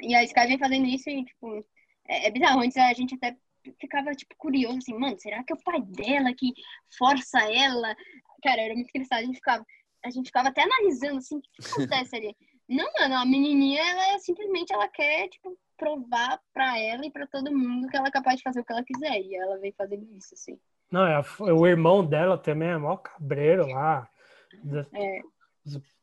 [0.00, 1.64] E, e a Sky vem fazendo isso e, tipo,
[2.08, 2.62] é, é bizarro.
[2.62, 3.36] Antes a gente até
[3.80, 6.52] ficava, tipo, curioso, assim, mano, será que é o pai dela que
[6.98, 7.94] força ela?
[8.42, 9.20] Cara, era muito engraçado.
[9.20, 9.66] A gente ficava,
[10.04, 12.36] a gente ficava até analisando, assim, o que, que acontece ali?
[12.68, 17.54] Não, mano, a menininha, ela simplesmente, ela quer, tipo, provar pra ela e pra todo
[17.54, 19.20] mundo que ela é capaz de fazer o que ela quiser.
[19.20, 20.58] E ela vem fazendo isso, assim.
[20.90, 24.08] Não, é, o irmão dela também é mó cabreiro lá.
[24.92, 25.20] É.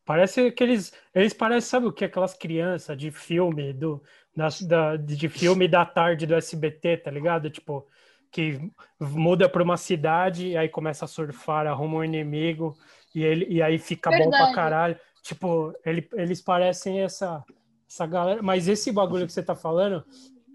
[0.03, 2.05] Parece que eles, eles parecem, sabe o que?
[2.05, 4.03] Aquelas crianças de filme, do,
[4.35, 7.49] da, da, de filme da tarde do SBT, tá ligado?
[7.49, 7.87] Tipo,
[8.31, 8.59] que
[8.99, 12.77] muda para uma cidade e aí começa a surfar, arruma um inimigo
[13.13, 14.31] e, ele, e aí fica Verdade.
[14.31, 14.99] bom pra caralho.
[15.21, 17.43] Tipo, ele, eles parecem essa,
[17.89, 18.41] essa galera.
[18.41, 20.03] Mas esse bagulho que você tá falando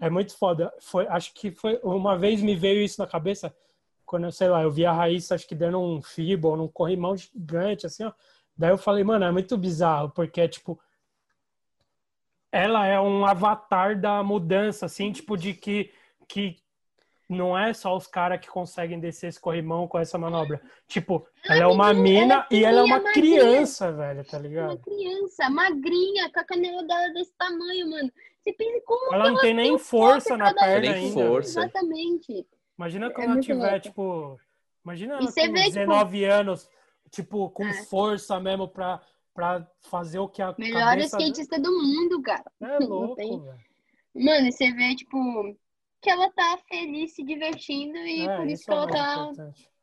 [0.01, 0.73] é muito foda.
[0.81, 3.53] Foi, acho que foi uma vez me veio isso na cabeça
[4.05, 7.85] quando, sei lá, eu vi a Raíssa, acho que dando um fibo, num corrimão gigante,
[7.85, 8.13] assim, ó.
[8.57, 10.79] Daí eu falei, mano, é muito bizarro, porque, tipo,
[12.51, 15.91] ela é um avatar da mudança, assim, tipo, de que,
[16.27, 16.55] que
[17.29, 20.61] não é só os caras que conseguem descer esse corrimão com essa manobra.
[20.87, 23.41] Tipo, ela é uma mina é e ela é uma magrinha.
[23.41, 24.71] criança, velho, tá ligado?
[24.71, 28.11] Uma criança, magrinha, com a canela dela desse tamanho, mano.
[28.41, 31.13] Você pensa como ela não tem nem força na perna ainda.
[31.13, 31.59] Força.
[31.59, 32.47] Exatamente.
[32.77, 34.39] Imagina quando é ela tiver, tipo.
[34.85, 36.31] Imagina ela com 19 tipo...
[36.31, 36.69] anos
[37.09, 37.83] tipo, com é.
[37.85, 39.01] força mesmo pra,
[39.37, 41.15] pra fazer o que a Melhor cabeça...
[41.15, 42.51] skatista do mundo, cara.
[42.59, 43.39] É louco, tem...
[44.15, 45.55] Mano, você vê, tipo,
[46.01, 49.31] que ela tá feliz, se divertindo e é, por isso, que é ela tá...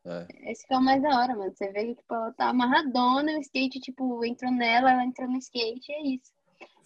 [0.06, 0.50] É.
[0.50, 1.52] Esse que é o mais da hora, mano.
[1.54, 5.38] Você vê que tipo, ela tá amarradona, o skate, tipo, entrou nela, ela entrou no
[5.38, 6.32] skate, é isso.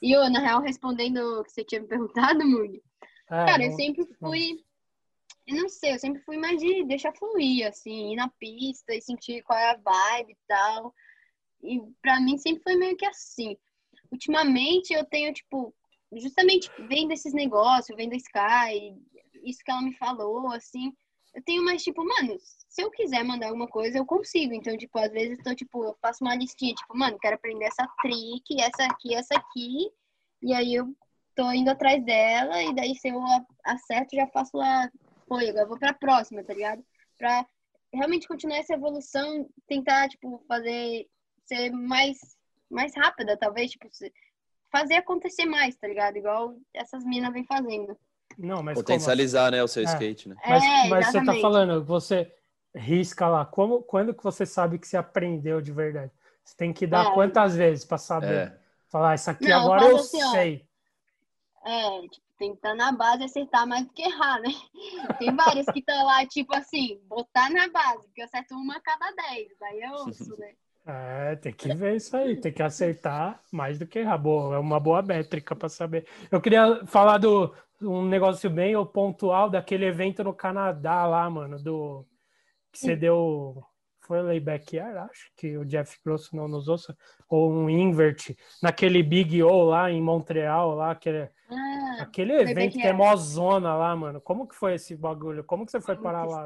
[0.02, 2.82] E eu, na real, respondendo o que você tinha me perguntado, Mug,
[3.30, 4.62] é, cara, não, eu sempre fui
[5.46, 9.00] eu não sei, eu sempre fui mais de deixar fluir, assim, ir na pista e
[9.00, 10.94] sentir qual é a vibe e tal.
[11.62, 13.56] E pra mim sempre foi meio que assim.
[14.10, 15.74] Ultimamente eu tenho, tipo,
[16.12, 18.96] justamente vendo esses negócios, vendo a Sky,
[19.44, 20.92] isso que ela me falou, assim,
[21.34, 24.54] eu tenho mais, tipo, mano, se eu quiser mandar alguma coisa, eu consigo.
[24.54, 27.66] Então, tipo, às vezes eu tô, tipo, eu faço uma listinha, tipo, mano, quero aprender
[27.66, 29.90] essa trick, essa aqui, essa aqui,
[30.42, 30.94] e aí eu
[31.34, 33.20] tô indo atrás dela, e daí se eu
[33.64, 34.90] acerto, já faço lá
[35.28, 36.82] foi, agora vou pra próxima, tá ligado?
[37.18, 37.46] Pra
[37.92, 41.06] realmente continuar essa evolução, tentar, tipo, fazer
[41.48, 42.18] ser mais,
[42.70, 43.88] mais rápida, talvez, tipo,
[44.70, 46.16] fazer acontecer mais, tá ligado?
[46.16, 47.96] Igual essas minas vem fazendo.
[48.36, 49.56] Não, mas Potencializar, como?
[49.56, 49.86] né, o seu é.
[49.86, 50.36] skate, né?
[50.46, 52.32] Mas, é, mas você tá falando, você
[52.74, 56.12] risca lá, como, quando que você sabe que você aprendeu de verdade?
[56.44, 57.14] Você tem que dar é.
[57.14, 58.48] quantas vezes para saber?
[58.48, 58.58] É.
[58.88, 60.66] Falar, isso aqui Não, agora eu, eu assim, sei.
[61.62, 64.48] Ó, é, tipo, tem que estar na base e acertar mais do que errar, né?
[65.18, 68.80] Tem vários que estão lá, tipo assim, botar na base, que eu acerto uma a
[68.80, 70.54] cada dez, aí eu ouço, né?
[70.90, 74.16] É, tem que ver isso aí, tem que acertar mais do que errar.
[74.16, 76.06] Boa, é uma boa métrica para saber.
[76.30, 82.06] Eu queria falar do um negócio bem pontual daquele evento no Canadá lá, mano, do
[82.72, 83.62] que você deu
[84.00, 86.96] foi o Layback Air, acho que o Jeff Grosso não nos ouça,
[87.28, 92.78] ou um Invert, naquele Big O lá em Montreal, lá, que é, ah, aquele evento
[92.78, 94.18] que é mó zona lá, mano.
[94.22, 95.44] Como que foi esse bagulho?
[95.44, 96.42] Como que você foi parar lá?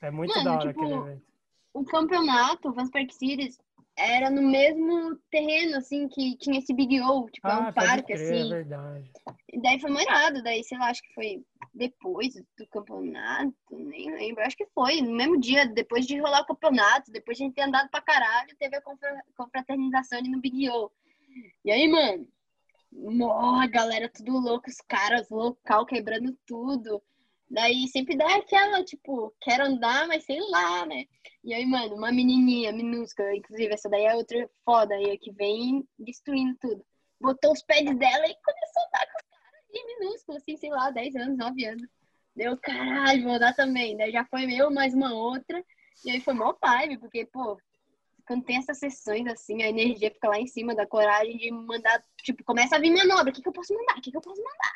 [0.00, 1.31] É muito mano, da hora tipo, aquele evento.
[1.74, 3.58] O campeonato, o Vanspark Series,
[3.96, 8.14] era no mesmo terreno, assim, que tinha esse Big O, tipo, ah, é um parque,
[8.14, 8.46] crer, assim.
[8.46, 9.10] É verdade.
[9.52, 11.44] E daí foi moirado, daí, sei lá, acho que foi
[11.74, 16.46] depois do campeonato, nem lembro, acho que foi, no mesmo dia, depois de rolar o
[16.46, 18.82] campeonato, depois de a gente ter andado pra caralho, teve a
[19.36, 20.90] confraternização ali no Big O.
[21.64, 22.26] E aí, mano,
[22.92, 27.02] morra, galera, tudo louco, os caras, local, quebrando tudo.
[27.52, 31.04] Daí sempre dá aquela, tipo, quero andar, mas sei lá, né?
[31.44, 35.86] E aí, mano, uma menininha minúscula, inclusive essa daí é outra foda aí, que vem
[35.98, 36.82] destruindo tudo.
[37.20, 40.70] Botou os pés dela e começou a andar com os caras ali minúsculos, assim, sei
[40.70, 41.90] lá, 10 anos, 9 anos.
[42.34, 43.98] Deu, caralho, vou andar também.
[43.98, 45.62] Daí já foi eu, mais uma outra.
[46.06, 47.58] E aí foi mó vibe, porque, pô,
[48.26, 52.02] quando tem essas sessões, assim, a energia fica lá em cima da coragem de mandar,
[52.22, 53.98] tipo, começa a vir manobra, o que, que eu posso mandar?
[53.98, 54.72] O que, que eu posso mandar?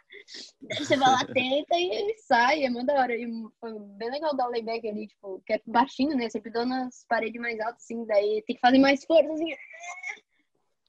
[0.63, 3.15] Daí você vai lá, tenta e sai, é manda hora.
[3.17, 3.27] E
[3.61, 6.29] foi bem legal dar o layback ali, tipo, que é baixinho, né?
[6.29, 9.55] Sempre dou nas paredes mais altas, assim, daí tem que fazer mais força, assim.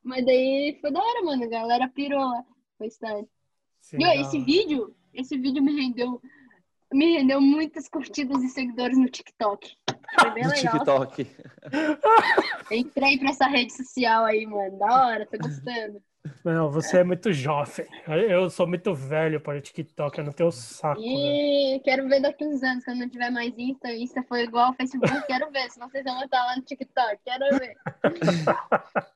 [0.03, 2.45] Mas daí foi da hora, mano, a galera pirou lá,
[2.77, 3.27] foi tarde.
[3.93, 6.21] E ó, esse vídeo, esse vídeo me rendeu
[6.93, 9.73] me rendeu muitas curtidas e seguidores no TikTok.
[10.19, 10.73] Foi bem no legal.
[10.73, 11.27] TikTok.
[12.71, 14.77] Entrei pra essa rede social aí, mano.
[14.77, 16.01] Da hora, tô gostando.
[16.43, 17.85] Não, você é muito jovem.
[18.07, 20.99] Eu sou muito velho para o TikTok, eu não tenho saco.
[21.01, 21.79] E né?
[21.83, 23.91] quero ver daqui uns anos, quando não tiver mais Insta.
[23.93, 25.69] Insta foi igual ao Facebook, quero ver.
[25.69, 27.75] Se vocês vão estar lá no TikTok, quero ver.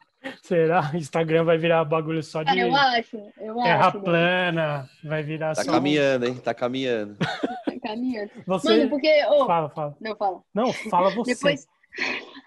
[0.44, 0.92] Será?
[0.94, 2.46] Instagram vai virar bagulho só de.
[2.46, 4.00] Cara, eu acho, eu terra acho.
[4.02, 5.72] plana, vai virar Tá só.
[5.72, 6.36] caminhando, hein?
[6.38, 7.18] Tá caminhando.
[7.92, 8.32] Tá caminhando.
[8.48, 8.70] Você...
[8.78, 9.26] Mano, porque.
[9.26, 9.98] ô, Fala, fala.
[10.00, 10.44] Não, fala.
[10.54, 11.34] Não, fala você.
[11.36, 11.68] Depois.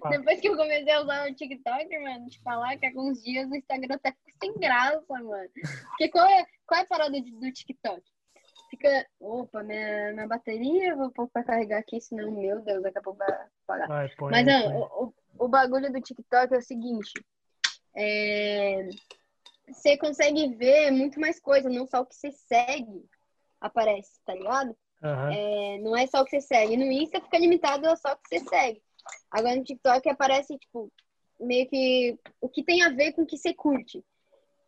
[0.00, 0.16] Fala.
[0.16, 3.56] Depois que eu comecei a usar o TikTok, mano, te falar que alguns dias o
[3.56, 5.48] Instagram até fica sem graça, mano.
[5.88, 8.00] Porque qual é, qual é a parada de- do TikTok?
[8.70, 9.06] Fica.
[9.18, 13.18] Opa, minha, minha bateria, vou pôr pra carregar aqui, senão, meu Deus, daqui a pouco
[13.18, 13.28] vai
[13.64, 13.88] apagar.
[13.88, 14.72] Vai, põe Mas não, põe.
[14.76, 15.04] o,
[15.40, 17.12] o, o bagulho do TikTok é o seguinte.
[17.96, 18.88] é,
[19.68, 23.04] Você consegue ver muito mais coisa, não só o que você segue
[23.62, 24.76] aparece, tá ligado?
[25.02, 25.32] Aham.
[25.32, 26.76] É, não é só o que você segue.
[26.76, 28.82] No Insta fica limitado a só o que você segue.
[29.30, 30.92] Agora no TikTok aparece, tipo,
[31.40, 34.04] meio que o que tem a ver com o que você curte.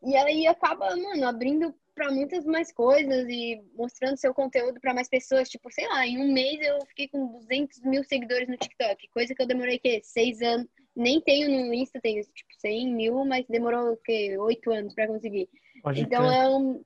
[0.03, 5.09] E aí acaba, mano, abrindo pra muitas mais coisas e mostrando seu conteúdo pra mais
[5.09, 5.49] pessoas.
[5.49, 9.09] Tipo, sei lá, em um mês eu fiquei com 200 mil seguidores no TikTok.
[9.09, 10.01] Coisa que eu demorei, o quê?
[10.03, 10.67] Seis anos.
[10.97, 14.37] Nem tenho no Insta, tenho, tipo, 100 mil, mas demorou, o quê?
[14.39, 15.49] Oito anos pra conseguir.
[15.83, 16.35] Pode Então ter.
[16.37, 16.85] é um,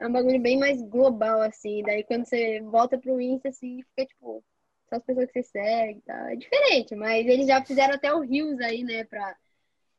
[0.00, 1.82] é um bagulho bem mais global, assim.
[1.82, 4.42] Daí quando você volta pro Insta, assim, fica tipo,
[4.88, 6.26] só as pessoas que você segue e tal.
[6.26, 9.36] É diferente, mas eles já fizeram até o Rios aí, né, pra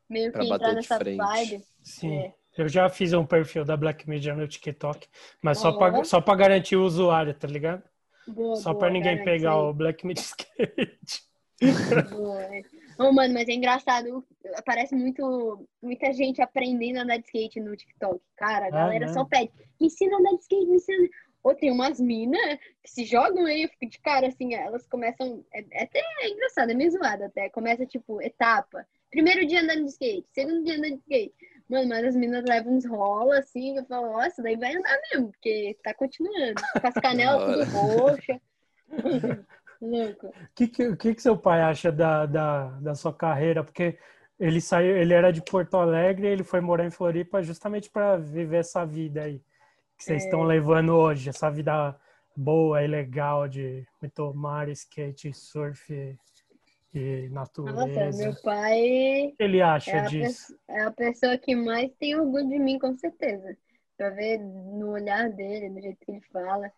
[0.09, 1.17] meio Pra que entrar de nessa frente.
[1.17, 1.63] vibe.
[1.83, 2.19] Sim.
[2.19, 2.33] É.
[2.57, 5.07] Eu já fiz um perfil da Black Media no TikTok,
[5.41, 7.81] mas só pra, só pra garantir o usuário, tá ligado?
[8.27, 11.23] Boa, Só boa, pra ninguém garante pegar o Black Media Skate.
[12.09, 12.41] Boa,
[12.97, 13.03] é.
[13.03, 14.25] Ô, mano, mas é engraçado.
[14.55, 18.21] Aparece muito, muita gente aprendendo a andar de skate no TikTok.
[18.35, 19.13] Cara, a Ah, galera né?
[19.13, 21.09] só pede, me ensina a andar de skate, me ensina.
[21.43, 25.43] Ou tem umas minas que se jogam aí, eu fico de cara, assim, elas começam.
[25.53, 27.49] É, é até engraçado, é meio zoado até.
[27.49, 28.85] Começa, tipo, etapa.
[29.09, 31.33] Primeiro dia andando de skate, segundo dia andando de skate.
[31.67, 35.31] Mano, mas as meninas levam uns rola, assim, eu falo, nossa, daí vai andar mesmo,
[35.31, 36.61] porque tá continuando.
[36.79, 38.41] Com as canelas tudo roxa.
[39.81, 43.63] O que, que, que, que seu pai acha da, da, da sua carreira?
[43.63, 43.97] Porque
[44.39, 48.57] ele saiu, ele era de Porto Alegre, ele foi morar em Floripa justamente para viver
[48.57, 49.39] essa vida aí
[49.97, 50.25] que vocês É.
[50.25, 51.95] estão levando hoje, essa vida
[52.35, 55.93] boa e legal de muito mar, skate, surf
[56.93, 57.29] e
[57.63, 58.17] Nossa, natureza.
[58.17, 60.47] meu pai ele acha é disso?
[60.47, 63.57] pe- é a pessoa que mais tem orgulho de mim, com certeza.
[63.97, 66.71] Pra ver no olhar dele, do jeito que ele fala.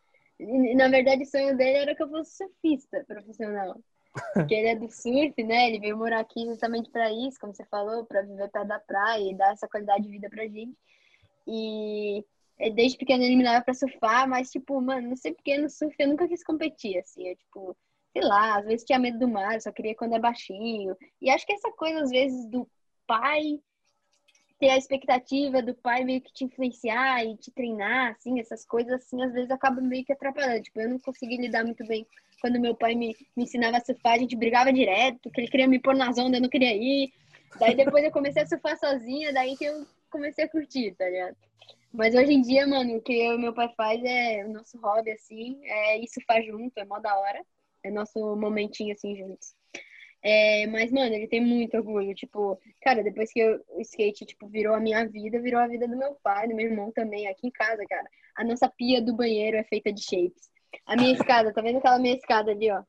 [0.76, 3.80] Na verdade, o sonho dele era que eu fosse surfista profissional.
[4.34, 5.70] Porque ele é do surf, né?
[5.70, 9.32] Ele veio morar aqui justamente pra isso, como você falou, pra viver perto da praia
[9.32, 10.78] e dar essa qualidade de vida pra gente.
[11.48, 12.24] E
[12.60, 15.70] é, desde pequeno ele me leva pra surfar, mas, tipo, mano, não sei porque no
[15.70, 17.28] surf eu nunca quis competir, assim.
[17.28, 17.78] Eu, tipo,
[18.12, 20.96] sei lá, às vezes tinha medo do mar, só queria quando é baixinho.
[21.22, 22.70] E acho que essa coisa, às vezes, do
[23.08, 23.60] pai
[24.60, 28.94] ter a expectativa do pai meio que te influenciar e te treinar, assim, essas coisas,
[28.94, 30.64] assim, às vezes acaba meio que atrapalhando.
[30.64, 32.06] Tipo, eu não consegui lidar muito bem
[32.42, 35.68] quando meu pai me, me ensinava a surfar, a gente brigava direto, porque ele queria
[35.68, 37.14] me pôr nas ondas, eu não queria ir.
[37.60, 41.38] Daí depois eu comecei a surfar sozinha, daí que eu comecei a curtir, tá ligado?
[41.94, 44.78] Mas hoje em dia, mano, o que eu e meu pai faz é o nosso
[44.80, 47.46] hobby, assim, é ir surfar junto, é mó da hora.
[47.84, 49.54] É nosso momentinho, assim, juntos.
[50.24, 52.16] É, mas, mano, ele tem muito orgulho.
[52.16, 55.86] Tipo, cara, depois que eu- o skate, tipo, virou a minha vida, virou a vida
[55.88, 58.10] do meu pai, do meu irmão também, aqui em casa, cara.
[58.36, 60.50] A nossa pia do banheiro é feita de shapes.
[60.86, 62.82] A minha escada, tá vendo aquela minha escada ali, ó?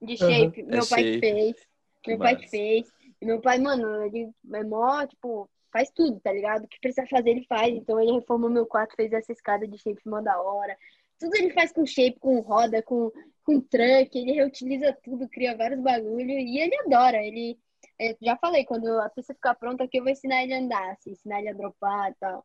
[0.00, 0.62] De shape.
[0.62, 1.20] Meu É pai shape.
[1.20, 1.56] fez.
[2.02, 2.88] Que Meu pai fez.
[3.20, 6.64] E meu pai, mano, ele é mó, tipo, faz tudo, tá ligado?
[6.64, 7.72] O que precisa fazer, ele faz.
[7.74, 10.76] Então ele reformou meu quarto, fez essa escada de shape mó da hora.
[11.18, 13.12] Tudo ele faz com shape, com roda, com,
[13.44, 17.18] com truck, ele reutiliza tudo, cria vários bagulhos e ele adora.
[17.18, 17.58] Ele,
[17.98, 20.90] eu já falei, quando a pista ficar pronta aqui, eu vou ensinar ele a andar,
[20.92, 22.44] assim, ensinar ele a dropar e tal.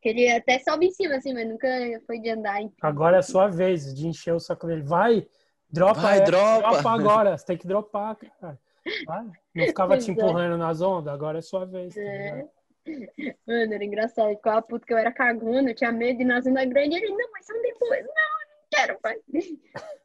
[0.00, 1.68] Que ele até sobe em cima, assim, mas nunca
[2.06, 2.74] foi de andar pista.
[2.82, 4.82] Agora é a sua vez de encher o saco dele.
[4.82, 5.26] Vai,
[5.70, 6.90] dropa, Vai, é, dropa.
[6.90, 7.38] agora.
[7.38, 8.58] Você tem que dropar, cara.
[9.06, 9.24] Vai.
[9.54, 10.12] Não ficava te é.
[10.12, 11.94] empurrando nas ondas, agagora é sua vez.
[11.94, 12.48] tá É.
[13.46, 14.26] Mano, era engraçado.
[14.26, 16.96] Ele ficava puto que eu era cagona, eu tinha medo de ir na zona grande.
[16.96, 18.04] Ele, não, mas são depois.
[18.04, 19.20] Não, eu não quero, pai.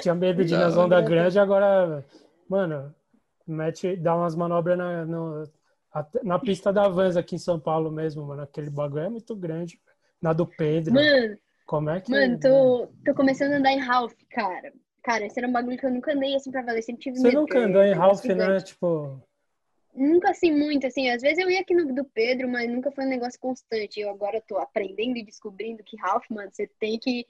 [0.00, 2.04] Tinha medo de ir nas ondas grandes, agora
[2.48, 2.94] mano,
[3.46, 5.44] mete, dá umas manobras na, no,
[6.22, 8.42] na pista da Vans aqui em São Paulo mesmo, mano.
[8.42, 9.80] Aquele bagulho é muito grande.
[10.20, 10.94] Na do Pedro.
[10.94, 11.36] Mano,
[11.66, 12.10] como é que.
[12.10, 14.72] Mano, tô, tô começando a andar em Ralph, cara.
[15.02, 16.82] Cara, esse era um bagulho que eu nunca andei assim pra valer.
[16.82, 17.40] Sempre tive Você medo.
[17.40, 18.60] nunca andou em Ralph, né?
[18.60, 19.20] Tipo.
[19.94, 21.10] Nunca assim muito, assim.
[21.10, 24.00] Às vezes eu ia aqui no do Pedro, mas nunca foi um negócio constante.
[24.00, 27.26] Eu agora tô aprendendo e descobrindo que Ralph, mano, você tem que,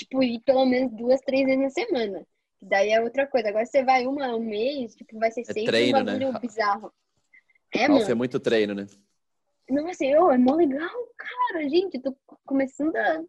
[0.00, 2.26] tipo, ir pelo menos duas, três vezes na semana.
[2.60, 3.48] Daí é outra coisa.
[3.48, 6.38] Agora você vai uma um mês, tipo, vai ser É sempre treino, um bagulho né?
[6.40, 6.92] bizarro.
[7.72, 8.10] É, Ralph mano.
[8.10, 8.86] é muito treino, né?
[9.68, 11.94] Nossa, eu, é mó legal, cara, gente.
[11.96, 13.22] Eu tô começando a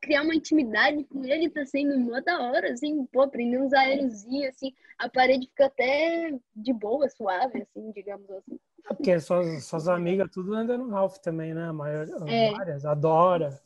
[0.00, 4.54] criar uma intimidade com ele, tá sendo mó da hora, assim, pô, aprender uns aéreozinhos,
[4.54, 8.60] assim, a parede fica até de boa, suave, assim, digamos assim.
[8.88, 11.68] É porque suas, suas amigas tudo andam no Ralph também, né?
[11.68, 12.50] A maior, É.
[12.52, 13.60] Várias, adora.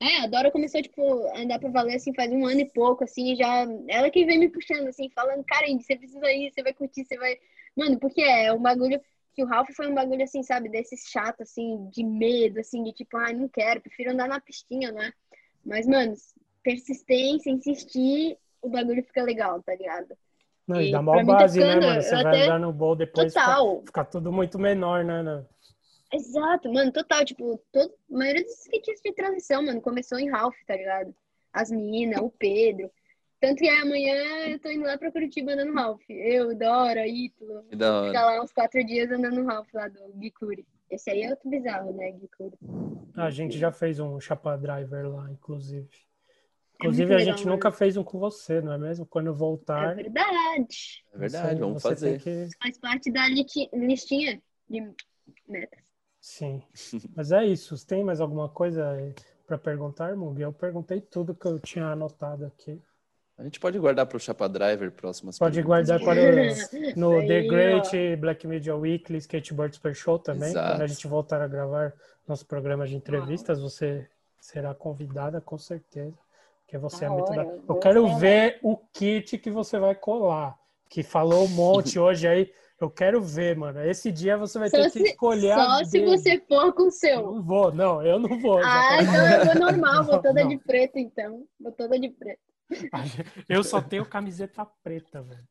[0.00, 3.02] É, a Dora começou, tipo, a andar pra valer, assim, faz um ano e pouco,
[3.04, 3.66] assim, já...
[3.88, 7.16] Ela que vem me puxando, assim, falando, cara, você precisa ir, você vai curtir, você
[7.18, 7.36] vai...
[7.76, 9.00] Mano, porque é um bagulho...
[9.34, 12.92] Que o Ralph foi um bagulho, assim, sabe, desses chato, assim, de medo, assim, de
[12.92, 15.12] tipo, ai, não quero, prefiro andar na pistinha, né?
[15.64, 16.14] Mas, mano,
[16.62, 20.16] persistência, insistir, o bagulho fica legal, tá ligado?
[20.66, 22.02] Não, e E dá mó mim tá base, né, ficando- mano?
[22.02, 23.56] Você vai até- andar no bowl depois fica,
[23.86, 25.22] fica tudo muito menor, né?
[25.22, 25.44] né?
[26.12, 30.56] Exato, mano, total, tipo, todo, a maioria dos skatistas de transição, mano, começou em Ralph,
[30.66, 31.14] tá ligado?
[31.52, 32.90] As minas, o Pedro.
[33.40, 34.14] Tanto que amanhã
[34.48, 36.02] eu tô indo lá pra Curitiba andando Ralph.
[36.08, 37.62] Eu, Dora, Ítalo.
[37.76, 40.66] Da Ficar lá uns quatro dias andando Ralph lá do Gikuri.
[40.90, 42.56] Esse aí é outro bizarro, né, Gikuri?
[43.16, 45.88] A gente já fez um chapa driver lá, inclusive.
[45.90, 47.56] É Inclusive, muito a legal, gente mano.
[47.56, 49.04] nunca fez um com você, não é mesmo?
[49.06, 49.94] Quando É voltar.
[49.94, 51.04] verdade.
[51.12, 52.20] É verdade, vamos você fazer.
[52.20, 54.80] que- Faz parte da listinha de
[55.46, 55.87] metas.
[56.20, 56.62] Sim.
[57.16, 57.76] Mas é isso.
[57.76, 58.96] Você tem mais alguma coisa
[59.46, 60.40] para perguntar, Mug?
[60.40, 62.80] Eu perguntei tudo que eu tinha anotado aqui.
[63.38, 65.86] A gente pode guardar para o Chapa Driver próximas Pode perguntas.
[65.88, 70.48] guardar para os, no The Great Black Media Weekly Skateboard Super Show também.
[70.48, 70.72] Exato.
[70.72, 71.92] Quando a gente voltar a gravar
[72.26, 74.08] nosso programa de entrevistas, você
[74.40, 76.18] será convidada com certeza.
[76.64, 77.44] Porque você é Da muito da...
[77.44, 80.58] Eu quero ver o kit que você vai colar.
[80.90, 82.52] Que falou um monte hoje aí.
[82.80, 83.80] Eu quero ver, mano.
[83.84, 86.90] Esse dia você vai Só ter que se, escolher só se você for com o
[86.90, 87.22] seu.
[87.22, 88.58] Não vou, não, eu não vou.
[88.58, 90.48] Ah, tá- então eu vou normal, vou toda não.
[90.48, 91.44] de preto, então.
[91.60, 92.40] Vou toda de preto.
[93.48, 95.42] Eu só tenho camiseta preta, velho.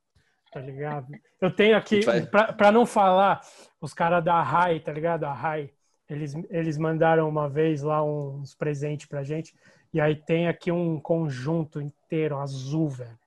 [0.53, 1.07] Tá ligado?
[1.41, 1.99] Eu tenho aqui,
[2.31, 3.41] pra, pra não falar,
[3.81, 5.25] os caras da RAI, tá ligado?
[5.25, 5.69] A RAI,
[6.09, 9.53] eles, eles mandaram uma vez lá uns presentes pra gente.
[9.93, 13.19] E aí tem aqui um conjunto inteiro azul, velho.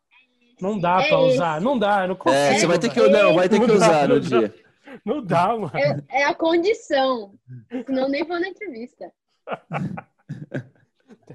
[0.61, 1.35] Não dá É pra esse.
[1.35, 2.41] usar, não dá, não consigo.
[2.43, 4.39] É, você vai ter que não, vai ter que Não dá, usar no não dá.
[4.39, 4.55] dia.
[5.05, 5.71] Não dá, mano.
[6.11, 7.35] É, é a condição.
[7.87, 9.13] Senão nem vou na entrevista.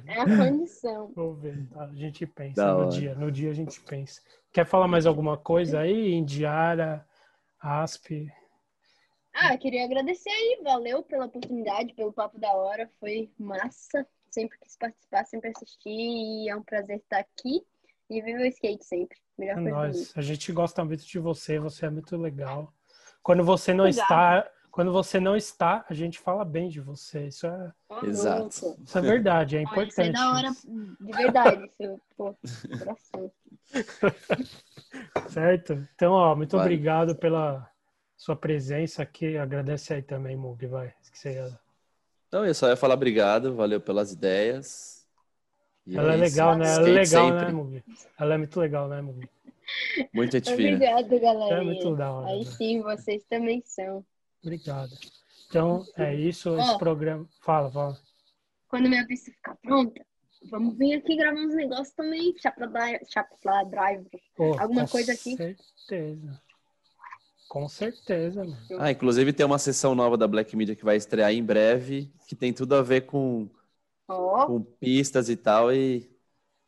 [0.08, 1.12] É a condição.
[1.16, 1.86] Vou ver, tá?
[1.86, 2.90] A gente pensa Da no hora.
[2.90, 3.16] dia.
[3.16, 4.22] No dia a gente pensa.
[4.52, 6.14] Quer falar mais alguma coisa aí?
[6.14, 7.06] Indiara,
[7.60, 8.28] Asp.
[9.34, 10.60] Ah, queria agradecer aí.
[10.64, 12.90] Valeu pela oportunidade, pelo papo da hora.
[13.00, 14.06] Foi massa.
[14.30, 15.90] Sempre quis participar, sempre assistir.
[15.90, 17.66] E é um prazer estar aqui.
[18.10, 19.18] E viva o skate sempre.
[19.38, 20.14] Melhor É coisa nóis.
[20.16, 22.72] A gente gosta muito de você, você é muito legal.
[23.24, 24.04] Quando você não Obrigada.
[24.44, 27.28] está, quando você não está, a gente fala bem de você.
[27.28, 27.72] Isso é,
[28.04, 28.78] Exato.
[28.84, 30.12] isso é verdade, é Olha, Isso é importante.
[30.14, 30.52] da hora,
[31.02, 31.72] de verdade.
[32.16, 32.36] Pô,
[32.78, 33.32] coração.
[35.30, 35.74] certo?
[35.96, 36.66] Então, ó, muito Vai.
[36.66, 37.70] obrigado pela
[38.16, 39.38] sua presença aqui.
[39.38, 40.94] Agradece aí também, Mug, vai.
[41.26, 41.60] Ia-
[42.28, 44.95] Então, eu só ia falar obrigado, valeu pelas ideias.
[45.88, 46.24] E Ela é isso.
[46.24, 46.74] legal, né?
[46.74, 47.46] Ela é legal, sempre.
[47.46, 47.84] né, Mug?
[48.20, 49.30] Ela é muito legal, né, Mug?
[50.14, 50.54] Muito fina.
[50.54, 51.62] Obrigado, galera.
[51.62, 52.28] É muito da hora.
[52.30, 52.52] Aí né?
[52.52, 54.04] sim, vocês também são.
[54.44, 54.92] Obrigado.
[55.48, 56.78] Então, é isso, esse Ó.
[56.78, 57.28] programa.
[57.42, 57.98] Fala, fala.
[58.68, 60.04] Quando minha pista ficar pronta,
[60.50, 62.34] vamos vir aqui gravar uns negócios também.
[62.42, 64.20] Chapla, dri- chapla driver.
[64.36, 65.36] Pô, Alguma com coisa aqui?
[65.38, 66.42] certeza.
[67.48, 68.58] Com certeza, mano.
[68.80, 72.36] Ah, inclusive tem uma sessão nova da Black Media que vai estrear em breve, que
[72.36, 73.48] tem tudo a ver com,
[74.08, 76.10] Ó, com pistas e tal, e,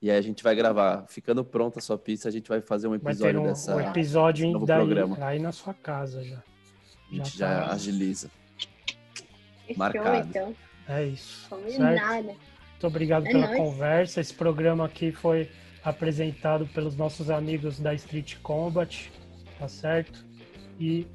[0.01, 1.05] e aí a gente vai gravar.
[1.07, 3.75] Ficando pronta a sua pista, a gente vai fazer um Vai ter episódio um, dessa.
[3.75, 5.17] um episódio novo daí, programa.
[5.25, 6.37] aí na sua casa já.
[6.37, 7.73] A gente já já tá.
[7.73, 8.31] agiliza.
[9.65, 10.27] fechou marcado.
[10.29, 10.55] então.
[10.87, 11.47] É isso.
[11.49, 12.27] Combinado.
[12.27, 13.57] Muito obrigado É pela nóis.
[13.57, 14.21] conversa.
[14.21, 15.49] Esse programa aqui foi
[15.83, 19.11] apresentado pelos nossos amigos da Street Combat,
[19.59, 20.25] tá certo?
[20.79, 21.07] E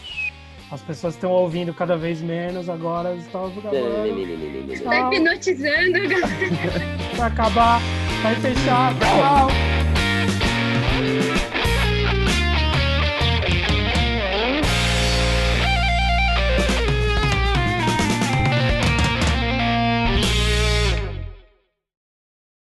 [0.70, 4.20] As pessoas estão ouvindo cada vez menos, agora estão gravando.
[4.72, 6.96] Está hipnotizando, galera.
[7.16, 7.80] Vai acabar,
[8.24, 9.48] vai fechar, tchau.